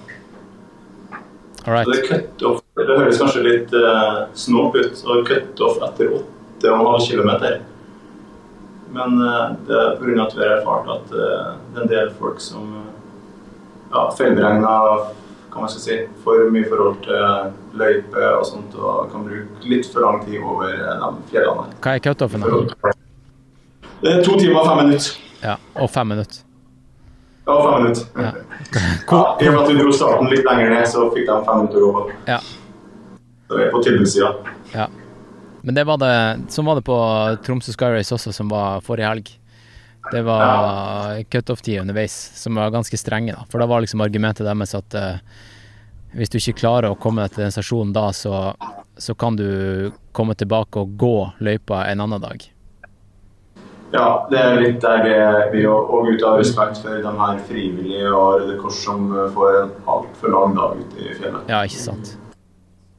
Right. 1.68 1.88
Det 1.92 1.98
er 2.00 2.08
cutoff 2.08 2.62
Det 2.80 2.86
høres 2.88 3.18
kanskje 3.20 3.44
litt 3.44 3.74
uh, 3.76 4.28
snålt 4.40 4.78
ut. 4.80 4.94
Så 4.96 5.22
cutoff 5.28 5.82
etter 5.90 6.14
8,5 6.64 7.10
km. 7.12 7.32
Men 8.96 9.20
uh, 9.20 9.52
det 9.68 9.76
er 9.76 9.98
pga. 10.00 10.18
at 10.24 10.36
vi 10.38 10.46
har 10.46 10.58
erfart 10.62 10.92
at 10.96 11.12
uh, 11.12 11.56
det 11.74 11.82
er 11.82 11.84
en 11.84 11.92
del 11.92 12.12
folk 12.20 12.40
som 12.42 12.72
ja, 13.92 14.08
feilberegna 14.18 14.76
kan 15.58 15.62
man 15.62 15.70
si, 15.72 15.96
for 16.24 16.50
mye 16.52 16.68
forhold 16.70 17.00
til 17.06 17.54
løype 17.80 18.26
og 18.38 18.46
sånt, 18.46 18.76
og 18.78 19.08
kan 19.12 19.24
bruke 19.26 19.70
litt 19.70 19.88
for 19.90 20.06
lang 20.06 20.20
tid 20.26 20.42
over 20.42 20.70
eh, 20.70 21.06
de 21.06 21.32
fjellene. 21.32 21.70
Hva 21.84 21.96
er 21.96 22.04
cutoffen? 22.06 22.46
Det 24.02 24.12
er 24.12 24.22
to 24.26 24.36
timer 24.38 24.62
og 24.62 24.68
fem 24.70 24.84
minutter. 24.84 25.24
Ja, 25.42 25.56
og 25.76 25.90
fem 25.94 26.14
minutter. 26.14 26.44
Ja, 27.48 27.58
fem 27.64 27.84
minutter. 27.84 28.06
Ja. 28.14 28.32
Ja, 29.08 29.38
I 29.42 29.48
og 29.48 29.54
med 29.54 29.62
at 29.62 29.70
vi 29.72 29.76
dro 29.80 29.92
starten 29.96 30.32
litt 30.32 30.44
lenger 30.44 30.72
ned, 30.74 30.88
så 30.92 31.08
fikk 31.16 31.30
de 31.30 31.36
fem 31.48 31.62
minutter 31.64 31.86
på. 31.96 32.06
Ja. 32.28 32.40
Så 33.48 33.60
vi 33.60 33.64
er 33.64 33.70
på 33.72 33.84
tilbudssida. 33.86 34.32
Ja. 34.74 34.88
Men 35.62 35.76
det 35.76 35.86
var 35.88 36.00
det, 36.02 36.14
sånn 36.52 36.68
var 36.68 36.80
det 36.80 36.84
på 36.88 36.98
Tromsø 37.46 37.72
Sky 37.76 37.94
Race 37.96 38.14
også, 38.16 38.34
som 38.36 38.52
var 38.52 38.84
forrige 38.84 39.12
helg. 39.14 39.32
Det 40.12 40.22
var 40.28 41.24
cutoff-tid 41.32 41.82
underveis, 41.82 42.16
som 42.36 42.56
var 42.56 42.72
ganske 42.76 43.00
strenge. 43.00 43.36
da. 43.36 43.48
For 43.52 43.60
da 43.60 43.68
var 43.68 43.84
liksom 43.84 44.04
argumentet 44.04 44.48
deres 44.48 44.76
at 44.76 44.96
uh, 44.96 45.18
hvis 46.16 46.32
du 46.32 46.38
ikke 46.40 46.60
klarer 46.62 46.92
å 46.92 47.00
komme 47.00 47.24
deg 47.24 47.36
til 47.36 47.46
den 47.46 47.56
stasjonen 47.56 47.96
da, 47.96 48.10
så, 48.16 48.54
så 48.96 49.16
kan 49.16 49.36
du 49.40 49.92
komme 50.16 50.36
tilbake 50.36 50.84
og 50.84 50.96
gå 51.00 51.16
løypa 51.44 51.86
en 51.88 52.04
annen 52.06 52.24
dag. 52.24 52.48
Ja, 53.94 54.28
det 54.30 54.40
er 54.40 54.58
litt 54.60 54.82
der 54.84 55.04
vi- 55.06 55.52
vi 55.54 55.66
og, 55.68 55.90
og 55.94 56.08
ut 56.12 56.24
av 56.28 56.38
respekt 56.42 56.82
for 56.84 56.90
de 57.02 57.12
her 57.20 57.38
frivillige 57.48 58.10
og 58.12 58.42
Røde 58.42 58.58
Kors 58.60 58.82
som 58.84 59.06
eh, 59.16 59.30
får 59.32 59.62
en 59.64 59.72
altfor 59.88 60.34
lang 60.34 60.56
dag 60.58 60.82
ute 60.82 61.06
i 61.06 61.14
fjellet. 61.16 61.48
Ja, 61.48 61.62
ikke 61.64 61.80
sant? 61.80 62.18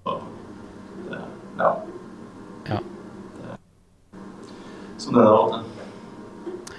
Så, 0.06 0.14
det, 1.10 1.18
ja. 1.58 1.72
Ja. 2.72 2.78
Sånn 4.98 5.16
er 5.20 5.26
det 5.28 5.34
alltid. 5.34 5.64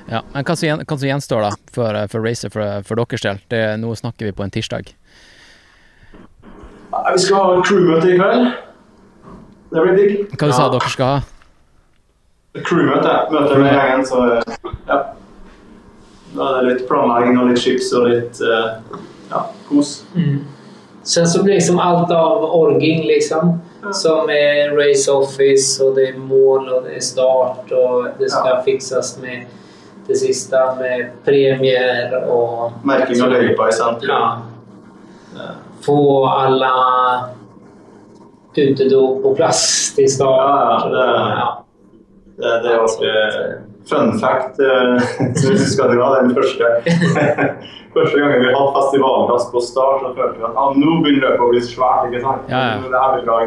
ja. 0.10 0.22
Men 0.34 0.44
hva 0.50 0.56
som, 0.58 0.82
hva 0.90 0.98
som 0.98 1.08
gjenstår 1.12 1.46
da, 1.46 1.52
for, 1.78 1.96
eh, 2.02 2.08
for 2.10 2.26
racet 2.26 2.52
for, 2.58 2.82
for 2.90 2.96
deres 3.04 3.22
del? 3.28 3.38
Det, 3.54 3.62
nå 3.80 3.94
snakker 3.96 4.26
vi 4.26 4.34
på 4.36 4.44
en 4.48 4.52
tirsdag. 4.58 4.90
Vi 6.90 7.20
skal 7.22 7.38
ha 7.46 7.62
crewmøte 7.62 8.10
i 8.10 8.18
kveld. 8.18 8.50
Det 9.70 9.84
blir 9.86 9.96
digg. 10.02 10.32
Hva 10.34 10.48
du 10.50 10.54
sa 10.58 10.66
dere 10.74 10.90
skal 10.90 11.14
ha? 11.14 11.20
Crewmøte. 12.54 13.12
Møte 13.32 13.58
med 13.62 13.72
gjengen, 13.74 14.06
så 14.10 14.24
ja. 14.90 15.00
Da 16.36 16.46
er 16.46 16.64
det 16.64 16.74
litt 16.74 16.88
planlegging 16.90 17.38
og 17.42 17.50
litt 17.50 17.62
chips 17.62 17.92
og 17.98 18.08
litt 18.10 18.40
eh, 18.46 19.00
ja, 19.32 19.44
kos. 19.70 20.04
Sen 21.10 21.26
så 21.30 21.42
blir 21.44 21.56
liksom 21.58 21.80
alt 21.82 22.12
av 22.14 22.44
orging 22.54 23.06
liksom. 23.08 23.56
Som 23.96 24.30
er 24.30 24.74
race 24.78 25.10
office 25.12 25.80
og 25.82 25.96
det 25.96 26.10
er 26.12 26.18
mål 26.20 26.68
og 26.76 26.84
det 26.86 26.98
er 27.00 27.06
start 27.06 27.72
og 27.72 28.10
det 28.20 28.30
skal 28.34 28.58
Ja. 28.58 28.62
fixas 28.66 29.14
med 29.22 29.46
det 30.10 30.18
siste 30.20 30.60
med 30.80 31.12
premier 31.26 32.14
og 32.28 32.74
Merking 32.84 33.22
av 33.24 33.30
løypa 33.32 33.70
i 33.70 33.72
sentrum. 33.78 34.10
Ja. 34.10 34.42
Ja. 35.38 35.50
Få 35.86 35.98
alle 36.28 36.70
utedop 38.58 39.22
på 39.24 39.34
plass 39.38 39.94
til 39.96 40.10
start. 40.12 40.44
Ja, 40.44 40.56
ja, 40.60 40.90
det- 40.90 41.40
Ja. 41.40 41.48
Det, 42.40 42.52
det 42.64 42.76
var 42.80 42.94
fun 43.90 44.14
fact 44.20 44.60
som 45.42 45.50
vi 45.52 45.58
skal 45.58 45.92
dra 45.92 46.08
den 46.22 46.32
første 46.38 46.70
Første 47.94 48.20
gangen 48.22 48.44
vi 48.46 48.54
hadde 48.54 48.74
festivalplass 48.76 49.48
på 49.52 49.62
start, 49.66 50.04
så 50.04 50.14
følte 50.14 50.38
vi 50.38 50.46
at 50.46 50.58
ah, 50.62 50.76
nå 50.78 51.00
begynner 51.02 51.26
løpet 51.26 51.42
å 51.42 51.50
bli 51.50 51.62
svært. 51.66 52.06
ikke 52.08 52.22
sant? 52.22 52.52
Ja, 52.52 52.60
ja. 52.70 52.76
Det 52.86 53.02
her 53.02 53.16
blir 53.16 53.26
bra 53.26 53.38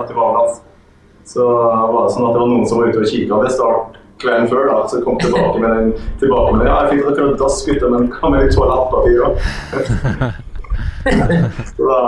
festivalplass. 0.00 0.62
Så 1.28 1.46
var 1.46 1.98
det 2.06 2.14
sånn 2.14 2.26
at 2.30 2.32
det 2.32 2.40
var 2.40 2.48
noen 2.48 2.64
som 2.70 2.80
var 2.80 2.88
ute 2.88 3.02
og 3.04 3.10
kikka 3.12 3.42
ved 3.42 3.52
start 3.54 3.98
kvelden 4.20 4.48
før, 4.50 4.66
da, 4.68 4.88
så 4.88 5.00
kom 5.04 5.18
tilbake 5.20 5.60
med 5.60 5.70
den 5.76 5.92
tilbake 6.20 6.56
med. 6.56 6.66
Ja, 6.68 6.80
jeg 6.84 6.90
fikk 6.90 7.06
akkurat 7.12 7.38
dass, 7.40 7.60
gutta, 7.66 7.92
men 7.92 8.10
hva 8.12 8.32
med 8.32 8.44
litt 8.44 8.56
toalettpapir 8.56 9.22
òg? 9.24 9.34
så 11.76 11.88
da, 11.88 12.00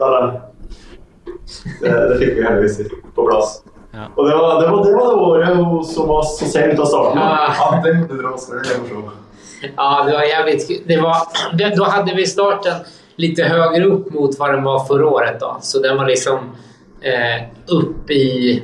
da 0.00 0.10
det, 0.16 1.92
det 1.92 2.18
fikk 2.20 2.34
vi 2.36 2.44
heldigvis 2.44 2.76
på 3.16 3.28
plass. 3.28 3.56
Ja. 3.96 4.06
Og 4.14 4.26
det 4.28 4.34
var 4.36 4.60
det, 4.60 4.68
var, 4.70 4.84
det 4.84 4.92
var 4.92 5.06
det 5.10 5.20
året 5.20 5.56
hun 5.56 5.84
som 5.84 6.08
var 6.08 6.22
så 6.22 6.44
sent 6.44 6.80
av 6.80 6.84
starten. 6.84 7.18
Ja. 7.18 7.52
Ja, 7.58 7.80
det 7.84 7.94
måtte 7.94 8.14
dra. 8.14 9.12
Ja, 9.76 10.04
det 10.06 10.12
var 10.12 10.22
jävligt 10.22 10.68
kul. 10.68 10.76
det 10.86 11.00
var, 11.00 11.16
det, 11.58 11.76
Då 11.76 11.84
hade 11.84 12.14
vi 12.14 12.26
starten 12.26 12.74
litt 13.16 13.40
høyere 13.40 13.86
opp 13.92 14.10
mot 14.12 14.36
hva 14.38 14.50
den 14.52 14.64
var 14.64 14.84
förra 14.84 15.06
året. 15.08 15.40
Då. 15.40 15.56
Så 15.60 15.80
den 15.80 15.96
var 15.96 16.06
liksom 16.06 16.38
eh, 17.00 17.42
upp 17.66 18.10
i... 18.10 18.62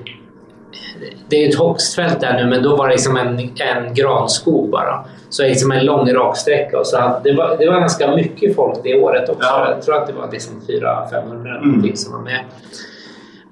Det 1.28 1.37
er 1.37 1.43
jo 1.47 1.49
et 1.49 1.59
högstfält 1.59 2.20
där 2.20 2.37
nu, 2.37 2.47
men 2.51 2.62
da 2.62 2.76
var 2.76 2.89
det 2.89 2.95
liksom 2.95 3.16
en, 3.16 3.39
en 3.39 3.95
granskog 3.95 4.70
bara. 4.70 5.05
Så 5.30 5.43
liksom 5.43 5.72
en 5.72 5.85
lång 5.87 6.12
raksträcka. 6.14 6.85
Så 6.85 6.97
det, 7.24 7.33
var, 7.33 7.57
det 7.59 7.70
var 7.70 7.80
ganska 7.80 8.11
mycket 8.16 8.57
folk 8.57 8.78
det 8.83 9.01
året 9.01 9.28
också. 9.28 9.49
Ja. 9.49 9.70
Jeg 9.70 9.83
tror 9.83 9.95
att 9.97 10.07
det 10.07 10.12
var 10.12 10.28
liksom 10.33 10.61
400-500 10.68 11.62
Mm. 11.62 11.97
som 11.97 12.12
var 12.12 12.20
med. 12.20 12.41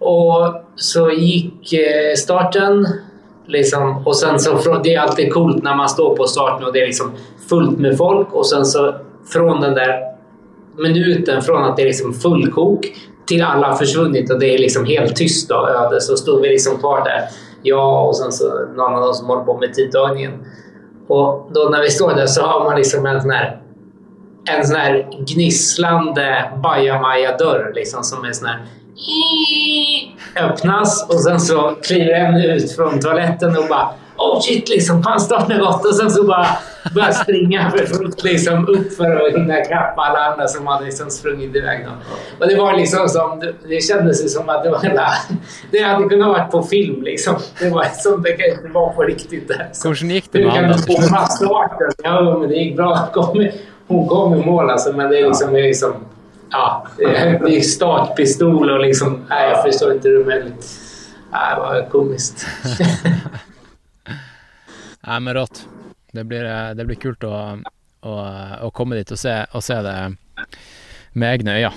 Och 0.01 0.55
så 0.77 1.11
gick 1.11 1.73
eh, 1.73 2.15
starten. 2.17 2.87
Liksom, 3.47 4.03
Og 4.07 4.17
sen 4.17 4.41
så, 4.41 4.79
det 4.85 4.95
er 4.95 5.01
alltid 5.01 5.33
coolt 5.33 5.63
når 5.63 5.75
man 5.77 5.89
står 5.89 6.17
på 6.17 6.27
starten 6.27 6.65
og 6.67 6.73
det 6.73 6.83
er 6.83 6.87
liksom 6.87 7.13
fullt 7.49 7.79
med 7.79 7.97
folk. 7.99 8.35
og 8.35 8.47
sen 8.47 8.65
så 8.65 8.93
fra 9.33 9.55
den 9.61 9.75
der 9.75 9.97
minuten 10.79 11.43
fra 11.43 11.69
at 11.69 11.77
det 11.77 11.83
er 11.83 11.91
liksom 11.91 12.15
fullkok 12.15 12.87
til 13.27 13.43
alle 13.43 13.67
har 13.67 13.77
forsvunnet 13.79 14.31
og 14.31 14.41
det 14.41 14.55
er 14.55 14.63
liksom 14.63 14.85
helt 14.85 15.17
tyst 15.17 15.51
og 15.51 15.69
øde, 15.69 16.01
så 16.01 16.17
stod 16.17 16.43
vi 16.43 16.49
liksom 16.49 16.79
kvar 16.79 17.05
der. 17.05 17.27
Ja, 17.63 17.83
og 18.07 18.15
sen 18.17 18.33
så 18.33 18.49
noen 18.77 18.97
av 18.97 19.05
dem 19.05 19.15
som 19.15 19.27
håller 19.27 19.45
på 19.45 19.57
med 19.61 19.75
tidtagningen. 19.75 20.39
Og 21.11 21.51
da 21.55 21.67
når 21.69 21.85
vi 21.85 21.91
står 21.91 22.15
der, 22.17 22.27
så 22.27 22.47
har 22.47 22.65
man 22.65 22.79
liksom 22.79 23.07
en 23.07 23.21
sånn 23.21 23.35
her 23.35 23.51
en 24.49 24.63
sånn 24.65 24.79
her 24.79 25.01
gnisslande 25.29 26.29
bajamaja-dør 26.63 27.73
liksom 27.77 28.07
som 28.07 28.25
er 28.25 28.33
sånn 28.33 28.49
här 28.49 28.63
öppnas 30.37 31.07
och 31.09 31.21
sen 31.21 31.41
så 31.41 31.77
kliver 31.83 32.13
en 32.13 32.37
ut 32.37 32.73
från 32.77 33.01
toaletten 33.01 33.57
och 33.57 33.69
bara 33.69 33.91
Oh 34.21 34.41
shit, 34.41 34.69
liksom, 34.69 35.03
han 35.05 35.21
starten 35.21 35.59
gott. 35.59 35.87
och 35.87 35.95
sen 35.95 36.11
så 36.11 36.25
bara 36.25 36.47
börjar 36.95 37.13
springa 37.13 37.71
för 37.77 37.87
fullt 37.87 38.25
liksom, 38.25 38.69
upp 38.69 38.93
för 38.93 39.27
att 39.27 39.33
hinna 39.33 39.61
ikapp 39.61 39.99
alla 39.99 40.19
andra 40.19 40.49
som 40.49 40.67
hade 40.67 40.85
liksom 40.85 41.11
sprungit 41.11 41.57
iväg. 41.57 41.87
Då. 41.87 41.91
Och 42.41 42.49
det 42.49 42.57
var 42.57 42.77
liksom 42.77 43.09
som, 43.09 43.41
det 43.69 43.81
kändes 43.81 44.35
som 44.35 44.49
att 44.49 44.63
det 44.65 44.71
var 44.71 44.81
hela, 44.81 45.09
det 45.71 45.83
hade 45.83 46.09
kunnat 46.09 46.29
varit 46.29 46.51
på 46.51 46.63
film 46.63 47.03
liksom. 47.03 47.37
Det 47.61 47.71
var 47.71 47.85
som 47.85 48.23
det 48.23 48.33
kan 48.33 48.51
inte 48.51 48.69
vara 48.69 48.93
på 48.93 49.03
riktigt 49.03 49.51
Hur 50.33 50.45
gick 50.45 50.55
det 50.55 50.63
med 50.63 50.69
du 50.69 50.95
få 50.95 51.03
slutt? 51.03 51.95
Ja, 52.05 52.39
men 52.39 52.49
det 52.49 52.55
gick 52.55 52.77
bra. 52.77 53.09
Hon 53.15 53.25
kom, 53.25 53.49
hon 53.87 54.09
kom 54.09 54.35
i 54.35 54.47
mål 54.47 54.71
alltså, 54.71 54.93
men 54.93 55.11
det 55.11 55.19
är 55.19 55.27
liksom, 55.27 55.53
det 55.53 55.61
är 55.61 55.63
liksom 55.63 55.95
ja, 56.51 56.87
startpistol 57.63 58.71
och 58.71 58.81
liksom, 58.81 59.27
nej 59.29 59.51
jag 59.51 59.63
förstår 59.63 59.93
inte 59.93 60.09
hur 60.09 60.25
det 60.25 60.35
är. 60.35 60.53
Nej, 61.33 61.55
det 61.55 61.61
var 61.61 61.89
komiskt. 61.91 62.47
Nei, 65.07 65.21
men 65.21 65.35
rått. 65.35 65.67
Det 66.13 66.25
blir, 66.25 66.45
eh, 66.45 66.71
det 66.71 66.85
blir 66.85 66.97
kult 66.97 67.25
å, 67.25 67.59
å, 68.03 68.15
å 68.67 68.71
komme 68.75 68.99
dit 68.99 69.13
og 69.15 69.19
se, 69.19 69.37
og 69.55 69.63
se 69.63 69.77
det 69.87 69.95
med 71.13 71.29
egne 71.31 71.55
øyne, 71.55 71.71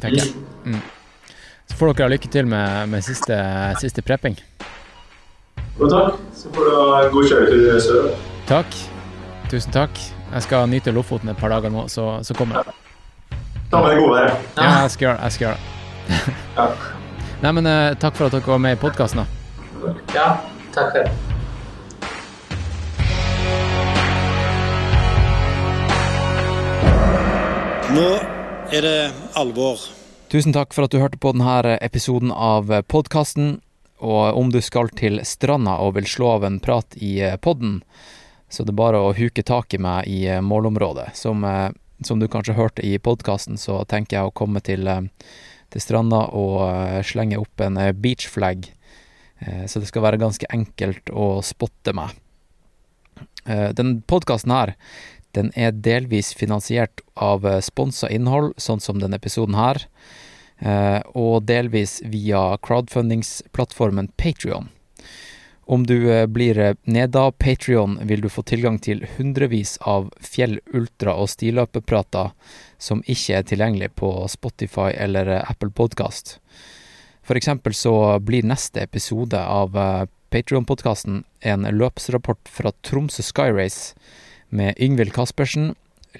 tenker 0.00 0.20
jeg. 0.22 0.32
Mm. 0.64 0.80
Så 1.66 1.76
får 1.76 1.92
dere 1.92 2.06
ha 2.06 2.12
lykke 2.14 2.30
til 2.32 2.46
med, 2.48 2.88
med 2.94 3.04
siste, 3.04 3.36
siste 3.82 4.02
prepping. 4.06 4.38
Jo, 5.78 5.90
takk. 5.90 6.22
Så 6.34 6.54
får 6.54 6.70
du 6.70 6.76
ha 6.78 7.08
god 7.12 7.30
kjøretur 7.32 7.80
sør. 7.82 8.10
Takk. 8.48 8.78
Tusen 9.50 9.74
takk. 9.74 10.00
Jeg 10.32 10.46
skal 10.46 10.68
nyte 10.70 10.94
Lofoten 10.94 11.32
et 11.32 11.40
par 11.40 11.52
dager 11.52 11.72
nå, 11.72 11.88
så, 11.92 12.18
så 12.22 12.36
kommer 12.38 12.62
jeg. 12.62 12.87
Ta 13.70 13.80
med 13.82 13.90
det 13.90 13.96
gode 14.00 14.14
været. 14.14 14.32
Ja, 14.56 14.62
jeg 14.80 14.90
skal 14.90 15.04
gjøre 15.04 15.16
det. 15.16 15.22
Jeg 15.22 15.32
skal 15.32 15.46
gjøre 15.46 15.56
det. 15.56 16.34
Ja. 16.56 16.66
Nei, 17.42 17.50
men 17.52 17.66
uh, 17.68 17.96
takk 18.00 18.14
for 18.16 18.26
at 18.26 18.32
dere 18.32 18.48
var 18.48 18.60
med 18.64 18.78
i 18.78 18.80
podkasten, 18.80 19.20
da. 19.20 19.26
Ja, 20.14 20.28
for 20.72 20.94
det. 20.96 21.10
Nå 27.92 28.06
er 28.72 28.86
det 28.88 28.96
alvor. 29.36 29.84
Tusen 30.32 30.56
takk 30.56 30.72
for 30.72 30.88
at 30.88 30.92
du 30.92 31.02
hørte 31.02 31.20
på 31.20 31.34
denne 31.36 31.76
episoden 31.84 32.32
av 32.32 32.72
podkasten. 32.88 33.58
Og 33.98 34.38
om 34.38 34.48
du 34.54 34.62
skal 34.64 34.88
til 34.96 35.20
stranda 35.26 35.76
og 35.82 35.98
vil 35.98 36.08
slå 36.08 36.38
av 36.38 36.48
en 36.48 36.56
prat 36.62 36.96
i 36.96 37.18
podden, 37.44 37.82
så 38.48 38.64
det 38.64 38.72
er 38.72 38.80
bare 38.80 39.00
å 39.02 39.12
huke 39.12 39.44
tak 39.44 39.76
i 39.76 39.82
meg 39.82 40.08
i 40.08 40.22
målområdet. 40.40 41.10
Som, 41.18 41.44
eh, 41.44 41.68
som 42.04 42.18
du 42.18 42.28
kanskje 42.30 42.56
hørte 42.58 42.84
i 42.86 42.98
podkasten, 42.98 43.58
så 43.58 43.82
tenker 43.88 44.18
jeg 44.18 44.28
å 44.28 44.34
komme 44.34 44.62
til, 44.64 44.86
eh, 44.86 45.08
til 45.72 45.82
stranda 45.82 46.26
og 46.36 46.60
eh, 46.68 47.02
slenge 47.06 47.40
opp 47.40 47.64
en 47.64 47.78
eh, 47.80 47.92
beach 47.92 48.28
flag. 48.28 48.70
Så 49.38 49.78
det 49.78 49.86
skal 49.86 50.02
være 50.02 50.18
ganske 50.18 50.48
enkelt 50.50 51.12
å 51.14 51.38
spotte 51.46 51.92
meg. 51.94 52.10
Den 53.46 54.00
podkasten 54.10 54.50
her, 54.50 54.72
den 55.38 55.52
er 55.54 55.70
delvis 55.70 56.32
finansiert 56.34 57.04
av 57.14 57.46
sponsa 57.62 58.10
innhold, 58.10 58.56
sånn 58.58 58.82
som 58.82 58.98
denne 58.98 59.14
episoden 59.14 59.54
her, 59.54 59.84
og 61.14 61.46
delvis 61.46 62.00
via 62.02 62.42
crowdfundingsplattformen 62.66 64.10
Patrion. 64.18 64.72
Om 65.70 65.86
du 65.86 66.12
eh, 66.12 66.26
blir 66.26 66.58
eh, 66.58 66.74
neda 66.82 67.32
Patrion, 67.32 67.98
vil 68.02 68.22
du 68.24 68.28
få 68.32 68.40
tilgang 68.42 68.78
til 68.80 69.02
hundrevis 69.18 69.74
av 69.84 70.06
fjell, 70.24 70.62
ultra 70.72 71.12
og 71.20 71.28
stiløpeprater 71.28 72.30
som 72.80 73.02
ikke 73.04 73.36
er 73.36 73.44
tilgjengelig 73.50 73.90
på 74.00 74.08
Spotify 74.32 74.94
eller 74.96 75.28
eh, 75.28 75.44
Apple 75.44 75.68
Podcast. 75.68 76.38
For 77.20 77.36
eksempel 77.36 77.76
så 77.76 77.92
blir 78.24 78.48
neste 78.48 78.80
episode 78.80 79.36
av 79.36 79.76
Patrion-podkasten 80.32 81.20
en 81.52 81.68
løpsrapport 81.76 82.48
fra 82.48 82.72
Tromsø 82.80 83.20
Skyrace 83.28 83.92
med 84.48 84.80
Yngvild 84.80 85.12
Kaspersen, 85.12 85.74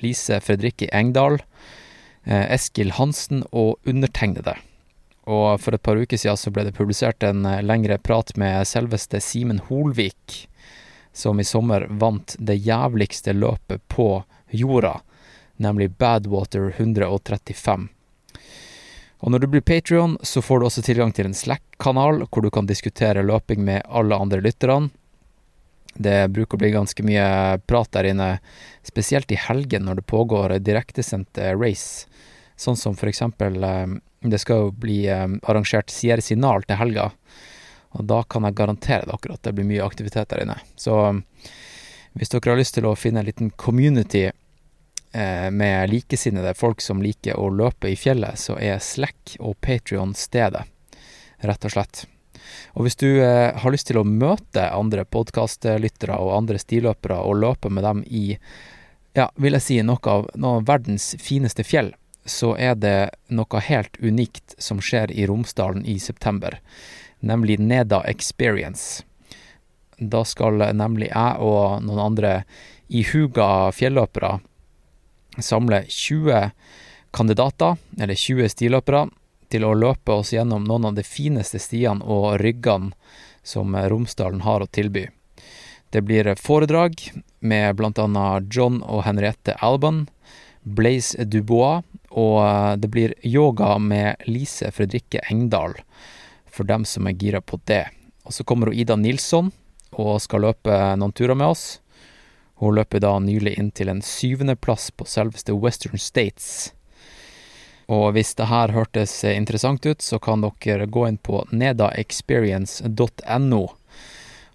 Lise 0.04 0.42
Fredrikke 0.44 0.92
Engdahl, 0.92 1.40
Eskil 2.28 2.92
Hansen 3.00 3.46
og 3.48 3.78
undertegnede. 3.88 4.58
Og 5.28 5.60
for 5.60 5.76
et 5.76 5.82
par 5.84 6.00
uker 6.00 6.16
siden 6.16 6.38
så 6.40 6.50
ble 6.54 6.64
det 6.64 6.76
publisert 6.76 7.24
en 7.26 7.44
eh, 7.44 7.60
lengre 7.60 7.98
prat 8.00 8.32
med 8.40 8.64
selveste 8.68 9.20
Simen 9.20 9.60
Holvik, 9.68 10.46
som 11.12 11.40
i 11.40 11.44
sommer 11.44 11.84
vant 12.00 12.36
det 12.38 12.56
jævligste 12.64 13.34
løpet 13.36 13.84
på 13.92 14.22
jorda, 14.56 14.94
nemlig 15.60 15.90
Badwater 16.00 16.70
135. 16.76 17.88
Og 19.18 19.34
når 19.34 19.42
du 19.42 19.48
blir 19.50 19.66
Patrion, 19.66 20.16
så 20.22 20.40
får 20.42 20.60
du 20.60 20.66
også 20.68 20.84
tilgang 20.86 21.12
til 21.12 21.28
en 21.28 21.36
Slack-kanal, 21.36 22.22
hvor 22.30 22.44
du 22.44 22.50
kan 22.54 22.70
diskutere 22.70 23.26
løping 23.26 23.60
med 23.66 23.82
alle 23.84 24.16
andre 24.16 24.40
lytterne. 24.40 24.88
Det 25.98 26.28
bruker 26.30 26.54
å 26.54 26.62
bli 26.62 26.70
ganske 26.70 27.02
mye 27.02 27.58
prat 27.66 27.90
der 27.96 28.12
inne, 28.12 28.28
spesielt 28.86 29.32
i 29.34 29.40
helgen 29.48 29.88
når 29.88 30.00
det 30.00 30.08
pågår 30.08 30.54
direktesendt 30.62 31.40
race. 31.58 32.06
Sånn 32.58 32.78
som 32.78 32.96
for 32.98 33.10
eksempel 33.10 33.62
eh, 33.62 33.86
Det 34.18 34.40
skal 34.42 34.64
jo 34.64 34.74
bli 34.74 35.04
eh, 35.06 35.28
arrangert 35.46 35.92
Sierra 35.94 36.24
Signal 36.24 36.66
til 36.66 36.80
helga, 36.80 37.10
og 37.94 38.04
da 38.10 38.22
kan 38.26 38.44
jeg 38.44 38.58
garantere 38.58 39.06
dere 39.06 39.36
at 39.36 39.46
det 39.46 39.54
blir 39.56 39.68
mye 39.68 39.84
aktivitet 39.86 40.28
der 40.32 40.42
inne. 40.42 40.58
Så 40.76 40.98
hvis 42.18 42.32
dere 42.32 42.50
har 42.50 42.58
lyst 42.58 42.74
til 42.74 42.88
å 42.88 42.96
finne 42.98 43.22
en 43.22 43.28
liten 43.28 43.50
community 43.50 44.26
eh, 44.26 45.48
med 45.54 45.90
likesinnede 45.90 46.54
folk 46.58 46.82
som 46.82 47.02
liker 47.02 47.38
å 47.38 47.48
løpe 47.54 47.92
i 47.92 47.96
fjellet, 47.96 48.38
så 48.42 48.58
er 48.58 48.82
Slack 48.82 49.36
og 49.38 49.54
Patrion 49.62 50.14
stedet, 50.18 50.66
rett 51.46 51.64
og 51.64 51.74
slett. 51.76 52.04
Og 52.74 52.86
hvis 52.86 52.98
du 52.98 53.08
eh, 53.22 53.54
har 53.54 53.72
lyst 53.72 53.90
til 53.90 54.00
å 54.00 54.06
møte 54.06 54.66
andre 54.72 55.04
podkastlyttere 55.08 56.18
og 56.18 56.34
andre 56.36 56.60
stiløpere 56.60 57.20
og 57.22 57.40
løpe 57.42 57.70
med 57.72 57.86
dem 57.86 58.02
i, 58.06 58.24
ja, 59.16 59.28
vil 59.36 59.56
jeg 59.58 59.66
si, 59.66 59.80
noe 59.86 60.02
av, 60.10 60.28
noe 60.34 60.60
av 60.60 60.68
verdens 60.68 61.12
fineste 61.22 61.64
fjell, 61.66 61.94
så 62.28 62.54
er 62.56 62.76
det 62.78 63.10
noe 63.32 63.60
helt 63.64 63.96
unikt 64.00 64.54
som 64.62 64.82
skjer 64.84 65.10
i 65.12 65.26
Romsdalen 65.26 65.84
i 65.88 65.98
september, 65.98 66.60
nemlig 67.20 67.58
Neda 67.58 68.02
Experience. 68.06 69.02
Da 69.98 70.22
skal 70.28 70.62
nemlig 70.76 71.10
jeg 71.10 71.42
og 71.42 71.82
noen 71.82 72.04
andre 72.04 72.34
ihuga 72.88 73.72
fjelløpere 73.74 74.38
samle 75.42 75.82
20 75.88 76.50
kandidater, 77.14 77.76
eller 78.00 78.14
20 78.14 78.48
stiløpere, 78.52 79.08
til 79.48 79.64
å 79.64 79.74
løpe 79.74 80.12
oss 80.12 80.32
gjennom 80.34 80.66
noen 80.68 80.90
av 80.90 80.96
de 80.98 81.04
fineste 81.06 81.60
stiene 81.62 82.04
og 82.04 82.36
ryggene 82.42 82.92
som 83.42 83.72
Romsdalen 83.72 84.42
har 84.44 84.62
å 84.62 84.68
tilby. 84.68 85.06
Det 85.90 86.02
blir 86.04 86.34
foredrag 86.36 87.00
med 87.40 87.80
annet 87.80 88.52
John 88.52 88.82
og 88.84 89.06
Henriette 89.06 89.56
Alban, 89.64 90.06
Blaise 90.76 91.24
Dubois, 91.24 91.84
og 92.10 92.80
det 92.80 92.90
blir 92.92 93.14
yoga 93.22 93.76
med 93.78 94.16
Lise 94.26 94.70
Fredrikke 94.74 95.22
Engdahl, 95.30 95.76
for 96.46 96.68
dem 96.68 96.84
som 96.88 97.06
er 97.06 97.18
gira 97.18 97.40
på 97.40 97.60
det. 97.64 97.86
Og 98.24 98.34
så 98.34 98.44
kommer 98.44 98.72
Ida 98.72 98.96
Nilsson 98.96 99.52
og 99.96 100.20
skal 100.20 100.44
løpe 100.44 100.74
noen 101.00 101.14
turer 101.16 101.38
med 101.38 101.54
oss. 101.54 101.80
Hun 102.58 102.74
løper 102.74 103.00
da 103.00 103.18
nylig 103.22 103.54
inn 103.58 103.70
til 103.70 103.88
en 103.92 104.02
syvendeplass 104.02 104.90
på 104.90 105.04
selveste 105.06 105.54
Western 105.54 105.98
States. 106.02 106.72
Og 107.88 108.12
hvis 108.12 108.34
det 108.36 108.50
her 108.50 108.68
hørtes 108.74 109.24
interessant 109.24 109.86
ut, 109.86 110.02
så 110.04 110.18
kan 110.20 110.42
dere 110.44 110.86
gå 110.86 111.06
inn 111.08 111.16
på 111.16 111.46
nedaexperience.no, 111.54 113.62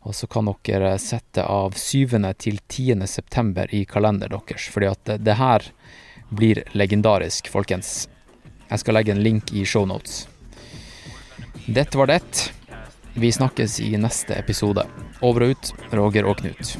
og 0.03 0.13
så 0.13 0.27
kan 0.27 0.51
dere 0.67 0.99
sette 1.01 1.43
av 1.47 1.73
7. 1.79 2.19
til 2.37 2.59
10. 2.67 3.07
september 3.07 3.73
i 3.73 3.85
kalenderen 3.89 4.43
deres, 4.45 4.67
fordi 4.69 4.87
at 4.91 5.15
det 5.23 5.33
her 5.39 5.63
blir 6.35 6.63
legendarisk, 6.73 7.47
folkens. 7.51 8.07
Jeg 8.69 8.79
skal 8.81 8.97
legge 8.97 9.13
en 9.13 9.23
link 9.23 9.53
i 9.53 9.65
shownotes. 9.65 10.27
Dette 11.65 11.97
var 11.97 12.09
det. 12.11 12.51
Vi 13.13 13.31
snakkes 13.31 13.79
i 13.79 13.93
neste 13.97 14.35
episode. 14.35 14.87
Over 15.21 15.45
og 15.45 15.49
ut, 15.53 15.73
Roger 15.93 16.25
og 16.25 16.37
Knut. 16.41 16.77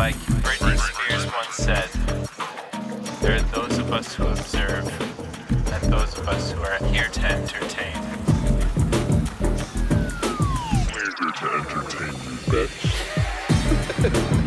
Like 0.00 0.18
Britney 0.42 0.76
Spears 0.76 1.26